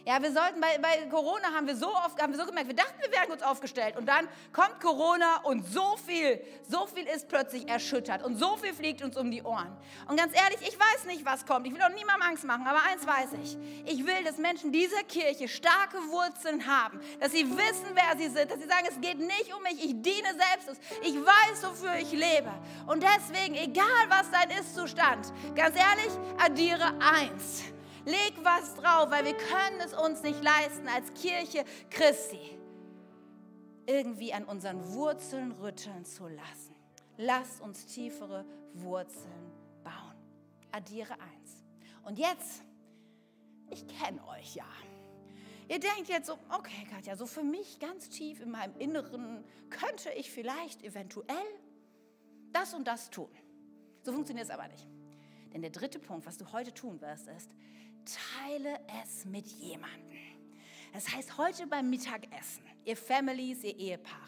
ja, 0.07 0.23
wir 0.23 0.33
sollten 0.33 0.61
bei, 0.61 0.79
bei 0.79 1.07
Corona 1.11 1.53
haben 1.55 1.67
wir 1.67 1.77
so 1.77 1.89
oft 1.89 2.21
haben 2.21 2.33
wir 2.33 2.41
so 2.41 2.47
gemerkt, 2.47 2.69
wir 2.69 2.77
dachten, 2.77 3.01
wir 3.01 3.11
wären 3.11 3.29
gut 3.29 3.43
aufgestellt 3.43 3.97
und 3.97 4.07
dann 4.07 4.29
kommt 4.53 4.81
Corona 4.81 5.39
und 5.45 5.67
so 5.67 5.97
viel, 5.97 6.41
so 6.69 6.87
viel 6.87 7.07
ist 7.07 7.29
plötzlich 7.29 7.69
erschüttert 7.69 8.23
und 8.23 8.37
so 8.37 8.57
viel 8.57 8.75
fliegt 8.75 9.03
uns 9.03 9.17
um 9.17 9.31
die 9.31 9.43
Ohren. 9.43 9.77
Und 10.09 10.17
ganz 10.17 10.35
ehrlich, 10.35 10.61
ich 10.63 10.79
weiß 10.79 11.07
nicht, 11.07 11.25
was 11.25 11.45
kommt. 11.47 11.67
Ich 11.67 11.75
will 11.75 11.83
auch 11.83 11.91
niemandem 11.91 12.29
Angst 12.29 12.45
machen, 12.45 12.67
aber 12.67 12.81
eins 12.91 13.07
weiß 13.07 13.31
ich. 13.43 13.57
Ich 13.87 14.07
will, 14.07 14.25
dass 14.25 14.39
Menschen 14.39 14.73
dieser 14.73 15.03
Kirche 15.05 15.49
starke 15.49 15.99
Wurzeln 16.11 16.67
haben, 16.67 17.01
dass 17.19 17.33
sie 17.33 17.49
wissen, 17.49 17.87
wer 17.95 18.17
sie 18.17 18.29
sind, 18.29 18.51
dass 18.51 18.61
sie 18.61 18.69
sagen, 18.69 18.87
es 18.89 19.01
geht 19.01 19.19
nicht 19.19 19.55
um 19.55 19.63
mich, 19.63 19.85
ich 19.85 19.95
diene 20.01 20.29
selbst. 20.29 20.81
Ich 21.03 21.15
weiß, 21.15 21.65
wofür 21.65 21.95
ich 21.97 22.13
lebe. 22.13 22.51
Und 22.87 23.03
deswegen, 23.03 23.55
egal 23.55 23.87
was 24.09 24.31
dein 24.31 24.51
Ist-Zustand, 24.59 25.33
ganz 25.55 25.77
ehrlich, 25.77 26.13
addiere 26.39 26.95
eins. 27.01 27.65
Leg 28.05 28.35
was 28.43 28.75
drauf, 28.77 29.11
weil 29.11 29.25
wir 29.25 29.37
können 29.37 29.81
es 29.81 29.95
uns 29.95 30.23
nicht 30.23 30.43
leisten, 30.43 30.89
als 30.89 31.13
Kirche 31.15 31.65
Christi 31.91 32.59
irgendwie 33.87 34.33
an 34.33 34.45
unseren 34.45 34.93
Wurzeln 34.95 35.53
rütteln 35.53 36.05
zu 36.05 36.29
lassen. 36.29 36.75
Lasst 37.17 37.61
uns 37.61 37.87
tiefere 37.87 38.45
Wurzeln 38.75 39.53
bauen. 39.83 40.15
Addiere 40.73 41.15
eins. 41.15 41.65
Und 42.05 42.19
jetzt, 42.19 42.63
ich 43.69 43.87
kenne 43.87 44.27
euch 44.29 44.55
ja. 44.55 44.65
Ihr 45.69 45.79
denkt 45.79 46.09
jetzt 46.09 46.27
so, 46.27 46.39
okay, 46.51 46.87
Katja, 46.91 47.17
so 47.17 47.27
für 47.27 47.45
mich 47.45 47.79
ganz 47.79 48.09
tief 48.09 48.41
in 48.41 48.51
meinem 48.51 48.75
Inneren 48.79 49.45
könnte 49.71 50.11
ich 50.17 50.31
vielleicht 50.31 50.83
eventuell 50.83 51.37
das 52.53 52.75
und 52.75 52.89
das 52.89 53.11
tun. 53.11 53.31
So 54.03 54.13
funktioniert 54.13 54.47
es 54.47 54.51
aber 54.51 54.67
nicht. 54.69 54.89
Denn 55.53 55.63
der 55.63 55.71
dritte 55.71 55.99
Punkt, 55.99 56.27
was 56.27 56.39
du 56.39 56.51
heute 56.53 56.73
tun 56.73 57.01
wirst, 57.01 57.29
ist, 57.29 57.51
teile 58.05 58.81
es 59.03 59.25
mit 59.25 59.47
jemandem. 59.47 60.19
Das 60.93 61.09
heißt, 61.15 61.39
heute 61.39 61.67
beim 61.67 61.89
Mittagessen, 61.89 62.65
ihr 62.85 62.97
Families, 62.97 63.63
ihr 63.63 63.77
Ehepaare, 63.77 64.19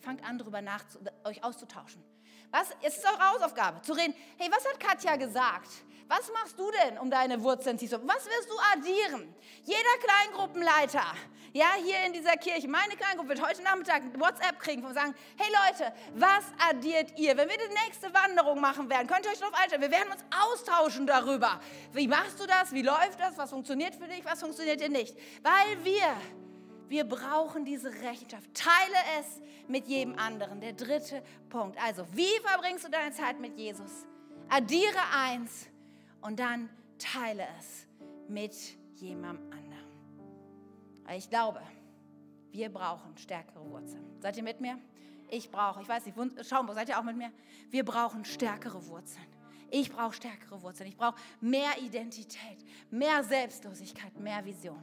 fangt 0.00 0.24
an, 0.24 0.38
darüber 0.38 0.60
nach, 0.60 0.84
euch 1.24 1.42
auszutauschen. 1.44 2.02
Was, 2.50 2.70
es 2.82 2.96
ist 2.96 3.06
eure 3.06 3.30
Hausaufgabe, 3.30 3.80
zu 3.82 3.92
reden, 3.92 4.14
hey, 4.38 4.50
was 4.50 4.64
hat 4.66 4.80
Katja 4.80 5.16
gesagt? 5.16 5.70
Was 6.10 6.28
machst 6.32 6.58
du 6.58 6.68
denn, 6.72 6.98
um 6.98 7.08
deine 7.08 7.40
Wurzeln 7.40 7.78
zu 7.78 7.86
Was 7.86 8.26
wirst 8.26 8.50
du 8.50 8.58
addieren? 8.72 9.32
Jeder 9.62 9.96
Kleingruppenleiter, 10.02 11.04
ja, 11.52 11.68
hier 11.80 12.04
in 12.04 12.12
dieser 12.12 12.32
Kirche, 12.32 12.66
meine 12.66 12.96
Kleingruppe 12.96 13.28
wird 13.28 13.46
heute 13.46 13.62
Nachmittag 13.62 14.02
WhatsApp 14.18 14.58
kriegen 14.58 14.84
und 14.84 14.92
sagen, 14.92 15.14
hey 15.36 15.46
Leute, 15.68 15.92
was 16.14 16.44
addiert 16.68 17.16
ihr? 17.16 17.36
Wenn 17.36 17.48
wir 17.48 17.58
die 17.58 17.74
nächste 17.86 18.12
Wanderung 18.12 18.60
machen 18.60 18.90
werden, 18.90 19.06
könnt 19.06 19.24
ihr 19.24 19.30
euch 19.30 19.38
darauf 19.38 19.54
einstellen, 19.54 19.82
wir 19.82 19.90
werden 19.92 20.10
uns 20.10 20.24
austauschen 20.36 21.06
darüber. 21.06 21.60
Wie 21.92 22.08
machst 22.08 22.40
du 22.40 22.46
das? 22.46 22.72
Wie 22.72 22.82
läuft 22.82 23.20
das? 23.20 23.38
Was 23.38 23.50
funktioniert 23.50 23.94
für 23.94 24.08
dich? 24.08 24.24
Was 24.24 24.40
funktioniert 24.40 24.80
dir 24.80 24.88
nicht? 24.88 25.16
Weil 25.44 25.84
wir 25.84 26.16
wir 26.88 27.04
brauchen 27.04 27.64
diese 27.64 27.88
Rechenschaft. 27.88 28.52
Teile 28.52 28.96
es 29.20 29.40
mit 29.68 29.86
jedem 29.86 30.18
anderen. 30.18 30.60
Der 30.60 30.72
dritte 30.72 31.22
Punkt. 31.48 31.80
Also, 31.80 32.04
wie 32.14 32.40
verbringst 32.44 32.84
du 32.84 32.90
deine 32.90 33.14
Zeit 33.14 33.38
mit 33.38 33.56
Jesus? 33.56 34.08
Addiere 34.48 34.98
eins 35.16 35.69
und 36.20 36.38
dann 36.38 36.68
teile 36.98 37.46
es 37.58 37.86
mit 38.28 38.54
jemandem 38.96 39.50
anderen. 39.52 39.70
Weil 41.04 41.18
ich 41.18 41.28
glaube, 41.28 41.60
wir 42.52 42.72
brauchen 42.72 43.16
stärkere 43.16 43.68
Wurzeln. 43.68 44.20
Seid 44.20 44.36
ihr 44.36 44.42
mit 44.42 44.60
mir? 44.60 44.78
Ich 45.30 45.50
brauche, 45.50 45.80
ich 45.82 45.88
weiß 45.88 46.06
nicht, 46.06 46.16
schauen, 46.48 46.68
seid 46.74 46.88
ihr 46.88 46.98
auch 46.98 47.04
mit 47.04 47.16
mir? 47.16 47.32
Wir 47.70 47.84
brauchen 47.84 48.24
stärkere 48.24 48.86
Wurzeln. 48.86 49.26
Ich 49.70 49.90
brauche 49.92 50.12
stärkere 50.12 50.60
Wurzeln. 50.62 50.88
Ich 50.88 50.96
brauche 50.96 51.16
mehr 51.40 51.78
Identität, 51.80 52.64
mehr 52.90 53.22
Selbstlosigkeit, 53.22 54.18
mehr 54.18 54.44
Vision. 54.44 54.82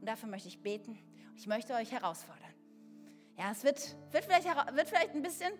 Und 0.00 0.06
dafür 0.06 0.28
möchte 0.28 0.48
ich 0.48 0.60
beten. 0.60 0.98
Ich 1.36 1.46
möchte 1.46 1.72
euch 1.74 1.90
herausfordern. 1.90 2.52
Ja, 3.38 3.50
es 3.52 3.64
wird, 3.64 3.96
wird, 4.10 4.24
vielleicht, 4.24 4.46
wird 4.46 4.88
vielleicht 4.88 5.14
ein 5.14 5.22
bisschen 5.22 5.52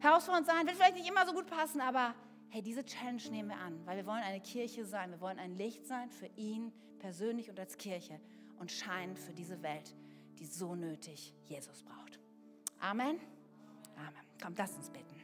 herausfordernd 0.00 0.46
sein, 0.46 0.66
wird 0.66 0.76
vielleicht 0.76 0.96
nicht 0.96 1.08
immer 1.08 1.24
so 1.24 1.32
gut 1.32 1.46
passen, 1.46 1.80
aber 1.80 2.14
hey, 2.54 2.62
diese 2.62 2.84
Challenge 2.84 3.20
nehmen 3.32 3.48
wir 3.48 3.58
an, 3.58 3.84
weil 3.84 3.96
wir 3.96 4.06
wollen 4.06 4.22
eine 4.22 4.40
Kirche 4.40 4.84
sein, 4.84 5.10
wir 5.10 5.20
wollen 5.20 5.40
ein 5.40 5.56
Licht 5.56 5.84
sein 5.88 6.08
für 6.08 6.28
ihn 6.36 6.70
persönlich 7.00 7.50
und 7.50 7.58
als 7.58 7.76
Kirche 7.76 8.20
und 8.60 8.70
scheinen 8.70 9.16
für 9.16 9.32
diese 9.32 9.60
Welt, 9.60 9.92
die 10.38 10.46
so 10.46 10.76
nötig 10.76 11.34
Jesus 11.46 11.82
braucht. 11.82 12.20
Amen. 12.78 13.18
Amen. 13.96 14.24
Komm, 14.40 14.54
lass 14.56 14.72
uns 14.76 14.88
beten. 14.88 15.16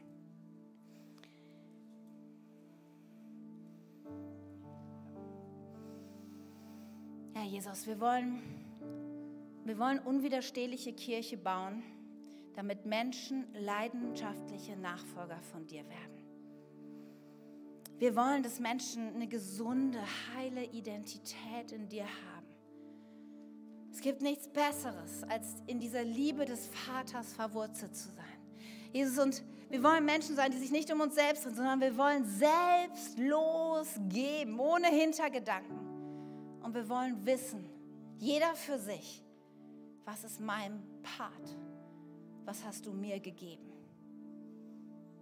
Ja, 7.33 7.43
Jesus, 7.43 7.87
wir 7.87 7.97
wollen 8.01 8.41
wir 9.63 9.79
wollen 9.79 9.99
unwiderstehliche 9.99 10.91
Kirche 10.91 11.37
bauen, 11.37 11.81
damit 12.55 12.85
Menschen 12.85 13.45
leidenschaftliche 13.53 14.75
Nachfolger 14.75 15.39
von 15.53 15.65
dir 15.65 15.87
werden. 15.87 16.20
Wir 18.01 18.15
wollen, 18.15 18.41
dass 18.41 18.59
Menschen 18.59 19.13
eine 19.13 19.27
gesunde, 19.27 19.99
heile 20.35 20.65
Identität 20.71 21.71
in 21.71 21.87
dir 21.87 22.05
haben. 22.05 22.47
Es 23.91 24.01
gibt 24.01 24.23
nichts 24.23 24.47
Besseres, 24.47 25.21
als 25.29 25.61
in 25.67 25.79
dieser 25.79 26.03
Liebe 26.03 26.45
des 26.45 26.65
Vaters 26.65 27.31
verwurzelt 27.33 27.95
zu 27.95 28.09
sein. 28.09 28.25
Jesus, 28.91 29.19
und 29.19 29.43
wir 29.69 29.83
wollen 29.83 30.03
Menschen 30.03 30.35
sein, 30.35 30.49
die 30.49 30.57
sich 30.57 30.71
nicht 30.71 30.91
um 30.91 30.99
uns 30.99 31.13
selbst 31.13 31.45
drehen, 31.45 31.53
sondern 31.53 31.79
wir 31.79 31.95
wollen 31.95 32.25
selbstlos 32.25 33.89
geben, 34.09 34.59
ohne 34.59 34.87
Hintergedanken. 34.87 35.77
Und 36.63 36.73
wir 36.73 36.89
wollen 36.89 37.23
wissen, 37.23 37.69
jeder 38.17 38.55
für 38.55 38.79
sich, 38.79 39.23
was 40.05 40.23
ist 40.23 40.39
mein 40.39 40.81
Part? 41.03 41.55
Was 42.45 42.65
hast 42.65 42.87
du 42.87 42.93
mir 42.93 43.19
gegeben? 43.19 43.70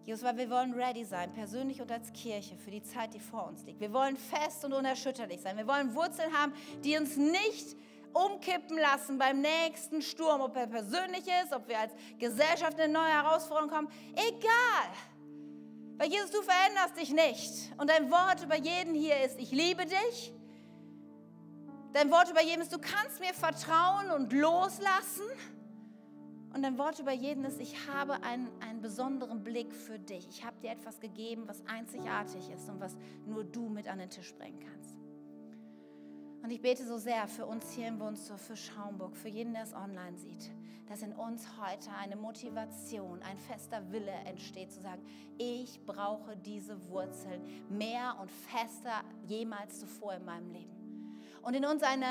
Jesus, 0.09 0.23
weil 0.23 0.37
wir 0.37 0.49
wollen 0.49 0.73
ready 0.73 1.05
sein, 1.05 1.31
persönlich 1.33 1.79
und 1.83 1.91
als 1.91 2.11
Kirche, 2.13 2.57
für 2.57 2.71
die 2.71 2.81
Zeit, 2.81 3.13
die 3.13 3.19
vor 3.19 3.45
uns 3.45 3.63
liegt. 3.65 3.79
Wir 3.79 3.93
wollen 3.93 4.17
fest 4.17 4.65
und 4.65 4.73
unerschütterlich 4.73 5.39
sein. 5.39 5.55
Wir 5.55 5.67
wollen 5.67 5.93
Wurzeln 5.93 6.35
haben, 6.35 6.51
die 6.83 6.97
uns 6.97 7.15
nicht 7.15 7.77
umkippen 8.11 8.79
lassen 8.79 9.19
beim 9.19 9.39
nächsten 9.39 10.01
Sturm, 10.01 10.41
ob 10.41 10.55
er 10.55 10.65
persönlich 10.65 11.27
ist, 11.43 11.53
ob 11.53 11.67
wir 11.67 11.77
als 11.77 11.93
Gesellschaft 12.17 12.73
in 12.73 12.85
eine 12.85 12.93
neue 12.93 13.11
Herausforderung 13.11 13.69
kommen. 13.69 13.87
Egal. 14.13 14.89
Weil 15.99 16.09
Jesus, 16.09 16.31
du 16.31 16.41
veränderst 16.41 16.97
dich 16.99 17.11
nicht. 17.11 17.71
Und 17.77 17.91
dein 17.91 18.09
Wort 18.09 18.43
über 18.43 18.57
jeden 18.57 18.95
hier 18.95 19.23
ist, 19.23 19.39
ich 19.39 19.51
liebe 19.51 19.85
dich. 19.85 20.33
Dein 21.93 22.09
Wort 22.09 22.31
über 22.31 22.41
jeden 22.41 22.63
ist, 22.63 22.73
du 22.73 22.79
kannst 22.79 23.19
mir 23.19 23.35
vertrauen 23.35 24.09
und 24.09 24.33
loslassen. 24.33 25.29
Und 26.53 26.63
dein 26.63 26.77
Wort 26.77 26.99
über 26.99 27.11
jeden 27.11 27.45
ist, 27.45 27.59
ich 27.59 27.87
habe 27.87 28.23
einen, 28.23 28.49
einen 28.61 28.81
besonderen 28.81 29.43
Blick 29.43 29.73
für 29.73 29.99
dich. 29.99 30.27
Ich 30.29 30.43
habe 30.43 30.59
dir 30.61 30.71
etwas 30.71 30.99
gegeben, 30.99 31.43
was 31.45 31.63
einzigartig 31.67 32.49
ist 32.49 32.69
und 32.69 32.79
was 32.79 32.97
nur 33.27 33.43
du 33.43 33.69
mit 33.69 33.87
an 33.87 33.99
den 33.99 34.09
Tisch 34.09 34.33
bringen 34.33 34.59
kannst. 34.59 34.97
Und 36.41 36.51
ich 36.51 36.61
bete 36.61 36.85
so 36.85 36.97
sehr 36.97 37.27
für 37.27 37.45
uns 37.45 37.71
hier 37.71 37.87
im 37.87 37.99
Wunstorf, 37.99 38.41
für 38.41 38.55
Schaumburg, 38.55 39.15
für 39.15 39.27
jeden, 39.27 39.53
der 39.53 39.63
es 39.63 39.73
online 39.73 40.17
sieht, 40.17 40.49
dass 40.87 41.03
in 41.03 41.13
uns 41.13 41.45
heute 41.61 41.91
eine 41.91 42.15
Motivation, 42.15 43.21
ein 43.21 43.37
fester 43.37 43.91
Wille 43.91 44.13
entsteht, 44.25 44.71
zu 44.71 44.81
sagen, 44.81 45.03
ich 45.37 45.85
brauche 45.85 46.35
diese 46.37 46.89
Wurzeln 46.89 47.41
mehr 47.69 48.15
und 48.19 48.31
fester 48.31 49.03
jemals 49.27 49.79
zuvor 49.79 50.13
in 50.13 50.25
meinem 50.25 50.49
Leben. 50.51 50.78
Und 51.41 51.53
in 51.53 51.65
uns 51.65 51.83
eine, 51.83 52.05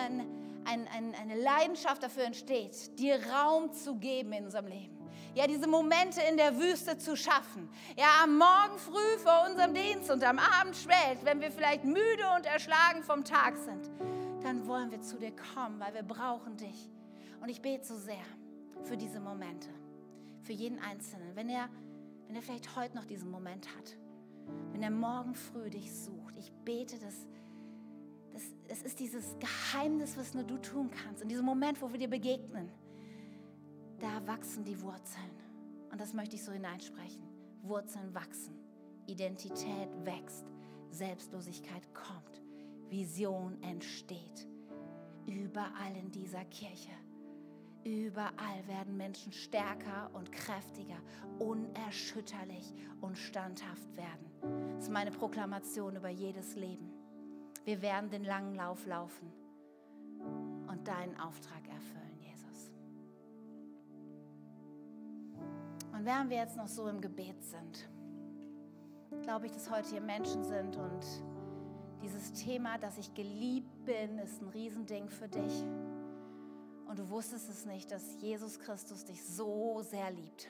eine, 0.65 1.17
eine 1.19 1.41
Leidenschaft 1.41 2.03
dafür 2.03 2.25
entsteht, 2.25 2.99
dir 2.99 3.19
Raum 3.33 3.73
zu 3.73 3.97
geben 3.97 4.33
in 4.33 4.45
unserem 4.45 4.67
Leben. 4.67 4.99
Ja, 5.35 5.47
diese 5.47 5.67
Momente 5.67 6.21
in 6.23 6.37
der 6.37 6.59
Wüste 6.59 6.99
zu 6.99 7.17
schaffen. 7.17 7.69
Ja, 7.97 8.25
am 8.25 8.39
Morgen 8.39 8.79
früh 8.79 9.19
vor 9.23 9.47
unserem 9.49 9.75
Dienst 9.75 10.11
und 10.11 10.25
am 10.25 10.39
Abend 10.39 10.75
spät, 10.77 11.19
wenn 11.23 11.41
wir 11.41 11.51
vielleicht 11.51 11.85
müde 11.85 12.25
und 12.37 12.47
erschlagen 12.47 13.03
vom 13.03 13.25
Tag 13.25 13.57
sind, 13.57 13.91
dann 14.43 14.67
wollen 14.67 14.91
wir 14.91 15.01
zu 15.01 15.17
dir 15.17 15.33
kommen, 15.55 15.79
weil 15.79 15.95
wir 15.95 16.03
brauchen 16.03 16.57
dich. 16.57 16.91
Und 17.41 17.49
ich 17.49 17.61
bete 17.61 17.85
so 17.85 17.97
sehr 17.97 18.25
für 18.85 18.97
diese 18.97 19.21
Momente, 19.21 19.69
für 20.43 20.53
jeden 20.53 20.81
Einzelnen. 20.81 21.37
Wenn 21.37 21.49
er, 21.49 21.69
wenn 22.27 22.35
er 22.35 22.43
vielleicht 22.43 22.75
heute 22.75 22.97
noch 22.97 23.05
diesen 23.05 23.31
Moment 23.31 23.69
hat, 23.77 23.97
wenn 24.73 24.83
er 24.83 24.91
morgen 24.91 25.35
früh 25.35 25.71
dich 25.71 25.93
sucht, 25.93 26.37
ich 26.37 26.53
bete, 26.65 26.99
dass 26.99 27.27
das, 28.33 28.43
es 28.69 28.83
ist 28.83 29.01
dieses 29.01 29.37
Geheimnis, 29.39 30.17
was 30.17 30.35
nur 30.35 30.45
du 30.45 30.59
tun 30.59 30.91
kannst. 30.91 31.23
In 31.23 31.29
diesem 31.29 31.45
Moment, 31.45 31.81
wo 31.81 31.91
wir 31.91 31.99
dir 31.99 32.09
begegnen, 32.09 32.71
da 33.99 34.27
wachsen 34.27 34.65
die 34.65 34.81
Wurzeln. 34.81 35.31
Und 35.91 36.01
das 36.01 36.13
möchte 36.13 36.37
ich 36.37 36.45
so 36.45 36.53
hineinsprechen. 36.53 37.23
Wurzeln 37.63 38.15
wachsen, 38.15 38.55
Identität 39.07 39.89
wächst, 40.05 40.47
Selbstlosigkeit 40.91 41.83
kommt, 41.93 42.43
Vision 42.89 43.61
entsteht. 43.63 44.49
Überall 45.27 45.97
in 45.97 46.11
dieser 46.11 46.45
Kirche. 46.47 46.93
Überall 47.85 48.67
werden 48.67 48.97
Menschen 48.97 49.33
stärker 49.33 50.11
und 50.13 50.33
kräftiger, 50.33 50.99
unerschütterlich 51.39 52.75
und 53.01 53.17
standhaft 53.17 53.97
werden. 53.97 54.31
Das 54.75 54.85
ist 54.85 54.93
meine 54.93 55.11
Proklamation 55.11 55.97
über 55.97 56.09
jedes 56.09 56.55
Leben. 56.55 56.88
Wir 57.65 57.83
werden 57.83 58.11
den 58.11 58.25
langen 58.25 58.55
Lauf 58.55 58.87
laufen 58.87 59.33
und 60.69 60.87
deinen 60.87 61.19
Auftrag 61.21 61.67
erfüllen, 61.69 62.19
Jesus. 62.21 62.71
Und 65.93 66.05
während 66.05 66.31
wir 66.31 66.39
jetzt 66.39 66.57
noch 66.57 66.69
so 66.69 66.89
im 66.89 67.01
Gebet 67.01 67.43
sind, 67.43 67.89
glaube 69.23 69.47
ich, 69.47 69.53
dass 69.53 69.71
heute 69.71 69.89
hier 69.91 70.01
Menschen 70.01 70.45
sind 70.45 70.77
und 70.77 71.05
dieses 72.03 72.33
Thema, 72.33 72.79
dass 72.79 72.99
ich 72.99 73.13
geliebt 73.15 73.85
bin, 73.85 74.19
ist 74.19 74.41
ein 74.41 74.49
Riesending 74.49 75.09
für 75.09 75.29
dich. 75.29 75.65
Und 76.87 76.99
du 76.99 77.09
wusstest 77.11 77.51
es 77.51 77.67
nicht, 77.67 77.91
dass 77.91 78.21
Jesus 78.21 78.59
Christus 78.61 79.05
dich 79.05 79.23
so 79.23 79.83
sehr 79.83 80.11
liebt. 80.11 80.49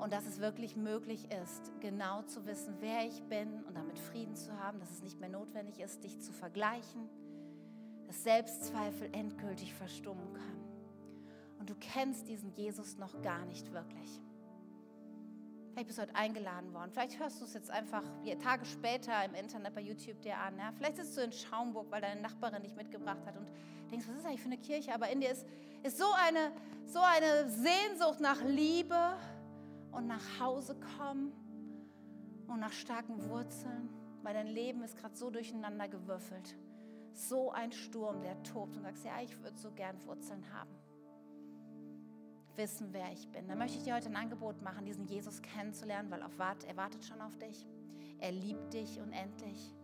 Und 0.00 0.14
dass 0.14 0.26
es 0.26 0.40
wirklich 0.40 0.76
möglich 0.76 1.26
ist, 1.42 1.72
genau 1.80 2.22
zu 2.22 2.46
wissen, 2.46 2.74
wer 2.80 3.06
ich 3.06 3.22
bin 3.24 3.62
und 3.64 3.76
damit 3.76 3.98
Frieden 3.98 4.34
zu 4.34 4.58
haben, 4.58 4.80
dass 4.80 4.90
es 4.90 5.02
nicht 5.02 5.20
mehr 5.20 5.28
notwendig 5.28 5.78
ist, 5.78 6.02
dich 6.02 6.18
zu 6.20 6.32
vergleichen, 6.32 7.08
dass 8.06 8.22
Selbstzweifel 8.22 9.10
endgültig 9.12 9.74
verstummen 9.74 10.32
kann. 10.32 10.60
Und 11.58 11.68
du 11.68 11.74
kennst 11.74 12.28
diesen 12.28 12.50
Jesus 12.54 12.96
noch 12.96 13.20
gar 13.20 13.44
nicht 13.44 13.70
wirklich. 13.72 14.22
Vielleicht 15.72 15.86
bist 15.86 15.98
du 15.98 16.02
heute 16.02 16.16
eingeladen 16.16 16.72
worden. 16.72 16.90
Vielleicht 16.92 17.20
hörst 17.20 17.40
du 17.40 17.44
es 17.44 17.52
jetzt 17.52 17.70
einfach 17.70 18.02
Tage 18.42 18.64
später 18.64 19.22
im 19.24 19.34
Internet 19.34 19.74
bei 19.74 19.82
YouTube 19.82 20.20
dir 20.22 20.38
an. 20.38 20.58
Ja? 20.58 20.72
Vielleicht 20.72 20.96
sitzt 20.96 21.16
du 21.18 21.20
in 21.20 21.32
Schaumburg, 21.32 21.90
weil 21.90 22.00
deine 22.00 22.22
Nachbarin 22.22 22.62
dich 22.62 22.74
mitgebracht 22.74 23.24
hat 23.26 23.36
und 23.36 23.46
denkst, 23.90 24.06
was 24.08 24.16
ist 24.16 24.24
eigentlich 24.24 24.40
für 24.40 24.46
eine 24.46 24.58
Kirche? 24.58 24.94
Aber 24.94 25.10
in 25.10 25.20
dir 25.20 25.30
ist, 25.30 25.46
ist 25.82 25.98
so, 25.98 26.06
eine, 26.26 26.52
so 26.86 27.00
eine 27.00 27.50
Sehnsucht 27.50 28.20
nach 28.20 28.42
Liebe 28.42 29.14
und 29.92 30.06
nach 30.06 30.40
Hause 30.40 30.76
kommen 30.98 31.32
und 32.46 32.60
nach 32.60 32.72
starken 32.72 33.28
Wurzeln, 33.28 33.88
weil 34.22 34.34
dein 34.34 34.46
Leben 34.46 34.82
ist 34.82 34.96
gerade 34.96 35.16
so 35.16 35.30
durcheinander 35.30 35.88
gewürfelt. 35.88 36.56
So 37.12 37.50
ein 37.50 37.72
Sturm, 37.72 38.22
der 38.22 38.42
tobt 38.42 38.76
und 38.76 38.82
sagst, 38.82 39.04
ja, 39.04 39.20
ich 39.22 39.42
würde 39.42 39.56
so 39.56 39.70
gern 39.72 39.96
Wurzeln 40.06 40.44
haben 40.52 40.70
wissen, 42.60 42.92
wer 42.92 43.10
ich 43.10 43.26
bin. 43.28 43.48
Dann 43.48 43.56
möchte 43.56 43.78
ich 43.78 43.84
dir 43.84 43.94
heute 43.94 44.08
ein 44.08 44.16
Angebot 44.16 44.60
machen, 44.60 44.84
diesen 44.84 45.06
Jesus 45.06 45.40
kennenzulernen, 45.40 46.10
weil 46.10 46.20
er 46.20 46.76
wartet 46.76 47.04
schon 47.04 47.22
auf 47.22 47.36
dich. 47.38 47.66
Er 48.18 48.32
liebt 48.32 48.74
dich 48.74 49.00
unendlich. 49.00 49.74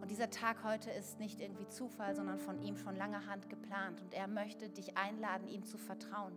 Und 0.00 0.10
dieser 0.10 0.30
Tag 0.30 0.64
heute 0.64 0.90
ist 0.90 1.18
nicht 1.18 1.40
irgendwie 1.40 1.68
Zufall, 1.68 2.14
sondern 2.14 2.38
von 2.38 2.58
ihm 2.62 2.76
von 2.76 2.96
langer 2.96 3.26
Hand 3.26 3.50
geplant. 3.50 4.00
Und 4.00 4.14
er 4.14 4.28
möchte 4.28 4.70
dich 4.70 4.96
einladen, 4.96 5.46
ihm 5.46 5.64
zu 5.64 5.76
vertrauen, 5.76 6.36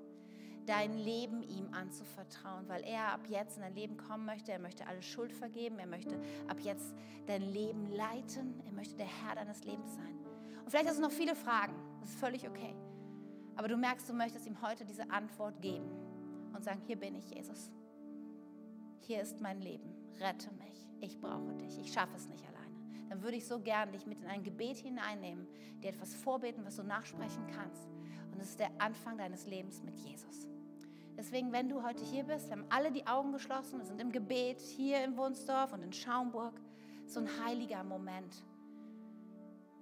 dein 0.70 0.94
Leben 0.94 1.42
ihm 1.42 1.74
anzuvertrauen, 1.74 2.70
weil 2.70 2.84
er 2.84 3.14
ab 3.14 3.22
jetzt 3.28 3.58
in 3.58 3.64
dein 3.64 3.74
Leben 3.74 3.98
kommen 3.98 4.24
möchte. 4.26 4.52
Er 4.52 4.60
möchte 4.60 4.86
alle 4.86 5.02
Schuld 5.02 5.34
vergeben. 5.34 5.80
Er 5.80 5.88
möchte 5.88 6.16
ab 6.48 6.60
jetzt 6.60 6.94
dein 7.26 7.42
Leben 7.42 7.90
leiten. 7.90 8.62
Er 8.68 8.72
möchte 8.72 8.96
der 8.96 9.08
Herr 9.08 9.34
deines 9.34 9.64
Lebens 9.64 9.96
sein. 9.96 10.16
Und 10.64 10.70
vielleicht 10.70 10.88
hast 10.88 11.00
du 11.00 11.02
noch 11.02 11.12
viele 11.12 11.36
Fragen. 11.36 11.74
Das 12.02 12.12
ist 12.12 12.20
völlig 12.20 12.48
okay. 12.48 12.76
Aber 13.56 13.68
du 13.68 13.78
merkst, 13.78 14.08
du 14.08 14.14
möchtest 14.14 14.46
ihm 14.46 14.62
heute 14.62 14.86
diese 14.86 15.10
Antwort 15.10 15.60
geben 15.60 15.90
und 16.54 16.64
sagen, 16.64 16.82
hier 16.86 16.98
bin 16.98 17.16
ich, 17.16 17.32
Jesus. 17.32 17.72
Hier 19.00 19.24
ist 19.24 19.42
mein 19.42 19.62
Leben. 19.62 19.96
Rette 20.20 20.52
mich. 20.54 20.88
Ich 21.02 21.20
brauche 21.20 21.56
dich. 21.56 21.80
Ich 21.80 21.92
schaffe 21.92 22.16
es 22.16 22.28
nicht 22.28 22.46
alleine. 22.46 23.10
Dann 23.10 23.24
würde 23.24 23.38
ich 23.38 23.48
so 23.48 23.60
gern 23.60 23.92
dich 23.92 24.06
mit 24.06 24.22
in 24.22 24.28
ein 24.28 24.44
Gebet 24.44 24.78
hineinnehmen, 24.78 25.48
dir 25.82 25.90
etwas 25.90 26.14
vorbeten, 26.14 26.64
was 26.64 26.76
du 26.76 26.84
nachsprechen 26.84 27.48
kannst. 27.56 27.90
Und 28.32 28.40
es 28.40 28.52
ist 28.52 28.60
der 28.60 28.70
Anfang 28.78 29.18
deines 29.18 29.48
Lebens 29.48 29.82
mit 29.82 29.98
Jesus. 29.98 30.49
Deswegen, 31.20 31.52
wenn 31.52 31.68
du 31.68 31.84
heute 31.84 32.02
hier 32.06 32.24
bist, 32.24 32.48
wir 32.48 32.56
haben 32.56 32.66
alle 32.70 32.94
die 32.94 33.06
Augen 33.06 33.34
geschlossen, 33.34 33.78
wir 33.78 33.86
sind 33.86 34.00
im 34.00 34.14
Gebet 34.14 34.62
hier 34.62 35.04
in 35.04 35.18
Wunsdorf 35.18 35.74
und 35.74 35.84
in 35.84 35.92
Schaumburg. 35.92 36.54
So 37.08 37.20
ein 37.20 37.28
heiliger 37.44 37.84
Moment. 37.84 38.42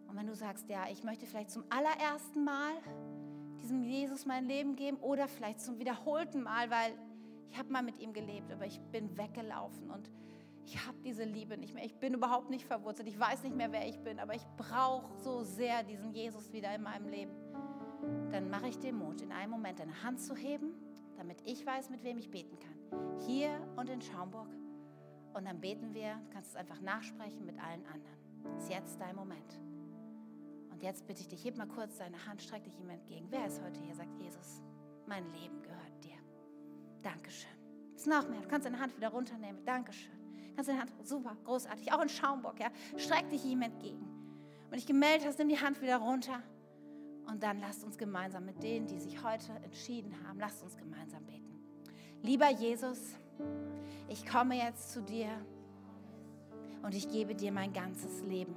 Und 0.07 0.17
wenn 0.17 0.25
du 0.25 0.33
sagst, 0.33 0.67
ja, 0.67 0.85
ich 0.91 1.03
möchte 1.03 1.27
vielleicht 1.27 1.51
zum 1.51 1.63
allerersten 1.69 2.43
Mal 2.43 2.71
diesem 3.61 3.83
Jesus 3.83 4.25
mein 4.25 4.45
Leben 4.45 4.75
geben 4.75 4.97
oder 4.97 5.27
vielleicht 5.27 5.61
zum 5.61 5.77
wiederholten 5.77 6.41
Mal, 6.41 6.71
weil 6.71 6.97
ich 7.51 7.59
habe 7.59 7.71
mal 7.71 7.83
mit 7.83 7.99
ihm 7.99 8.13
gelebt, 8.13 8.51
aber 8.51 8.65
ich 8.65 8.81
bin 8.91 9.15
weggelaufen 9.15 9.91
und 9.91 10.09
ich 10.65 10.87
habe 10.87 10.97
diese 11.05 11.23
Liebe 11.23 11.55
nicht 11.55 11.75
mehr. 11.75 11.85
Ich 11.85 11.99
bin 11.99 12.15
überhaupt 12.15 12.49
nicht 12.49 12.65
verwurzelt. 12.65 13.07
Ich 13.07 13.19
weiß 13.19 13.43
nicht 13.43 13.55
mehr, 13.55 13.71
wer 13.71 13.87
ich 13.87 13.99
bin, 13.99 14.19
aber 14.19 14.33
ich 14.33 14.45
brauche 14.57 15.15
so 15.19 15.43
sehr 15.43 15.83
diesen 15.83 16.13
Jesus 16.13 16.51
wieder 16.51 16.73
in 16.73 16.81
meinem 16.81 17.07
Leben. 17.09 17.33
Dann 18.31 18.49
mache 18.49 18.69
ich 18.69 18.79
den 18.79 18.97
Mut, 18.97 19.21
in 19.21 19.31
einem 19.31 19.51
Moment 19.51 19.79
deine 19.79 20.01
Hand 20.01 20.19
zu 20.19 20.35
heben, 20.35 20.73
damit 21.17 21.41
ich 21.45 21.65
weiß, 21.65 21.89
mit 21.89 22.03
wem 22.03 22.17
ich 22.17 22.29
beten 22.29 22.57
kann. 22.59 23.19
Hier 23.27 23.59
und 23.75 23.89
in 23.89 24.01
Schaumburg. 24.01 24.47
Und 25.33 25.45
dann 25.45 25.59
beten 25.59 25.93
wir, 25.93 26.15
du 26.15 26.29
kannst 26.33 26.51
es 26.51 26.55
einfach 26.55 26.79
nachsprechen 26.81 27.45
mit 27.45 27.59
allen 27.59 27.85
anderen. 27.87 28.57
Ist 28.57 28.69
jetzt 28.69 28.99
dein 28.99 29.15
Moment. 29.15 29.59
Und 30.71 30.83
jetzt 30.83 31.07
bitte 31.07 31.21
ich 31.21 31.27
dich, 31.27 31.43
heb 31.43 31.57
mal 31.57 31.67
kurz 31.67 31.97
deine 31.97 32.25
Hand, 32.25 32.41
streck 32.41 32.63
dich 32.63 32.79
ihm 32.79 32.89
entgegen. 32.89 33.27
Wer 33.29 33.47
ist 33.47 33.61
heute 33.61 33.79
hier? 33.81 33.95
Sagt 33.95 34.15
Jesus, 34.19 34.61
mein 35.07 35.25
Leben 35.33 35.61
gehört 35.61 36.03
dir. 36.03 36.17
Dankeschön. 37.01 37.51
Ist 37.95 38.07
noch 38.07 38.29
mehr. 38.29 38.41
Du 38.41 38.47
kannst 38.47 38.67
deine 38.67 38.79
Hand 38.79 38.95
wieder 38.95 39.09
runternehmen. 39.09 39.65
Dankeschön. 39.65 40.13
Kannst 40.55 40.69
deine 40.69 40.81
Hand, 40.81 40.91
super, 41.03 41.35
großartig. 41.45 41.91
Auch 41.93 42.01
in 42.01 42.09
Schaumburg, 42.09 42.59
ja. 42.59 42.69
Streck 42.95 43.29
dich 43.29 43.43
ihm 43.45 43.63
entgegen. 43.63 44.05
Wenn 44.69 44.77
dich 44.77 44.87
gemeldet 44.87 45.25
hast, 45.25 45.39
nimm 45.39 45.49
die 45.49 45.59
Hand 45.59 45.81
wieder 45.81 45.97
runter. 45.97 46.43
Und 47.27 47.43
dann 47.43 47.59
lasst 47.59 47.83
uns 47.83 47.97
gemeinsam 47.97 48.45
mit 48.45 48.63
denen, 48.63 48.87
die 48.87 48.99
sich 48.99 49.23
heute 49.23 49.51
entschieden 49.63 50.15
haben, 50.25 50.39
lasst 50.39 50.63
uns 50.63 50.77
gemeinsam 50.77 51.23
beten. 51.25 51.59
Lieber 52.23 52.49
Jesus, 52.49 53.15
ich 54.07 54.25
komme 54.25 54.55
jetzt 54.55 54.91
zu 54.91 55.01
dir 55.01 55.29
und 56.83 56.95
ich 56.95 57.09
gebe 57.09 57.35
dir 57.35 57.51
mein 57.51 57.73
ganzes 57.73 58.21
Leben 58.21 58.55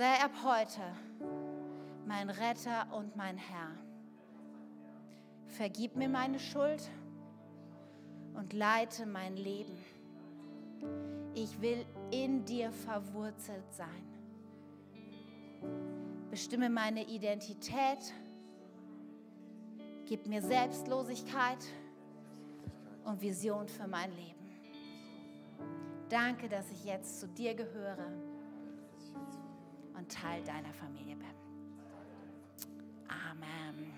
sei 0.00 0.14
ab 0.24 0.30
heute 0.44 0.80
mein 2.06 2.30
Retter 2.30 2.86
und 2.92 3.16
mein 3.16 3.36
Herr. 3.36 3.72
Vergib 5.46 5.94
mir 5.94 6.08
meine 6.08 6.38
Schuld 6.38 6.88
und 8.32 8.54
leite 8.54 9.04
mein 9.04 9.36
Leben. 9.36 9.76
Ich 11.34 11.60
will 11.60 11.84
in 12.10 12.46
dir 12.46 12.72
verwurzelt 12.72 13.70
sein. 13.72 14.06
Bestimme 16.30 16.70
meine 16.70 17.06
Identität. 17.08 18.14
Gib 20.06 20.26
mir 20.26 20.40
Selbstlosigkeit 20.40 21.58
und 23.04 23.20
Vision 23.20 23.68
für 23.68 23.86
mein 23.86 24.10
Leben. 24.12 24.40
Danke, 26.08 26.48
dass 26.48 26.70
ich 26.70 26.84
jetzt 26.84 27.20
zu 27.20 27.28
dir 27.28 27.54
gehöre 27.54 28.12
und 29.96 30.10
Teil 30.10 30.42
deiner 30.44 30.72
Familie 30.72 31.16
bin. 31.16 31.26
Amen. 33.08 33.92